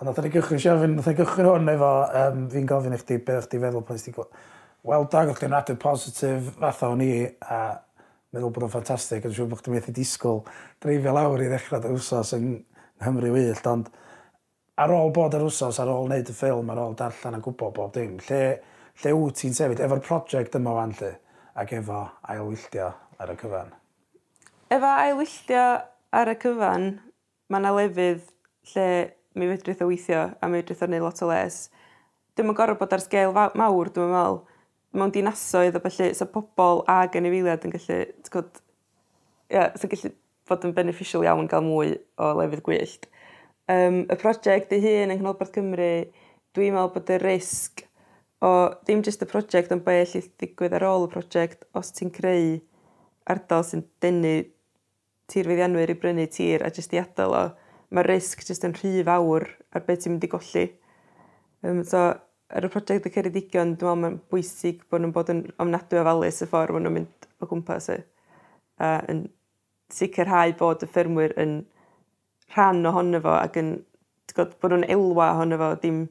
ond 0.00 0.08
nathon 0.08 0.24
ni 0.26 0.30
gychwyn 0.34 0.62
siarad 0.62 0.86
nathon 0.90 1.12
ni 1.14 1.18
gychwyn 1.20 1.48
hwn 1.50 1.72
efo 1.74 1.90
um, 2.20 2.44
fi'n 2.54 2.68
gofyn 2.70 2.94
i 2.96 3.00
chdi 3.02 3.18
beth 3.26 3.42
o' 3.42 3.48
chdi 3.48 3.60
feddwl 3.62 3.84
pan 3.86 3.98
nes 3.98 4.06
ti 4.06 4.14
gw- 4.14 4.28
Wel, 4.84 5.06
Doug, 5.08 5.30
chdi'n 5.32 5.54
rhaid 5.54 5.78
positif 5.80 6.50
fath 6.60 6.82
o'n 6.84 7.00
i 7.00 7.12
a 7.24 7.58
meddwl 8.36 8.50
bod 8.52 8.66
o'n 8.66 8.72
ffantastig, 8.74 9.24
ond 9.24 9.32
siŵr 9.32 9.46
bod 9.48 9.62
chdi'n 9.62 9.72
methu 9.78 9.94
disgwyl 9.96 10.42
dreifio 10.84 11.14
lawr 11.16 11.40
i 11.40 11.46
ddechrau 11.48 11.80
dy 11.80 11.92
wsos 11.94 12.34
yng 12.36 12.50
Nghymru 13.00 13.30
wyllt, 13.32 13.64
ond 13.70 13.88
ar 14.84 14.92
ôl 14.92 15.08
bod 15.16 15.38
ar 15.38 15.46
wsos, 15.46 15.80
ar 15.80 15.88
ôl 15.88 16.04
wneud 16.10 16.28
y 16.28 16.36
ffilm, 16.36 16.68
ar 16.68 16.82
ôl 16.84 16.98
darllen 17.00 17.38
a 17.38 17.42
gwybod 17.46 17.72
bob 17.78 17.96
dim, 17.96 18.20
lle, 18.28 18.42
lle 19.00 19.16
wyt 19.16 19.40
ti'n 19.40 19.56
sefyd 19.56 19.80
efo'r 19.88 20.04
prosiect 20.04 20.60
yma 20.60 20.76
o'n 20.84 20.92
lle 21.00 21.14
ac 21.64 21.72
efo 21.80 22.04
ailwylltio 22.34 22.92
ar 23.24 23.32
y 23.32 23.40
cyfan? 23.40 23.74
Efo 24.68 24.94
ailwylltio 25.00 25.66
ar 26.20 26.36
y 26.36 26.38
cyfan, 26.44 26.90
mae 27.48 27.64
yna 27.64 27.76
lefydd 27.80 28.32
lle 28.74 28.88
mi 29.32 29.48
fedrith 29.48 29.80
o 29.80 29.88
weithio 29.88 30.26
a 30.36 30.52
mi 30.52 30.60
fedrith 30.60 30.84
o 30.84 30.92
wneud 30.92 31.08
lot 31.08 31.24
o 31.24 31.32
les. 31.32 31.62
Dwi'n 32.36 32.52
gorfod 32.52 32.84
bod 32.84 32.98
ar 32.98 33.08
sgêl 33.08 33.32
mawr, 33.32 33.96
dwi'n 33.96 34.12
meddwl, 34.12 34.44
mewn 34.94 35.12
dinasoedd 35.14 35.78
a 35.78 35.82
felly 35.84 36.12
so 36.16 36.28
pobl 36.30 36.84
ag 36.90 37.16
anifeiliad 37.18 37.64
yn 37.66 37.74
gallu, 37.74 37.98
ti'n 38.20 38.34
gwybod, 38.34 38.60
ia, 39.52 39.70
so 39.78 39.90
gallu 39.90 40.12
fod 40.48 40.66
yn 40.68 40.76
beneficial 40.76 41.24
iawn 41.24 41.48
gael 41.50 41.64
mwy 41.64 41.96
o 42.20 42.30
lefydd 42.38 42.64
gwyllt. 42.66 43.08
Um, 43.70 44.02
y 44.12 44.16
prosiect 44.20 44.74
ei 44.76 44.82
hun 44.84 45.14
yng 45.14 45.22
Nghanolbarth 45.22 45.54
Cymru, 45.54 45.90
dwi'n 46.54 46.74
meddwl 46.76 46.92
bod 46.94 47.12
y 47.14 47.18
risg 47.22 47.86
o 48.44 48.50
ddim 48.84 49.02
jyst 49.06 49.24
y 49.24 49.28
prosiect 49.30 49.72
ond 49.72 49.84
beth 49.86 50.12
allai 50.12 50.28
ddigwydd 50.28 50.76
ar 50.76 50.84
ôl 50.90 51.06
y 51.06 51.12
prosiect 51.14 51.64
os 51.78 51.92
ti'n 51.96 52.12
creu 52.12 52.58
ardal 53.30 53.64
sy'n 53.64 53.84
denu 54.04 54.34
tir 55.32 55.48
fyddianwyr 55.48 55.94
i 55.94 55.96
brynu 56.00 56.26
tir 56.32 56.64
a 56.66 56.70
jyst 56.74 56.92
i 56.92 57.00
adael 57.00 57.36
o, 57.38 57.44
mae'r 57.94 58.10
risg 58.10 58.44
jyst 58.44 58.66
yn 58.68 58.76
rhy 58.76 58.98
fawr 59.06 59.48
ar 59.72 59.86
beth 59.86 60.04
ti'n 60.04 60.14
mynd 60.14 60.26
i 60.26 60.30
golli. 60.34 60.66
Um, 61.64 61.80
so, 61.88 62.02
ar 62.54 62.66
y 62.66 62.70
prosiect 62.70 63.08
y 63.08 63.12
Ceredigion, 63.14 63.74
dwi'n 63.74 63.98
meddwl 63.98 64.02
mae'n 64.02 64.18
bwysig 64.30 64.82
bod 64.90 65.02
nhw'n 65.02 65.14
bod 65.14 65.30
yn 65.32 65.40
ofnadwy 65.62 66.00
ofalus 66.00 66.42
y 66.44 66.48
ffordd 66.50 66.76
maen 66.76 66.86
nhw'n 66.86 66.96
mynd 67.00 67.28
o 67.42 67.48
gwmpas 67.50 67.88
y, 67.94 67.96
a 68.78 68.90
yn 69.10 69.24
sicrhau 69.92 70.54
bod 70.60 70.84
y 70.86 70.90
ffermwyr 70.90 71.34
yn 71.40 71.56
rhan 72.54 72.86
ohono 72.90 73.20
fo 73.24 73.34
ac 73.40 73.58
yn 73.60 73.72
god, 74.36 74.54
bod 74.62 74.74
nhw'n 74.74 74.86
elwa 74.94 75.32
ohono 75.34 75.58
fo, 75.60 75.72
dim 75.82 76.04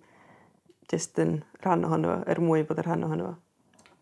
just 0.92 1.20
yn 1.24 1.38
rhan 1.64 1.88
ohono 1.88 2.12
fo, 2.12 2.20
er 2.32 2.44
mwyn 2.44 2.68
bod 2.68 2.84
yn 2.84 2.90
rhan 2.90 3.08
ohono 3.08 3.30
fo. 3.30 3.40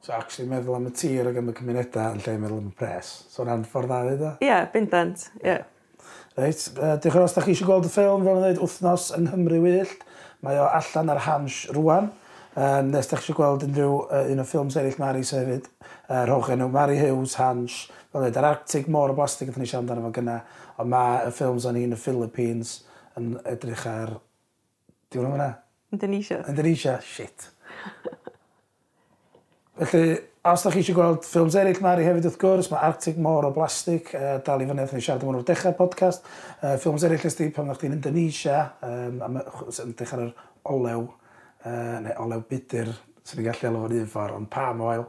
So, 0.01 0.15
actually, 0.17 0.49
meddwl 0.49 0.79
am 0.79 0.87
y 0.89 0.95
tir 0.97 1.27
ac 1.29 1.35
am 1.37 1.51
y 1.51 1.53
cymunedau 1.59 2.15
yn 2.15 2.23
lle 2.25 2.39
meddwl 2.41 2.63
am 2.63 2.71
y 2.71 2.77
pres. 2.79 3.11
So, 3.29 3.45
rhan 3.45 3.67
ffordd 3.69 3.91
dda 3.91 4.15
dda? 4.15 4.31
Ie, 4.41 4.47
yeah, 4.49 4.63
bendant, 4.73 5.27
ie. 5.43 5.51
Yeah. 5.51 5.67
Reit, 6.39 6.63
uh, 6.79 6.95
diolch 7.03 7.19
yn 7.19 7.25
os 7.27 7.35
da 7.35 7.43
chi 7.45 7.53
eisiau 7.53 7.67
gweld 7.69 7.85
y 7.85 7.91
ffilm, 7.93 8.25
fel 8.25 8.39
yn 8.39 8.45
dweud, 8.47 8.63
wythnos 8.63 9.11
yng 9.13 9.27
Nghymru 9.27 9.59
wyllt. 9.61 10.01
Mae 10.41 10.57
o 10.57 10.65
allan 10.73 11.13
ar 11.13 11.21
hans 11.27 11.59
rwan. 11.75 12.09
Um, 12.51 12.89
nes 12.91 13.07
ddech 13.07 13.21
chi 13.23 13.33
gweld 13.35 13.61
unrhyw 13.63 13.93
uh, 14.11 14.25
un 14.27 14.41
o 14.41 14.43
ffilms 14.43 14.75
eraill 14.75 14.97
Maris 14.99 15.29
hefyd, 15.31 15.69
uh, 16.09 16.25
rhowch 16.27 16.49
enw 16.51 16.65
Mary 16.67 16.97
Hughes, 16.99 17.37
Hans, 17.39 17.85
fel 18.11 18.25
dweud, 18.25 18.39
yr 18.41 18.47
Arctic 18.49 18.89
Môr 18.91 19.13
o 19.13 19.15
Blastig, 19.15 19.47
ydyn 19.53 19.63
ni 19.63 19.69
siarad 19.69 19.85
amdano 19.85 20.03
fo 20.03 20.11
gyna, 20.17 20.33
ond 20.75 20.91
mae 20.91 21.21
y 21.29 21.31
ffilms 21.31 21.67
o'n 21.69 21.79
un 21.79 21.95
y 21.95 21.99
Philippines 22.01 22.73
yn 23.19 23.37
edrych 23.47 23.85
ar... 23.87 24.17
Diwn 25.11 25.29
hwnnw 25.29 25.37
hwnna? 25.37 25.47
Indonesia. 25.95 26.41
Indonesia, 26.51 26.97
shit. 27.07 27.47
Felly, 29.79 30.19
os 30.51 30.65
ydych 30.65 30.75
chi 30.75 30.83
eisiau 30.83 30.99
gweld 30.99 31.23
ffilms 31.29 31.55
eraill 31.63 31.81
Mari 31.87 32.03
hefyd 32.09 32.27
wrth 32.27 32.37
gwrs, 32.43 32.71
mae 32.73 32.83
Arctic 32.89 33.23
Môr 33.23 33.47
o 33.47 33.53
Blastig, 33.55 34.11
uh, 34.11 34.35
dal 34.43 34.59
i 34.59 34.67
fyny, 34.67 34.89
ni 34.91 34.99
siarad 34.99 35.23
am 35.23 35.31
hwnnw 35.31 35.47
dechrau'r 35.47 35.79
podcast. 35.79 36.27
Uh, 36.59 36.75
ffilms 36.75 37.07
eraill 37.07 37.31
ysdi 37.31 37.47
pan 37.55 37.71
ydych 37.71 37.85
chi'n 37.85 37.95
Indonesia, 38.01 38.59
um, 38.83 39.23
am, 39.29 39.41
dechrau'r 39.95 40.35
olew 40.75 41.07
uh, 41.65 41.97
neu 42.03 42.13
olew 42.23 42.43
budur, 42.49 42.93
sy'n 43.23 43.41
ni'n 43.41 43.49
gallu 43.49 43.69
alw 43.69 43.83
fo'n 43.85 43.97
un 43.99 44.13
ffordd, 44.13 44.37
ond 44.37 44.49
palm 44.53 44.85
oil. 44.85 45.07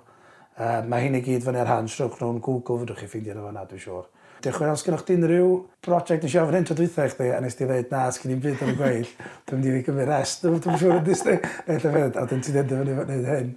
Uh, 0.53 0.81
mae 0.89 1.07
hyn 1.07 1.17
i 1.17 1.23
gyd 1.25 1.47
fyny 1.47 1.63
ar 1.63 1.71
hand 1.71 1.93
srwch 1.93 2.19
nhw'n 2.21 2.43
Google, 2.45 2.83
fydwch 2.83 3.01
chi 3.03 3.09
ffeindio 3.09 3.37
nhw 3.37 3.47
fanna, 3.49 3.65
dwi'n 3.69 3.83
siŵr. 3.87 4.11
Diolch 4.43 4.59
yn 4.59 4.67
fawr, 4.67 4.75
os 4.75 4.85
gennych 4.85 5.05
chi'n 5.09 5.27
rhyw 5.31 5.51
brosiect 5.87 6.25
nes 6.27 6.35
i 6.35 6.41
ofyn 6.43 6.57
hyn 6.59 6.65
tro 6.69 6.77
dwythau 6.77 7.11
chdi, 7.13 7.29
a 7.33 7.41
nes 7.41 7.57
ti 7.57 7.69
dweud, 7.69 7.89
na, 7.93 8.07
sgyn 8.13 8.35
i'n 8.35 8.41
byd 8.43 8.65
yn 8.67 8.73
y 8.73 8.79
gweill, 8.81 9.13
dwi'n 9.49 9.61
mynd 9.61 9.69
i 9.71 9.75
fi 9.77 9.85
gymryd 9.87 10.11
rest, 10.11 10.43
dwi'n 10.43 10.81
siŵr 10.81 10.97
yn 10.99 11.05
disdi, 11.07 11.37
neu 11.69 11.79
lle 11.79 11.93
fed, 11.97 12.19
a 12.19 12.25
dwi'n 12.27 12.43
ti 12.43 12.55
dweud 12.57 12.75
fyny 12.75 12.97
fyny 12.99 13.19
hyn. 13.29 13.53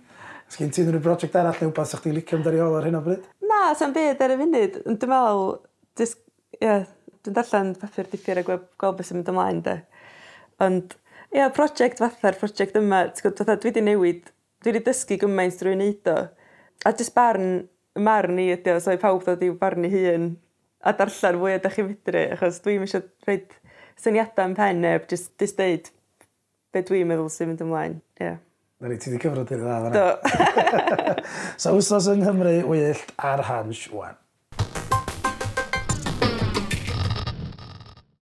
Os 0.45 0.60
gen 0.62 0.73
ti'n 0.75 0.91
rhyw 0.93 1.01
brosiect 1.01 1.38
arall 1.41 1.58
neu 1.58 1.71
wbeth 1.71 1.89
sa'ch 1.89 2.05
chi'n 2.05 2.13
licio 2.15 2.38
amdani 2.38 2.62
ôl 2.62 2.77
ar 2.77 2.86
hyn 2.86 2.99
o 2.99 3.01
bryd? 3.08 3.25
Na, 3.49 3.62
sa'n 3.79 3.95
byd 3.95 4.21
ar 4.21 4.36
y 4.36 4.38
funud. 4.43 4.77
ond 4.86 5.01
Dwi'n 5.01 5.13
meddwl, 5.15 5.49
dwi'n 5.97 6.13
yeah, 6.62 6.86
darllen 7.25 7.73
papur 7.81 8.12
dipur 8.12 8.41
a 8.41 8.45
gweld 8.45 8.99
beth 8.99 9.10
sy'n 9.10 9.19
mynd 9.19 9.34
ymlaen, 9.34 9.63
de. 9.65 9.79
Ond 10.62 10.93
Ie, 11.34 11.40
yeah, 11.40 11.52
prosiect 11.54 12.02
fatha'r 12.04 12.38
prosiect 12.40 12.78
yma, 12.80 13.06
gwybod, 13.18 13.42
fatha, 13.42 13.58
dwi 13.60 13.72
wedi 13.72 13.84
newid, 13.84 14.32
dwi 14.64 14.72
wedi 14.72 14.84
dysgu 14.86 15.20
gymaint 15.26 15.60
drwy'n 15.60 15.82
neud 15.82 16.12
o. 16.12 16.18
A 16.86 16.94
jyst 16.94 17.16
barn, 17.16 17.66
marn 17.98 18.40
i 18.42 18.50
ydi 18.54 18.74
o, 18.76 18.80
so 18.84 18.94
i 18.96 19.02
pawb 19.02 19.24
ddod 19.26 19.44
i'w 19.46 19.58
barn 19.60 19.88
i 19.88 19.92
hun 19.92 20.34
a 20.86 20.94
darllen 20.94 21.40
fwy 21.42 21.56
o 21.58 21.62
da 21.64 21.72
chi 21.74 21.86
fydru, 21.86 22.24
achos 22.36 22.62
dwi'n 22.64 22.86
eisiau 22.86 23.06
rhaid 23.26 23.54
syniadau 24.02 24.52
yn 24.52 24.58
pen 24.58 24.84
neb, 24.86 25.08
jyst, 25.12 25.32
jyst 25.42 25.58
deud 25.60 25.90
be 26.76 26.84
dwi'n 26.86 27.10
meddwl 27.10 27.32
sy'n 27.32 27.52
mynd 27.52 27.64
ymlaen. 27.66 27.98
Yeah. 28.22 28.38
Na 28.84 28.92
ni, 28.92 29.00
ti 29.00 29.10
wedi 29.10 29.24
cyfrod 29.24 29.54
i'r 29.56 29.64
dda 29.64 29.94
Do. 29.96 30.06
so, 31.62 31.74
wsos 31.80 32.10
yng 32.12 32.22
Nghymru, 32.22 32.58
wyllt 32.70 33.16
ar 33.32 33.44
Hans, 33.48 33.86
wan. 33.96 34.20